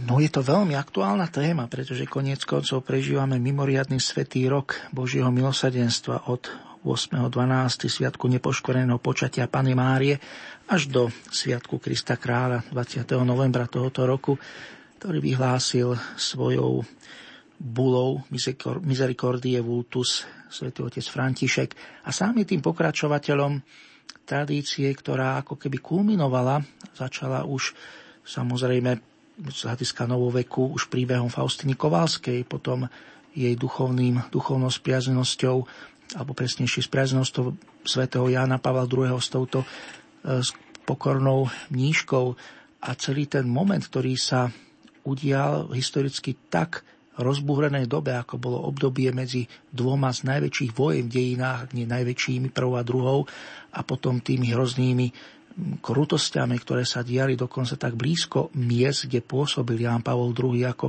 No 0.08 0.16
je 0.16 0.32
to 0.32 0.40
veľmi 0.40 0.80
aktuálna 0.80 1.28
téma, 1.28 1.68
pretože 1.68 2.08
koniec 2.08 2.48
koncov 2.48 2.88
prežívame 2.88 3.36
mimoriadný 3.36 4.00
svetý 4.00 4.48
rok 4.48 4.80
Božieho 4.96 5.28
milosrdenstva 5.28 6.32
od 6.32 6.70
8.12. 6.80 7.92
sviatku 7.92 8.24
nepoškoreného 8.24 8.96
počatia 8.96 9.44
Pany 9.44 9.76
Márie 9.76 10.16
až 10.70 10.86
do 10.86 11.10
sviatku 11.34 11.82
Krista 11.82 12.14
Kráľa 12.14 12.62
20. 12.70 13.02
novembra 13.26 13.66
tohoto 13.66 14.06
roku, 14.06 14.38
ktorý 15.02 15.18
vyhlásil 15.18 15.98
svojou 16.14 16.86
bulou 17.58 18.22
Misericordie 18.86 19.58
Vultus 19.58 20.22
svätý 20.46 20.86
otec 20.86 21.02
František 21.02 21.74
a 22.06 22.14
sám 22.14 22.38
je 22.38 22.54
tým 22.54 22.62
pokračovateľom 22.62 23.58
tradície, 24.22 24.86
ktorá 24.94 25.42
ako 25.42 25.58
keby 25.58 25.82
kulminovala, 25.82 26.62
začala 26.94 27.42
už 27.42 27.74
samozrejme 28.22 28.94
z 29.50 29.60
hľadiska 29.66 30.06
novoveku 30.06 30.70
už 30.70 30.86
príbehom 30.86 31.34
Faustiny 31.34 31.74
Kovalskej, 31.74 32.46
potom 32.46 32.86
jej 33.34 33.58
duchovným, 33.58 34.22
duchovnou 34.30 34.70
spriaznosťou, 34.70 35.66
alebo 36.14 36.30
presnejšie 36.34 36.86
spriaznosťou 36.86 37.58
svätého 37.82 38.26
Jána 38.30 38.62
Pavla 38.62 38.86
II. 38.86 39.18
s 39.18 39.30
touto 39.30 39.66
s 40.24 40.52
pokornou 40.84 41.48
mníškou. 41.70 42.26
A 42.80 42.88
celý 42.96 43.28
ten 43.28 43.44
moment, 43.44 43.80
ktorý 43.80 44.16
sa 44.16 44.48
udial 45.04 45.68
historicky 45.72 46.36
tak 46.48 46.84
rozbúhrenej 47.20 47.84
dobe, 47.84 48.16
ako 48.16 48.40
bolo 48.40 48.64
obdobie 48.64 49.12
medzi 49.12 49.44
dvoma 49.68 50.08
z 50.08 50.24
najväčších 50.24 50.72
vojen 50.72 51.12
v 51.12 51.14
dejinách, 51.14 51.76
nie 51.76 51.84
najväčšími 51.84 52.48
prvou 52.48 52.80
a 52.80 52.82
druhou, 52.86 53.28
a 53.76 53.80
potom 53.84 54.24
tými 54.24 54.56
hroznými 54.56 55.12
krutosťami, 55.84 56.56
ktoré 56.56 56.88
sa 56.88 57.04
diali 57.04 57.36
dokonca 57.36 57.76
tak 57.76 57.92
blízko 57.98 58.48
miest, 58.56 59.10
kde 59.10 59.20
pôsobil 59.20 59.84
Ján 59.84 60.00
Pavol 60.00 60.32
II 60.32 60.64
ako 60.64 60.88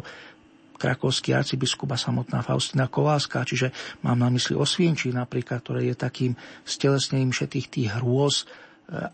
krakovský 0.82 1.38
arcibiskup 1.38 1.94
a 1.94 1.99
samotná 1.99 2.41
Faustina 2.41 2.90
Kovalská, 2.90 3.45
čiže 3.45 3.70
mám 4.02 4.18
na 4.18 4.34
mysli 4.34 4.58
Osvienčí 4.58 5.14
napríklad, 5.14 5.62
ktoré 5.62 5.86
je 5.86 5.94
takým 5.94 6.34
stelesnením 6.66 7.30
všetkých 7.30 7.68
tých 7.70 7.90
hrôz 8.02 8.49
e, 8.90 9.14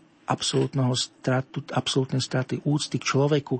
stratu, 0.94 1.64
absolútnej 1.72 2.20
straty 2.20 2.60
úcty 2.68 3.00
k 3.00 3.08
človeku. 3.08 3.56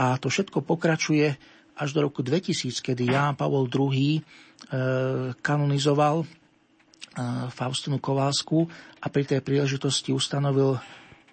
A 0.00 0.16
to 0.16 0.32
všetko 0.32 0.64
pokračuje 0.64 1.36
až 1.76 1.88
do 1.92 2.04
roku 2.04 2.24
2000, 2.24 2.72
kedy 2.80 3.12
Ján 3.12 3.36
Pavol 3.36 3.68
II 3.68 4.16
e, 4.16 4.22
kanonizoval 5.40 6.24
e, 6.24 6.26
Faustinu 7.52 8.00
Kovalskú 8.00 8.64
a 9.00 9.06
pri 9.08 9.24
tej 9.28 9.40
príležitosti 9.44 10.12
ustanovil 10.12 10.76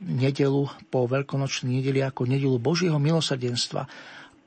nedelu 0.04 0.70
po 0.94 1.10
veľkonočnej 1.10 1.82
nedeli 1.82 2.06
ako 2.06 2.30
nedelu 2.30 2.58
Božieho 2.62 3.02
milosrdenstva. 3.02 3.90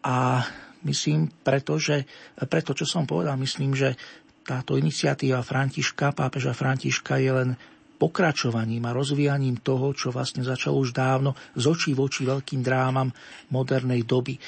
A 0.06 0.46
myslím, 0.86 1.28
preto, 1.42 1.76
že, 1.76 2.06
preto, 2.48 2.72
čo 2.72 2.86
som 2.88 3.04
povedal, 3.04 3.36
myslím, 3.36 3.74
že 3.76 3.98
táto 4.46 4.80
iniciatíva 4.80 5.44
Františka, 5.44 6.16
pápeža 6.16 6.56
Františka 6.56 7.20
je 7.20 7.30
len 7.30 7.50
pokračovaním 8.00 8.88
a 8.88 8.96
rozvíjaním 8.96 9.60
toho, 9.60 9.92
čo 9.92 10.08
vlastne 10.08 10.40
začalo 10.40 10.80
už 10.80 10.96
dávno 10.96 11.36
z 11.52 11.64
očí 11.68 11.92
v 11.92 12.08
oči 12.08 12.24
veľkým 12.24 12.64
drámam 12.64 13.12
modernej 13.52 14.08
doby. 14.08 14.40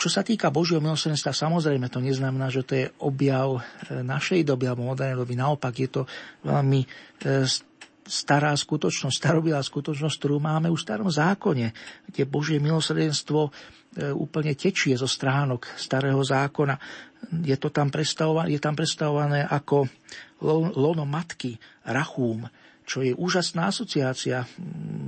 Čo 0.00 0.08
sa 0.08 0.24
týka 0.24 0.48
Božieho 0.48 0.80
milosrdenstva, 0.80 1.32
samozrejme 1.32 1.92
to 1.92 2.00
neznamená, 2.00 2.48
že 2.48 2.64
to 2.64 2.72
je 2.72 2.86
objav 3.04 3.60
e, 3.60 3.60
našej 4.00 4.48
doby 4.48 4.64
alebo 4.64 4.88
modernej 4.88 5.20
doby. 5.20 5.36
Naopak 5.36 5.76
je 5.76 5.88
to 5.92 6.02
veľmi 6.40 6.80
e, 6.80 6.88
stará 8.08 8.56
skutočnosť, 8.56 9.12
starobilá 9.12 9.60
skutočnosť, 9.60 10.16
ktorú 10.16 10.40
máme 10.40 10.72
už 10.72 10.80
v 10.80 10.88
starom 10.88 11.10
zákone, 11.12 11.76
kde 12.08 12.22
Božie 12.24 12.56
milosrdenstvo 12.64 13.40
e, 13.44 13.50
úplne 14.16 14.56
tečie 14.56 14.96
zo 14.96 15.04
stránok 15.04 15.68
starého 15.76 16.24
zákona. 16.24 16.80
Je, 17.44 17.56
to 17.60 17.68
tam 17.68 17.92
predstavované, 17.92 18.56
je 18.56 18.60
tam 18.60 18.72
predstavované 18.72 19.44
ako 19.44 19.84
lono 20.80 21.04
matky, 21.04 21.60
rachúm, 21.84 22.48
čo 22.90 23.06
je 23.06 23.14
úžasná 23.14 23.70
asociácia 23.70 24.42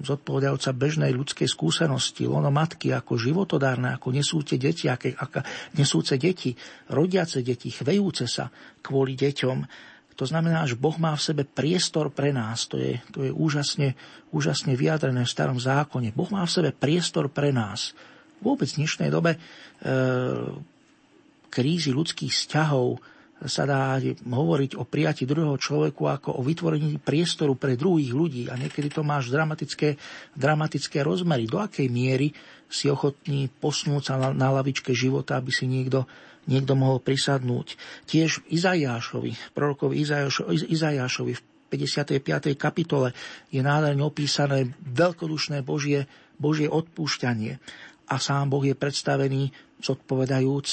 zodpovedajúca 0.06 0.70
bežnej 0.70 1.10
ľudskej 1.10 1.50
skúsenosti. 1.50 2.30
Lono 2.30 2.54
matky 2.54 2.94
ako 2.94 3.18
životodárne, 3.18 3.98
ako 3.98 4.14
nesúce 4.14 4.54
deti, 4.54 4.86
ako, 4.86 5.18
ako 5.18 5.42
nesúce 5.74 6.14
deti, 6.14 6.54
rodiace 6.94 7.42
deti, 7.42 7.74
chvejúce 7.74 8.30
sa 8.30 8.46
kvôli 8.78 9.18
deťom 9.18 9.90
to 10.12 10.28
znamená, 10.28 10.68
že 10.68 10.76
Boh 10.76 10.94
má 11.00 11.16
v 11.16 11.24
sebe 11.24 11.42
priestor 11.42 12.12
pre 12.12 12.30
nás. 12.36 12.68
To 12.68 12.76
je, 12.76 13.00
to 13.10 13.26
je 13.26 13.32
úžasne, 13.32 13.96
úžasne 14.30 14.76
vyjadrené 14.76 15.24
v 15.24 15.34
starom 15.34 15.56
zákone. 15.56 16.12
Boh 16.12 16.28
má 16.28 16.44
v 16.44 16.52
sebe 16.52 16.70
priestor 16.70 17.32
pre 17.32 17.48
nás. 17.50 17.96
Vôbec 18.44 18.68
v 18.70 18.84
dnešnej 18.84 19.08
dobe 19.08 19.34
e, 19.34 19.38
krízy 21.48 21.96
ľudských 21.96 22.28
vzťahov 22.28 23.00
sa 23.46 23.66
dá 23.66 23.98
hovoriť 24.22 24.78
o 24.78 24.86
prijati 24.86 25.26
druhého 25.26 25.58
človeku 25.58 26.06
ako 26.06 26.38
o 26.38 26.42
vytvorení 26.42 27.02
priestoru 27.02 27.58
pre 27.58 27.74
druhých 27.74 28.12
ľudí 28.14 28.42
a 28.46 28.54
niekedy 28.54 28.92
to 28.92 29.02
máš 29.02 29.30
dramatické, 29.30 29.98
dramatické 30.38 31.02
rozmery. 31.02 31.50
Do 31.50 31.58
akej 31.58 31.90
miery 31.90 32.30
si 32.70 32.88
ochotný 32.88 33.50
posnúť 33.50 34.02
sa 34.02 34.14
na, 34.16 34.30
na 34.32 34.48
lavičke 34.54 34.94
života, 34.94 35.36
aby 35.38 35.50
si 35.50 35.66
niekto 35.66 36.06
niekto 36.42 36.74
mohol 36.74 36.98
prisadnúť. 36.98 37.78
Tiež 38.10 38.42
Izajášovi, 38.50 39.54
prorokovi 39.54 40.02
Izajášovi 40.66 41.32
v 41.38 41.42
55. 41.70 42.58
kapitole 42.58 43.16
je 43.48 43.62
nádherne 43.62 44.02
opísané 44.04 44.74
veľkodušné 44.82 45.64
Božie, 45.64 46.10
Božie 46.36 46.68
odpúšťanie. 46.68 47.62
A 48.10 48.18
sám 48.18 48.52
Boh 48.52 48.60
je 48.66 48.76
predstavený 48.76 49.54
zodpovedajúc 49.82 50.68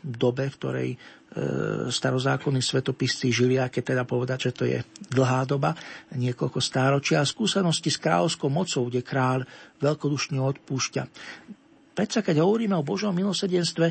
dobe, 0.00 0.48
v 0.48 0.58
ktorej 0.58 0.90
starozákonní 1.90 2.62
svetopisci 2.62 3.34
žili, 3.34 3.58
a 3.58 3.66
keď 3.66 3.82
teda 3.90 4.04
povedať, 4.06 4.38
že 4.48 4.52
to 4.54 4.64
je 4.70 4.78
dlhá 5.10 5.42
doba, 5.44 5.74
niekoľko 6.14 6.62
stáročia 6.62 7.18
a 7.18 7.26
skúsenosti 7.26 7.90
s 7.90 7.98
kráľovskou 7.98 8.46
mocou, 8.46 8.86
kde 8.86 9.02
kráľ 9.02 9.42
veľkodušne 9.82 10.38
odpúšťa. 10.38 11.02
Predsa, 11.94 12.22
keď 12.22 12.38
hovoríme 12.38 12.78
o 12.78 12.86
Božom 12.86 13.10
milosedenstve, 13.14 13.86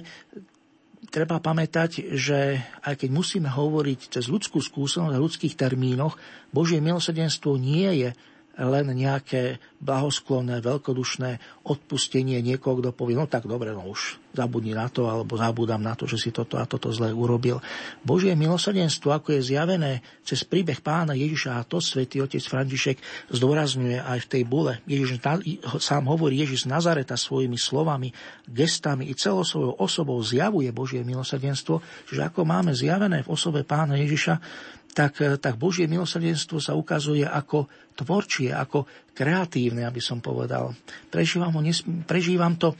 treba 1.11 1.43
pamätať, 1.43 2.15
že 2.15 2.63
aj 2.79 3.03
keď 3.03 3.09
musíme 3.11 3.51
hovoriť 3.51 4.15
cez 4.15 4.31
ľudskú 4.31 4.63
skúsenosť 4.63 5.11
a 5.11 5.23
ľudských 5.23 5.59
termínoch, 5.59 6.15
Božie 6.47 6.79
milosedenstvo 6.79 7.59
nie 7.59 8.07
je 8.07 8.09
len 8.53 8.85
nejaké 8.93 9.57
blahosklonné, 9.83 10.63
veľkodušné 10.63 11.63
odpustenie 11.67 12.39
niekoho, 12.39 12.79
kto 12.79 12.95
povie, 12.95 13.17
no 13.17 13.27
tak 13.27 13.49
dobre, 13.49 13.73
no 13.73 13.89
už 13.89 14.21
zabudni 14.33 14.73
na 14.73 14.89
to, 14.89 15.05
alebo 15.05 15.37
zabúdam 15.37 15.81
na 15.81 15.93
to, 15.93 16.09
že 16.09 16.17
si 16.17 16.29
toto 16.33 16.57
a 16.57 16.65
toto 16.65 16.89
zle 16.89 17.13
urobil. 17.13 17.61
Božie 18.01 18.33
milosrdenstvo, 18.33 19.13
ako 19.13 19.37
je 19.37 19.53
zjavené 19.53 20.01
cez 20.25 20.41
príbeh 20.41 20.81
pána 20.81 21.13
Ježiša, 21.13 21.59
a 21.59 21.67
to 21.67 21.77
svätý 21.83 22.23
otec 22.23 22.41
František 22.41 22.97
zdôrazňuje 23.29 24.01
aj 24.01 24.19
v 24.25 24.29
tej 24.29 24.43
bule. 24.47 24.81
Ježiš 24.89 25.21
sám 25.77 26.09
hovorí, 26.09 26.41
Ježiš 26.41 26.65
z 26.65 26.71
Nazareta 26.73 27.13
svojimi 27.13 27.59
slovami, 27.59 28.09
gestami 28.49 29.09
i 29.09 29.13
celou 29.13 29.45
svojou 29.45 29.77
osobou 29.77 30.17
zjavuje 30.23 30.69
Božie 30.73 31.05
milosrdenstvo, 31.05 31.83
že 32.09 32.21
ako 32.25 32.41
máme 32.47 32.73
zjavené 32.73 33.21
v 33.21 33.31
osobe 33.31 33.61
pána 33.61 34.01
Ježiša, 34.01 34.39
tak, 34.93 35.19
eh, 35.19 35.35
tak 35.41 35.57
Božie 35.57 35.89
milosrdenstvo 35.89 36.61
sa 36.61 36.77
ukazuje 36.77 37.25
ako 37.25 37.67
tvorčie, 37.97 38.53
ako 38.53 38.85
kreatívne, 39.13 39.85
aby 39.85 40.01
som 40.01 40.21
povedal. 40.21 40.73
Prežívam, 41.09 41.53
ho, 41.53 41.61
prežívam 42.05 42.53
to, 42.57 42.77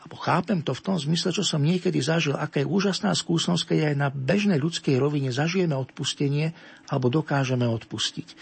alebo 0.00 0.16
chápem 0.16 0.58
to 0.62 0.72
v 0.74 0.84
tom 0.86 0.96
zmysle, 0.96 1.30
čo 1.30 1.44
som 1.46 1.62
niekedy 1.62 2.00
zažil, 2.02 2.34
aká 2.34 2.62
je 2.62 2.70
úžasná 2.70 3.14
skúsenosť, 3.14 3.74
keď 3.74 3.78
aj 3.92 3.96
na 3.98 4.08
bežnej 4.10 4.58
ľudskej 4.58 4.96
rovine 4.96 5.30
zažijeme 5.30 5.76
odpustenie 5.76 6.56
alebo 6.88 7.12
dokážeme 7.12 7.66
odpustiť. 7.66 8.34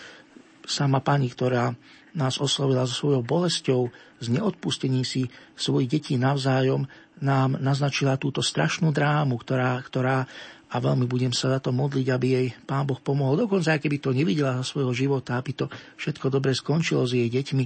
Sama 0.68 1.00
pani, 1.00 1.32
ktorá 1.32 1.72
nás 2.16 2.40
oslovila 2.40 2.88
so 2.88 2.94
svojou 2.96 3.22
bolesťou, 3.24 3.80
z 4.18 4.26
neodpustení 4.32 5.04
si 5.04 5.28
svojich 5.54 5.88
detí 5.88 6.14
navzájom, 6.16 6.88
nám 7.18 7.58
naznačila 7.58 8.18
túto 8.18 8.40
strašnú 8.42 8.94
drámu, 8.94 9.38
ktorá, 9.42 9.82
ktorá 9.82 10.26
a 10.68 10.76
veľmi 10.76 11.08
budem 11.08 11.32
sa 11.32 11.56
za 11.56 11.58
to 11.64 11.72
modliť, 11.72 12.06
aby 12.12 12.26
jej 12.28 12.48
Pán 12.68 12.84
Boh 12.84 13.00
pomohol. 13.00 13.48
Dokonca, 13.48 13.72
aj 13.76 13.80
keby 13.80 13.96
to 14.04 14.12
nevidela 14.12 14.60
za 14.60 14.64
svojho 14.68 14.92
života, 14.92 15.40
aby 15.40 15.56
to 15.56 15.66
všetko 15.96 16.28
dobre 16.28 16.52
skončilo 16.52 17.08
s 17.08 17.16
jej 17.16 17.28
deťmi, 17.28 17.64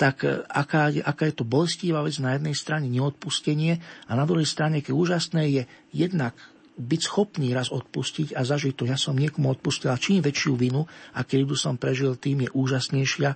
tak 0.00 0.24
e, 0.24 0.42
aká, 0.48 0.88
aká 1.04 1.28
je 1.28 1.34
to 1.36 1.44
bolestivá 1.44 2.00
vec 2.00 2.16
na 2.18 2.34
jednej 2.34 2.56
strane 2.56 2.88
neodpustenie 2.88 3.78
a 4.08 4.12
na 4.16 4.24
druhej 4.24 4.48
strane, 4.48 4.80
keď 4.80 4.94
úžasné 4.96 5.42
je 5.46 5.62
jednak 5.92 6.34
byť 6.80 7.00
schopný 7.04 7.52
raz 7.52 7.68
odpustiť 7.68 8.32
a 8.32 8.40
zažiť 8.40 8.72
to. 8.72 8.88
Ja 8.88 8.96
som 8.96 9.12
niekomu 9.12 9.52
odpustil 9.52 9.92
a 9.92 10.00
čím 10.00 10.24
väčšiu 10.24 10.56
vinu 10.56 10.88
a 11.12 11.20
keď 11.28 11.44
som 11.52 11.76
prežil, 11.76 12.16
tým 12.16 12.48
je 12.48 12.50
úžasnejšia, 12.56 13.30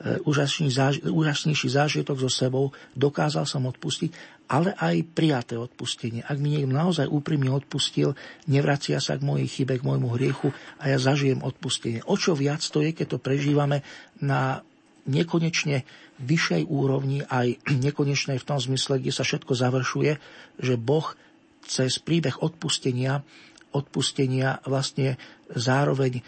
e, 0.00 0.24
úžasnejší 1.12 1.68
zážitok 1.68 2.16
so 2.16 2.32
sebou. 2.32 2.72
Dokázal 2.96 3.44
som 3.44 3.68
odpustiť 3.68 4.35
ale 4.46 4.78
aj 4.78 5.02
prijaté 5.10 5.58
odpustenie. 5.58 6.22
Ak 6.22 6.38
mi 6.38 6.54
niekto 6.54 6.70
naozaj 6.70 7.10
úprimne 7.10 7.50
odpustil, 7.50 8.14
nevracia 8.46 9.02
sa 9.02 9.18
k 9.18 9.26
mojej 9.26 9.50
chybe, 9.50 9.82
k 9.82 9.86
môjmu 9.86 10.14
hriechu 10.14 10.54
a 10.78 10.90
ja 10.90 10.98
zažijem 11.02 11.42
odpustenie. 11.42 12.06
O 12.06 12.14
čo 12.14 12.38
viac 12.38 12.62
to 12.62 12.78
je, 12.78 12.94
keď 12.94 13.16
to 13.16 13.18
prežívame 13.18 13.82
na 14.22 14.62
nekonečne 15.06 15.82
vyššej 16.22 16.62
úrovni, 16.70 17.26
aj 17.26 17.58
nekonečnej 17.90 18.38
v 18.38 18.48
tom 18.48 18.58
zmysle, 18.62 19.02
kde 19.02 19.12
sa 19.14 19.26
všetko 19.26 19.52
završuje, 19.54 20.12
že 20.62 20.74
Boh 20.78 21.06
cez 21.66 21.98
príbeh 21.98 22.38
odpustenia, 22.38 23.26
odpustenia 23.74 24.62
vlastne 24.62 25.18
zároveň, 25.50 26.22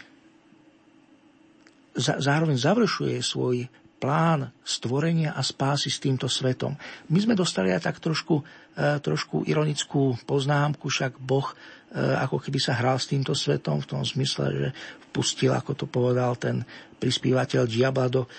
zároveň 1.95 2.59
završuje 2.59 3.23
svoj 3.23 3.71
plán 3.99 4.49
stvorenia 4.63 5.35
a 5.35 5.43
spásy 5.43 5.91
s 5.91 5.99
týmto 5.99 6.31
svetom. 6.31 6.73
My 7.11 7.19
sme 7.19 7.35
dostali 7.35 7.69
aj 7.75 7.91
tak 7.91 7.99
trošku, 7.99 8.41
e, 8.73 8.97
trošku 9.03 9.43
ironickú 9.43 10.15
poznámku, 10.23 10.87
však 10.87 11.19
Boh 11.19 11.45
e, 11.45 11.55
ako 11.99 12.39
keby 12.39 12.59
sa 12.63 12.79
hral 12.79 12.95
s 12.95 13.11
týmto 13.11 13.35
svetom 13.35 13.83
v 13.83 13.89
tom 13.91 14.01
zmysle, 14.01 14.45
že 14.55 14.67
vpustil, 15.11 15.51
ako 15.51 15.71
to 15.75 15.85
povedal 15.85 16.39
ten 16.39 16.63
prispívateľ 16.99 17.63
diabla 17.67 18.07
do 18.07 18.23
e, 18.23 18.29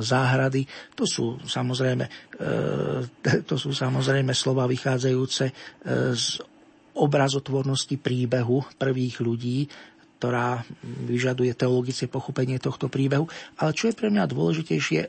záhrady. 0.00 0.64
To 0.96 1.04
sú 1.04 1.40
samozrejme, 1.44 2.04
e, 2.06 2.10
to 3.48 3.56
sú 3.60 3.72
samozrejme 3.72 4.32
slova 4.32 4.64
vychádzajúce 4.64 5.44
e, 5.48 5.52
z 6.16 6.26
obrazotvornosti 6.94 7.98
príbehu 7.98 8.62
prvých 8.78 9.18
ľudí, 9.18 9.66
ktorá 10.18 10.64
vyžaduje 11.04 11.52
teologické 11.52 12.08
pochopenie 12.08 12.56
tohto 12.62 12.88
príbehu. 12.88 13.28
Ale 13.60 13.76
čo 13.76 13.90
je 13.90 13.98
pre 13.98 14.08
mňa 14.08 14.30
dôležitejšie, 14.30 15.00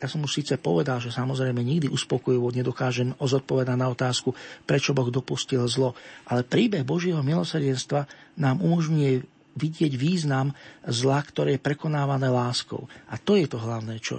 ja 0.00 0.08
som 0.08 0.24
už 0.24 0.32
síce 0.32 0.56
povedal, 0.56 0.96
že 0.96 1.12
samozrejme 1.12 1.60
nikdy 1.60 1.92
uspokojivo 1.92 2.48
nedokážem 2.56 3.12
zodpovedať 3.20 3.76
na 3.76 3.92
otázku, 3.92 4.32
prečo 4.64 4.96
Boh 4.96 5.12
dopustil 5.12 5.60
zlo, 5.68 5.92
ale 6.24 6.40
príbeh 6.40 6.88
Božieho 6.88 7.20
milosrdenstva 7.20 8.08
nám 8.40 8.64
umožňuje 8.64 9.39
vidieť 9.58 9.92
význam 9.98 10.54
zla, 10.86 11.18
ktoré 11.22 11.58
je 11.58 11.64
prekonávané 11.64 12.30
láskou. 12.30 12.86
A 13.10 13.18
to 13.18 13.34
je 13.34 13.50
to 13.50 13.58
hlavné, 13.58 13.98
čo, 13.98 14.16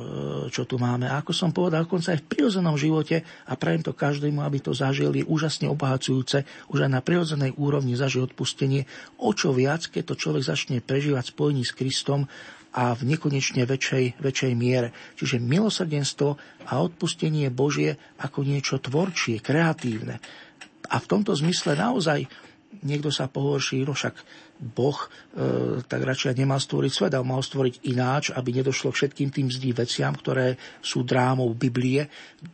čo 0.52 0.68
tu 0.68 0.76
máme. 0.76 1.08
A 1.08 1.24
ako 1.24 1.32
som 1.32 1.56
povedal, 1.56 1.88
dokonca 1.88 2.12
aj 2.12 2.20
v 2.24 2.30
prirodzenom 2.30 2.76
živote, 2.76 3.24
a 3.48 3.54
prajem 3.56 3.84
to 3.86 3.96
každému, 3.96 4.44
aby 4.44 4.60
to 4.60 4.76
zažil, 4.76 5.16
je 5.16 5.24
úžasne 5.24 5.72
obohacujúce, 5.72 6.44
už 6.68 6.80
aj 6.88 6.92
na 6.92 7.02
prirodzenej 7.02 7.56
úrovni 7.56 7.96
zažiť 7.96 8.34
odpustenie. 8.34 8.86
O 9.24 9.32
čo 9.32 9.56
viac, 9.56 9.88
keď 9.88 10.14
to 10.14 10.16
človek 10.20 10.44
začne 10.44 10.78
prežívať 10.84 11.32
spojení 11.32 11.64
s 11.64 11.76
Kristom 11.76 12.28
a 12.72 12.96
v 12.96 13.16
nekonečne 13.16 13.68
väčšej, 13.68 14.24
väčšej 14.24 14.54
miere. 14.56 14.96
Čiže 15.20 15.44
milosrdenstvo 15.44 16.30
a 16.68 16.74
odpustenie 16.80 17.52
Božie 17.52 18.00
ako 18.20 18.48
niečo 18.48 18.80
tvorčie, 18.80 19.44
kreatívne. 19.44 20.24
A 20.92 21.00
v 21.00 21.08
tomto 21.08 21.36
zmysle 21.36 21.76
naozaj 21.76 22.28
niekto 22.82 23.12
sa 23.12 23.28
pohorší, 23.28 23.84
no 23.84 23.94
však 23.94 24.16
Boh 24.62 24.96
e, 24.96 25.08
tak 25.82 26.02
radšej 26.06 26.38
nemal 26.38 26.62
stvoriť 26.62 26.92
svet, 26.94 27.14
ale 27.18 27.26
mal 27.26 27.42
stvoriť 27.42 27.82
ináč, 27.90 28.30
aby 28.30 28.62
nedošlo 28.62 28.94
k 28.94 28.98
všetkým 29.02 29.30
tým 29.34 29.48
zlým 29.50 29.76
veciam, 29.76 30.14
ktoré 30.14 30.56
sú 30.80 31.02
drámou 31.02 31.50
Biblie, 31.58 32.06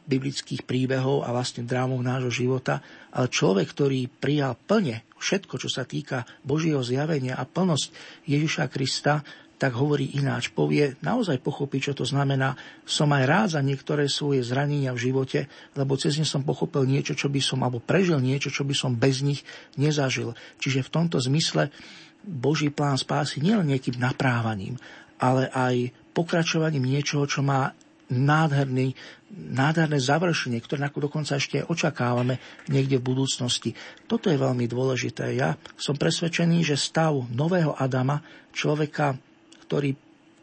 biblických 0.07 0.63
príbehov 0.63 1.27
a 1.27 1.35
vlastne 1.35 1.67
drámou 1.67 1.99
nášho 1.99 2.31
života. 2.31 2.79
Ale 3.11 3.27
človek, 3.27 3.67
ktorý 3.75 4.07
prijal 4.07 4.55
plne 4.55 5.03
všetko, 5.19 5.59
čo 5.59 5.67
sa 5.67 5.83
týka 5.83 6.23
Božieho 6.47 6.79
zjavenia 6.79 7.35
a 7.35 7.43
plnosť 7.43 7.89
Ježiša 8.23 8.65
Krista, 8.71 9.25
tak 9.57 9.73
hovorí 9.73 10.13
ináč. 10.13 10.53
Povie, 10.53 10.93
naozaj 11.01 11.41
pochopí, 11.41 11.81
čo 11.81 11.97
to 11.97 12.05
znamená. 12.05 12.53
Som 12.85 13.09
aj 13.09 13.23
rád 13.25 13.47
za 13.57 13.61
niektoré 13.65 14.05
svoje 14.05 14.45
zranenia 14.45 14.93
v 14.93 15.09
živote, 15.09 15.49
lebo 15.73 15.97
cez 15.97 16.21
ne 16.21 16.25
som 16.29 16.45
pochopil 16.45 16.85
niečo, 16.85 17.17
čo 17.17 17.27
by 17.27 17.41
som, 17.41 17.65
alebo 17.65 17.81
prežil 17.81 18.21
niečo, 18.21 18.53
čo 18.53 18.61
by 18.61 18.77
som 18.77 18.93
bez 18.93 19.25
nich 19.25 19.41
nezažil. 19.73 20.37
Čiže 20.61 20.85
v 20.85 20.93
tomto 20.93 21.17
zmysle 21.17 21.73
Boží 22.21 22.69
plán 22.69 23.01
spásy 23.01 23.41
nie 23.41 23.57
len 23.57 23.73
nejakým 23.73 23.97
naprávaním, 23.97 24.77
ale 25.17 25.49
aj 25.49 25.89
pokračovaním 26.13 26.85
niečoho, 26.85 27.25
čo 27.25 27.41
má 27.41 27.73
nádherný, 28.07 28.95
nádherné 29.33 29.99
završenie, 29.99 30.63
ktoré 30.63 30.87
dokonca 30.87 31.35
ešte 31.35 31.65
očakávame 31.67 32.39
niekde 32.71 33.01
v 33.01 33.07
budúcnosti. 33.11 33.75
Toto 34.07 34.31
je 34.31 34.39
veľmi 34.39 34.63
dôležité. 34.63 35.35
Ja 35.35 35.59
som 35.75 35.99
presvedčený, 35.99 36.63
že 36.63 36.79
stav 36.79 37.27
nového 37.35 37.75
Adama, 37.75 38.23
človeka 38.55 39.19
ktorý 39.67 39.91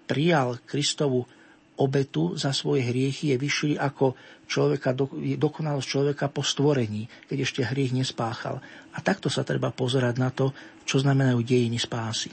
prijal 0.05 0.61
Kristovu 0.69 1.25
obetu 1.75 2.39
za 2.39 2.55
svoje 2.55 2.87
hriechy, 2.87 3.35
je 3.35 3.37
vyšší 3.41 3.71
ako 3.83 4.15
človeka, 4.47 4.95
dokonalosť 5.41 5.89
človeka 5.89 6.27
po 6.31 6.47
stvorení, 6.47 7.11
keď 7.27 7.39
ešte 7.43 7.61
hriech 7.67 7.91
nespáchal. 7.91 8.63
A 8.95 9.03
takto 9.03 9.27
sa 9.27 9.43
treba 9.43 9.75
pozerať 9.75 10.15
na 10.23 10.31
to, 10.31 10.55
čo 10.87 11.03
znamenajú 11.03 11.43
dejiny 11.43 11.81
spásy. 11.81 12.31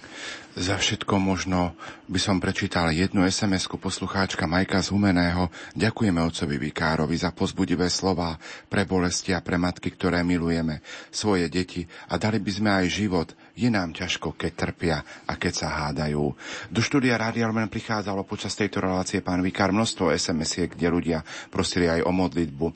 Za 0.54 0.78
všetko 0.78 1.16
možno 1.18 1.74
by 2.12 2.20
som 2.20 2.38
prečítal 2.38 2.92
jednu 2.92 3.24
SMS-ku 3.24 3.80
poslucháčka 3.80 4.46
Majka 4.46 4.84
z 4.84 4.92
Humeného. 4.92 5.50
Ďakujeme 5.74 6.20
otcovi 6.22 6.60
Vikárovi 6.60 7.16
za 7.16 7.32
pozbudivé 7.32 7.88
slova 7.88 8.36
pre 8.68 8.84
bolesti 8.84 9.32
a 9.32 9.42
pre 9.42 9.56
matky, 9.56 9.96
ktoré 9.96 10.22
milujeme, 10.22 10.84
svoje 11.10 11.48
deti 11.48 11.88
a 12.12 12.20
dali 12.20 12.38
by 12.38 12.52
sme 12.52 12.70
aj 12.84 12.86
život. 12.92 13.32
Je 13.52 13.68
nám 13.68 13.92
ťažko, 13.92 14.40
keď 14.40 14.52
trpia 14.56 14.98
a 15.28 15.36
keď 15.36 15.54
sa 15.54 15.68
hádajú. 15.88 16.24
Do 16.72 16.80
štúdia 16.80 17.20
Rádia 17.20 17.48
Lumen 17.52 17.68
prichádzalo 17.68 18.24
počas 18.24 18.56
tejto 18.56 18.80
relácie 18.80 19.20
pán 19.20 19.44
Vikár 19.44 19.76
množstvo 19.76 20.12
SMS-iek, 20.12 20.76
kde 20.76 20.88
ľudia 20.88 21.20
prosili 21.52 21.92
aj 21.92 22.08
o 22.08 22.12
modlitbu 22.16 22.68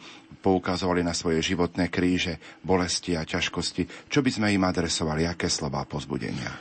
poukazovali 0.45 1.01
na 1.01 1.17
svoje 1.17 1.41
životné 1.41 1.89
kríže, 1.89 2.37
bolesti 2.61 3.17
a 3.17 3.25
ťažkosti. 3.25 4.05
Čo 4.05 4.21
by 4.21 4.29
sme 4.29 4.47
im 4.53 4.61
adresovali? 4.61 5.25
Aké 5.25 5.49
slova 5.49 5.81
pozbudenia? 5.89 6.53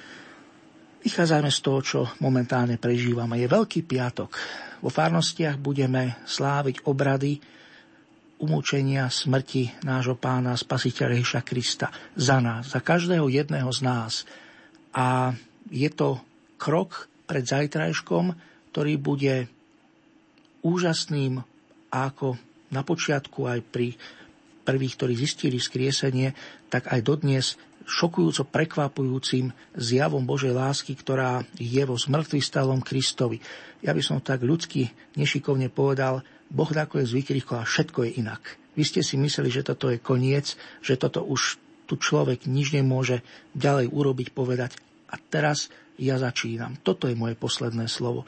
Vychádzajme 1.05 1.51
z 1.53 1.61
toho, 1.61 1.81
čo 1.85 2.01
momentálne 2.25 2.81
prežívame. 2.81 3.37
Je 3.37 3.45
Veľký 3.45 3.85
piatok. 3.85 4.33
Vo 4.81 4.89
farnostiach 4.89 5.61
budeme 5.61 6.17
sláviť 6.25 6.89
obrady 6.89 7.37
umúčenia 8.45 9.09
smrti 9.09 9.73
nášho 9.81 10.21
pána 10.21 10.53
spasiteľa 10.53 11.17
Ježiša 11.17 11.41
Krista 11.41 11.89
za 12.13 12.45
nás, 12.45 12.77
za 12.77 12.85
každého 12.85 13.33
jedného 13.33 13.73
z 13.73 13.81
nás. 13.81 14.29
A 14.93 15.33
je 15.73 15.89
to 15.89 16.21
krok 16.61 17.09
pred 17.25 17.49
zajtrajškom, 17.49 18.37
ktorý 18.71 19.01
bude 19.01 19.49
úžasným 20.61 21.41
ako 21.89 22.37
na 22.69 22.85
počiatku 22.85 23.49
aj 23.49 23.61
pri 23.65 23.97
prvých, 24.65 24.95
ktorí 24.97 25.13
zistili 25.17 25.57
vzkriesenie, 25.57 26.37
tak 26.69 26.89
aj 26.93 27.01
dodnes 27.05 27.57
šokujúco 27.85 28.49
prekvapujúcim 28.49 29.53
zjavom 29.77 30.25
Božej 30.25 30.57
lásky, 30.57 30.97
ktorá 30.97 31.45
je 31.61 31.85
vo 31.85 32.01
zmrtvý 32.01 32.41
Kristovi. 32.81 33.39
Ja 33.85 33.93
by 33.93 34.01
som 34.01 34.25
tak 34.25 34.41
ľudsky 34.41 34.89
nešikovne 35.21 35.69
povedal, 35.69 36.25
Boh 36.55 36.71
je 36.71 37.05
zvykli, 37.05 37.43
a 37.51 37.67
všetko 37.67 38.07
je 38.07 38.11
inak. 38.23 38.43
Vy 38.79 38.83
ste 38.87 39.01
si 39.03 39.19
mysleli, 39.19 39.51
že 39.51 39.67
toto 39.67 39.91
je 39.91 39.99
koniec, 39.99 40.55
že 40.79 40.95
toto 40.95 41.27
už 41.27 41.59
tu 41.85 41.99
človek 41.99 42.47
nič 42.47 42.73
nemôže 42.73 43.21
ďalej 43.59 43.91
urobiť, 43.91 44.29
povedať. 44.31 44.79
A 45.11 45.19
teraz 45.19 45.69
ja 45.99 46.19
začínam. 46.19 46.79
Toto 46.81 47.11
je 47.11 47.19
moje 47.19 47.35
posledné 47.39 47.91
slovo. 47.91 48.27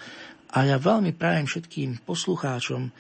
A 0.55 0.67
ja 0.67 0.79
veľmi 0.79 1.15
prajem 1.15 1.47
všetkým 1.47 2.03
poslucháčom, 2.07 2.91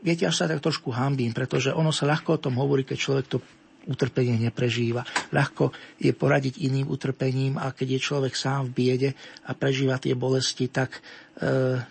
viete, 0.00 0.24
až 0.24 0.44
sa 0.44 0.48
tak 0.48 0.64
trošku 0.64 0.92
hambím, 0.92 1.36
pretože 1.36 1.72
ono 1.72 1.92
sa 1.92 2.08
ľahko 2.08 2.36
o 2.36 2.42
tom 2.42 2.56
hovorí, 2.56 2.84
keď 2.84 2.96
človek 2.96 3.26
to 3.28 3.38
utrpenie 3.86 4.36
neprežíva. 4.36 5.06
Ľahko 5.30 5.70
je 6.02 6.12
poradiť 6.12 6.62
iným 6.66 6.90
utrpením 6.90 7.56
a 7.56 7.70
keď 7.70 7.96
je 7.96 8.06
človek 8.06 8.34
sám 8.34 8.70
v 8.70 8.74
biede 8.74 9.10
a 9.46 9.54
prežíva 9.54 9.96
tie 10.02 10.18
bolesti, 10.18 10.66
tak 10.68 10.98
e, 10.98 11.00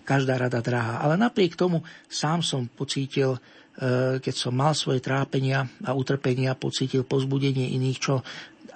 každá 0.04 0.36
rada 0.36 0.60
drahá. 0.60 1.02
Ale 1.02 1.16
napriek 1.16 1.56
tomu 1.56 1.82
sám 2.12 2.44
som 2.44 2.68
pocítil, 2.68 3.40
e, 3.80 4.20
keď 4.20 4.36
som 4.36 4.54
mal 4.54 4.76
svoje 4.76 5.00
trápenia 5.00 5.66
a 5.88 5.96
utrpenia, 5.96 6.60
pocítil 6.60 7.08
pozbudenie 7.08 7.74
iných, 7.80 8.00
čo 8.00 8.22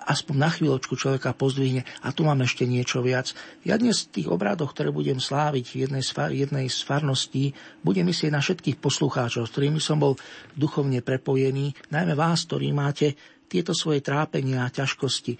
aspoň 0.05 0.35
na 0.37 0.49
chvíľočku 0.51 0.95
človeka 0.95 1.35
pozdvihne 1.35 1.83
a 2.03 2.07
tu 2.15 2.23
mám 2.23 2.39
ešte 2.45 2.63
niečo 2.63 3.03
viac. 3.03 3.35
Ja 3.67 3.75
dnes 3.75 4.07
v 4.07 4.21
tých 4.21 4.27
obradoch, 4.31 4.71
ktoré 4.71 4.93
budem 4.93 5.19
sláviť 5.19 5.65
v 5.73 5.75
jednej, 5.87 6.03
jednej 6.31 6.67
z 6.71 6.79
farností, 6.85 7.51
budem 7.83 8.07
myslieť 8.07 8.31
na 8.31 8.39
všetkých 8.39 8.79
poslucháčov, 8.79 9.45
s 9.45 9.53
ktorými 9.53 9.81
som 9.83 9.99
bol 9.99 10.15
duchovne 10.55 11.03
prepojený, 11.03 11.75
najmä 11.91 12.13
vás, 12.15 12.47
ktorí 12.47 12.71
máte 12.71 13.17
tieto 13.49 13.73
svoje 13.73 14.05
trápenia 14.05 14.63
a 14.63 14.73
ťažkosti. 14.73 15.33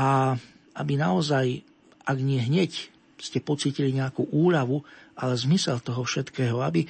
A 0.00 0.34
aby 0.72 0.92
naozaj, 0.96 1.60
ak 2.08 2.18
nie 2.18 2.40
hneď, 2.40 2.88
ste 3.22 3.38
pocítili 3.38 3.94
nejakú 3.94 4.26
úľavu, 4.34 4.82
ale 5.14 5.38
zmysel 5.38 5.78
toho 5.84 6.02
všetkého, 6.02 6.58
aby 6.64 6.88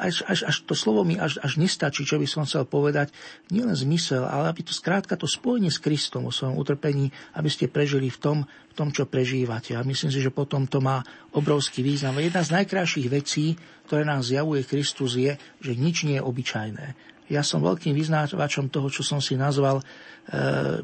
až, 0.00 0.24
až, 0.24 0.48
až 0.48 0.56
to 0.64 0.72
slovo 0.72 1.04
mi 1.04 1.20
až, 1.20 1.36
až 1.44 1.60
nestačí, 1.60 2.08
čo 2.08 2.16
by 2.16 2.24
som 2.24 2.48
chcel 2.48 2.64
povedať, 2.64 3.12
nielen 3.52 3.76
zmysel, 3.76 4.24
ale 4.24 4.48
aby 4.48 4.64
to 4.64 4.72
skrátka 4.72 5.18
to 5.18 5.28
spojenie 5.28 5.68
s 5.68 5.82
Kristom 5.82 6.28
o 6.28 6.32
svojom 6.32 6.56
utrpení, 6.56 7.12
aby 7.36 7.48
ste 7.52 7.68
prežili 7.68 8.08
v 8.08 8.18
tom, 8.18 8.38
v 8.46 8.74
tom, 8.74 8.88
čo 8.88 9.04
prežívate. 9.04 9.76
A 9.76 9.84
myslím 9.84 10.08
si, 10.08 10.20
že 10.24 10.32
potom 10.32 10.64
to 10.64 10.80
má 10.80 11.04
obrovský 11.36 11.84
význam. 11.84 12.16
Jedna 12.20 12.40
z 12.40 12.54
najkrajších 12.62 13.08
vecí, 13.12 13.56
ktoré 13.90 14.08
nám 14.08 14.24
zjavuje 14.24 14.64
Kristus, 14.64 15.20
je, 15.20 15.36
že 15.60 15.72
nič 15.76 16.08
nie 16.08 16.16
je 16.16 16.24
obyčajné. 16.24 16.86
Ja 17.32 17.40
som 17.40 17.64
veľkým 17.64 17.96
vyznávačom 17.96 18.68
toho, 18.68 18.92
čo 18.92 19.00
som 19.00 19.22
si 19.22 19.40
nazval 19.40 19.80
e, 19.80 19.84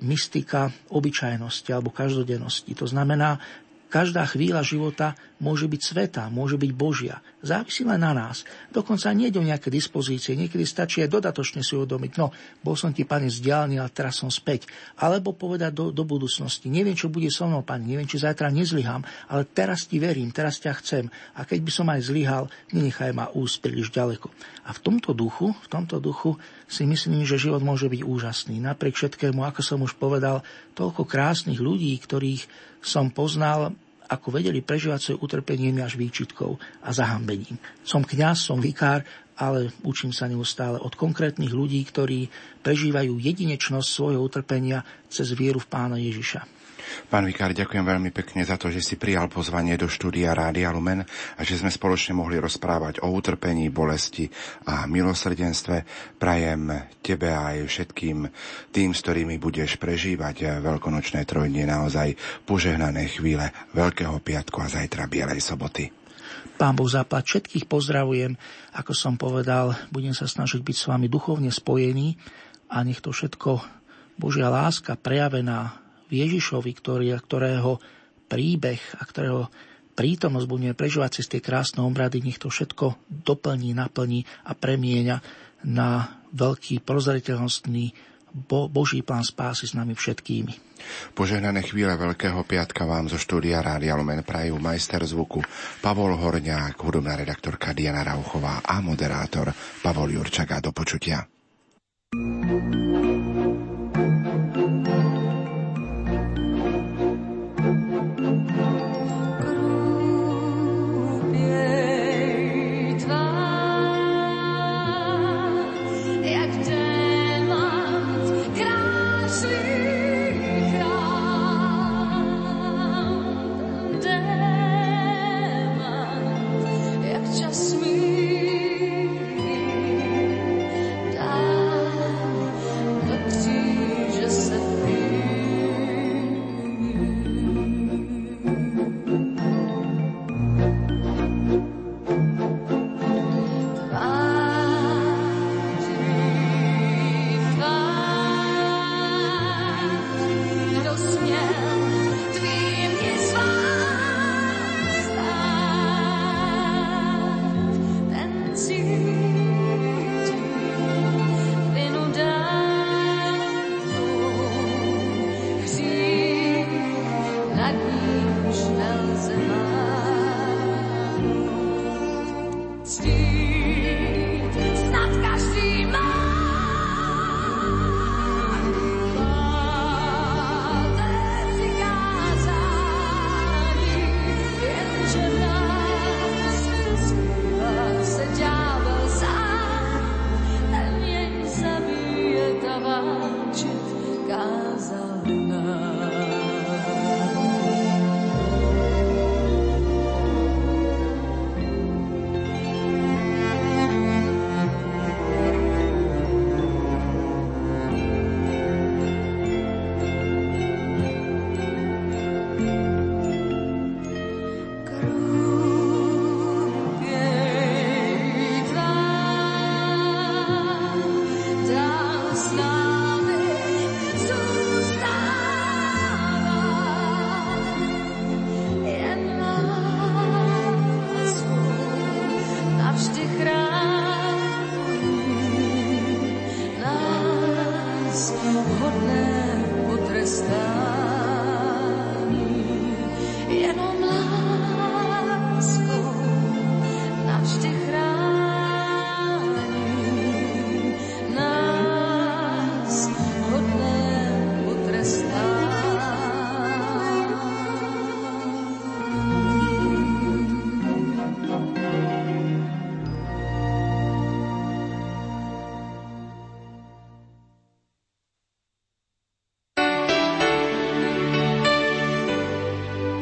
mystika 0.01 0.73
obyčajnosti 0.89 1.77
alebo 1.77 1.93
každodennosti. 1.93 2.73
To 2.73 2.89
znamená, 2.89 3.37
Každá 3.89 4.29
chvíľa 4.29 4.61
života 4.61 5.17
môže 5.41 5.65
byť 5.65 5.81
sveta, 5.81 6.23
môže 6.29 6.61
byť 6.61 6.73
Božia. 6.77 7.25
Závisí 7.41 7.89
len 7.89 8.05
na 8.05 8.13
nás. 8.13 8.45
Dokonca 8.69 9.09
nie 9.17 9.33
o 9.33 9.41
nejaké 9.41 9.73
dispozície. 9.73 10.37
Niekedy 10.37 10.69
stačí 10.69 11.01
aj 11.01 11.09
dodatočne 11.09 11.65
si 11.65 11.73
uvedomiť, 11.73 12.13
no, 12.21 12.29
bol 12.61 12.77
som 12.77 12.93
ti, 12.93 13.09
pane, 13.09 13.33
vzdialený, 13.33 13.81
ale 13.81 13.89
teraz 13.89 14.21
som 14.21 14.29
späť. 14.29 14.69
Alebo 15.01 15.33
povedať 15.33 15.73
do, 15.73 15.87
do 15.89 16.05
budúcnosti, 16.05 16.69
neviem, 16.69 16.99
čo 16.99 17.09
bude 17.09 17.33
so 17.33 17.49
mnou, 17.49 17.65
pane, 17.65 17.89
neviem, 17.89 18.05
či 18.05 18.21
zajtra 18.21 18.53
nezlyhám, 18.53 19.07
ale 19.33 19.49
teraz 19.49 19.89
ti 19.89 19.97
verím, 19.97 20.35
teraz 20.37 20.61
ťa 20.61 20.73
chcem. 20.85 21.05
A 21.39 21.49
keď 21.49 21.59
by 21.65 21.73
som 21.73 21.87
aj 21.89 22.01
zlyhal, 22.13 22.45
nenechaj 22.77 23.17
ma 23.17 23.33
úsť 23.33 23.57
príliš 23.65 23.89
ďaleko. 23.89 24.29
A 24.69 24.77
v 24.77 24.83
tomto 24.85 25.17
duchu, 25.17 25.55
v 25.55 25.69
tomto 25.71 25.97
duchu 25.97 26.37
si 26.69 26.85
myslím, 26.85 27.25
že 27.25 27.41
život 27.41 27.65
môže 27.65 27.89
byť 27.89 28.05
úžasný. 28.05 28.61
Napriek 28.61 28.95
všetkému, 28.95 29.41
ako 29.41 29.61
som 29.65 29.81
už 29.81 29.97
povedal, 29.97 30.45
toľko 30.77 31.09
krásnych 31.09 31.59
ľudí, 31.59 31.97
ktorých 31.97 32.45
som 32.85 33.09
poznal, 33.09 33.73
ako 34.09 34.29
vedeli 34.41 34.61
prežívať 34.61 35.01
svoje 35.01 35.19
utrpenie 35.21 35.73
až 35.81 35.97
výčitkou 35.97 36.57
a 36.85 36.89
zahambením. 36.93 37.57
Som 37.85 38.05
kňaz, 38.05 38.45
som 38.45 38.61
vikár, 38.61 39.05
ale 39.39 39.71
učím 39.87 40.11
sa 40.11 40.27
neustále 40.27 40.77
od 40.83 40.93
konkrétnych 40.99 41.53
ľudí, 41.53 41.81
ktorí 41.85 42.29
prežívajú 42.61 43.17
jedinečnosť 43.17 43.89
svojho 43.89 44.21
utrpenia 44.21 44.83
cez 45.09 45.31
vieru 45.33 45.63
v 45.63 45.71
pána 45.71 45.97
Ježiša. 45.97 46.58
Pán 47.09 47.25
Vikár, 47.25 47.57
ďakujem 47.57 47.85
veľmi 47.85 48.11
pekne 48.13 48.45
za 48.45 48.61
to, 48.61 48.69
že 48.69 48.85
si 48.85 49.01
prijal 49.01 49.33
pozvanie 49.33 49.77
do 49.81 49.89
štúdia 49.89 50.37
Rádia 50.37 50.73
Lumen 50.73 51.05
a 51.37 51.41
že 51.41 51.57
sme 51.57 51.73
spoločne 51.73 52.17
mohli 52.17 52.37
rozprávať 52.37 53.01
o 53.05 53.09
utrpení, 53.13 53.73
bolesti 53.73 54.29
a 54.69 54.85
milosrdenstve. 54.85 55.85
Prajem 56.21 56.69
tebe 57.01 57.33
aj 57.33 57.65
všetkým 57.65 58.29
tým, 58.73 58.91
s 58.93 59.01
ktorými 59.01 59.41
budeš 59.41 59.81
prežívať 59.81 60.61
veľkonočné 60.61 61.25
trojdnie 61.25 61.65
naozaj 61.65 62.17
požehnané 62.45 63.09
chvíle 63.09 63.51
Veľkého 63.73 64.21
piatku 64.21 64.61
a 64.61 64.69
zajtra 64.69 65.09
Bielej 65.09 65.41
soboty. 65.41 65.89
Pán 66.59 66.75
Boh 66.75 66.91
zaplať, 66.91 67.25
všetkých 67.25 67.71
pozdravujem. 67.71 68.35
Ako 68.75 68.91
som 68.91 69.15
povedal, 69.15 69.79
budem 69.95 70.11
sa 70.11 70.27
snažiť 70.27 70.59
byť 70.59 70.77
s 70.77 70.89
vami 70.91 71.07
duchovne 71.07 71.55
spojený 71.55 72.19
a 72.67 72.83
nech 72.83 72.99
to 72.99 73.15
všetko 73.15 73.63
Božia 74.19 74.51
láska 74.51 74.99
prejavená 74.99 75.88
Ježišovi, 76.09 76.73
ktorý, 76.73 77.15
ktorého 77.21 77.81
príbeh 78.29 78.81
a 79.01 79.03
ktorého 79.05 79.49
prítomnosť 79.99 80.47
budeme 80.47 80.75
prežívať 80.79 81.19
cez 81.19 81.27
tie 81.27 81.43
krásne 81.43 81.83
obrady, 81.83 82.23
nech 82.23 82.39
to 82.39 82.53
všetko 82.53 83.01
doplní, 83.11 83.75
naplní 83.75 84.23
a 84.47 84.55
premieňa 84.55 85.17
na 85.67 86.23
veľký 86.31 86.87
prozreteľnostný 86.87 88.15
Bo, 88.29 88.69
Boží 88.69 89.01
plán 89.01 89.25
spásy 89.25 89.67
s 89.67 89.73
nami 89.73 89.97
všetkými. 89.97 90.69
Požehnané 91.17 91.65
chvíle 91.65 91.97
Veľkého 91.97 92.45
piatka 92.45 92.85
vám 92.85 93.09
zo 93.09 93.17
štúdia 93.17 93.65
Rádia 93.65 93.97
Lumen 93.97 94.21
prajú 94.21 94.61
majster 94.61 95.01
zvuku 95.03 95.43
Pavol 95.81 96.15
Horňák, 96.15 96.77
hudobná 96.77 97.17
redaktorka 97.17 97.73
Diana 97.73 98.05
Rauchová 98.05 98.61
a 98.63 98.79
moderátor 98.85 99.51
Pavol 99.81 100.15
Jurčaga. 100.15 100.61
Do 100.61 100.71
počutia. 100.77 101.25
thank 102.09 102.77
you 102.77 103.58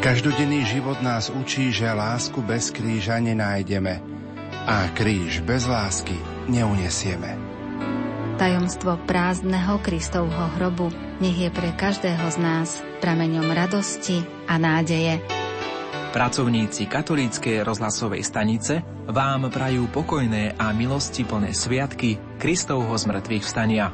Každodenný 0.07 0.63
život 0.63 1.03
nás 1.03 1.35
učí, 1.35 1.75
že 1.75 1.91
lásku 1.91 2.39
bez 2.39 2.71
kríža 2.71 3.19
nenájdeme 3.19 3.99
a 4.63 4.87
kríž 4.95 5.43
bez 5.43 5.67
lásky 5.67 6.15
neunesieme. 6.47 7.35
Tajomstvo 8.39 9.03
prázdneho 9.03 9.83
Kristovho 9.83 10.47
hrobu 10.55 10.95
nech 11.19 11.35
je 11.35 11.51
pre 11.51 11.75
každého 11.75 12.23
z 12.23 12.39
nás 12.39 12.79
prameňom 13.03 13.51
radosti 13.51 14.23
a 14.47 14.55
nádeje. 14.63 15.19
Pracovníci 16.15 16.87
katolíckej 16.87 17.67
rozhlasovej 17.67 18.23
stanice 18.23 18.87
vám 19.11 19.51
prajú 19.51 19.91
pokojné 19.91 20.55
a 20.55 20.71
milosti 20.71 21.27
plné 21.27 21.51
sviatky 21.51 22.39
Kristovho 22.39 22.95
zmrtvých 22.95 23.43
vstania. 23.43 23.91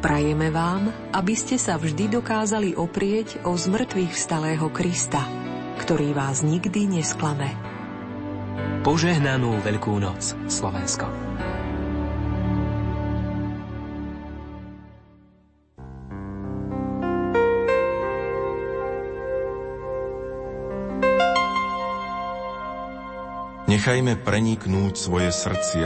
Prajeme 0.00 0.48
vám, 0.48 0.88
aby 1.12 1.36
ste 1.36 1.60
sa 1.60 1.76
vždy 1.76 2.08
dokázali 2.08 2.72
oprieť 2.72 3.44
o 3.44 3.52
zmrtvých 3.52 4.16
vstalého 4.16 4.72
Krista 4.72 5.41
ktorý 5.82 6.14
vás 6.14 6.46
nikdy 6.46 6.86
nesklame. 6.86 7.50
Požehnanú 8.86 9.58
Veľkú 9.66 9.98
noc, 9.98 10.38
Slovensko. 10.46 11.10
Nechajme 23.72 24.20
preniknúť 24.20 24.94
svoje 24.94 25.32
srdcia 25.32 25.80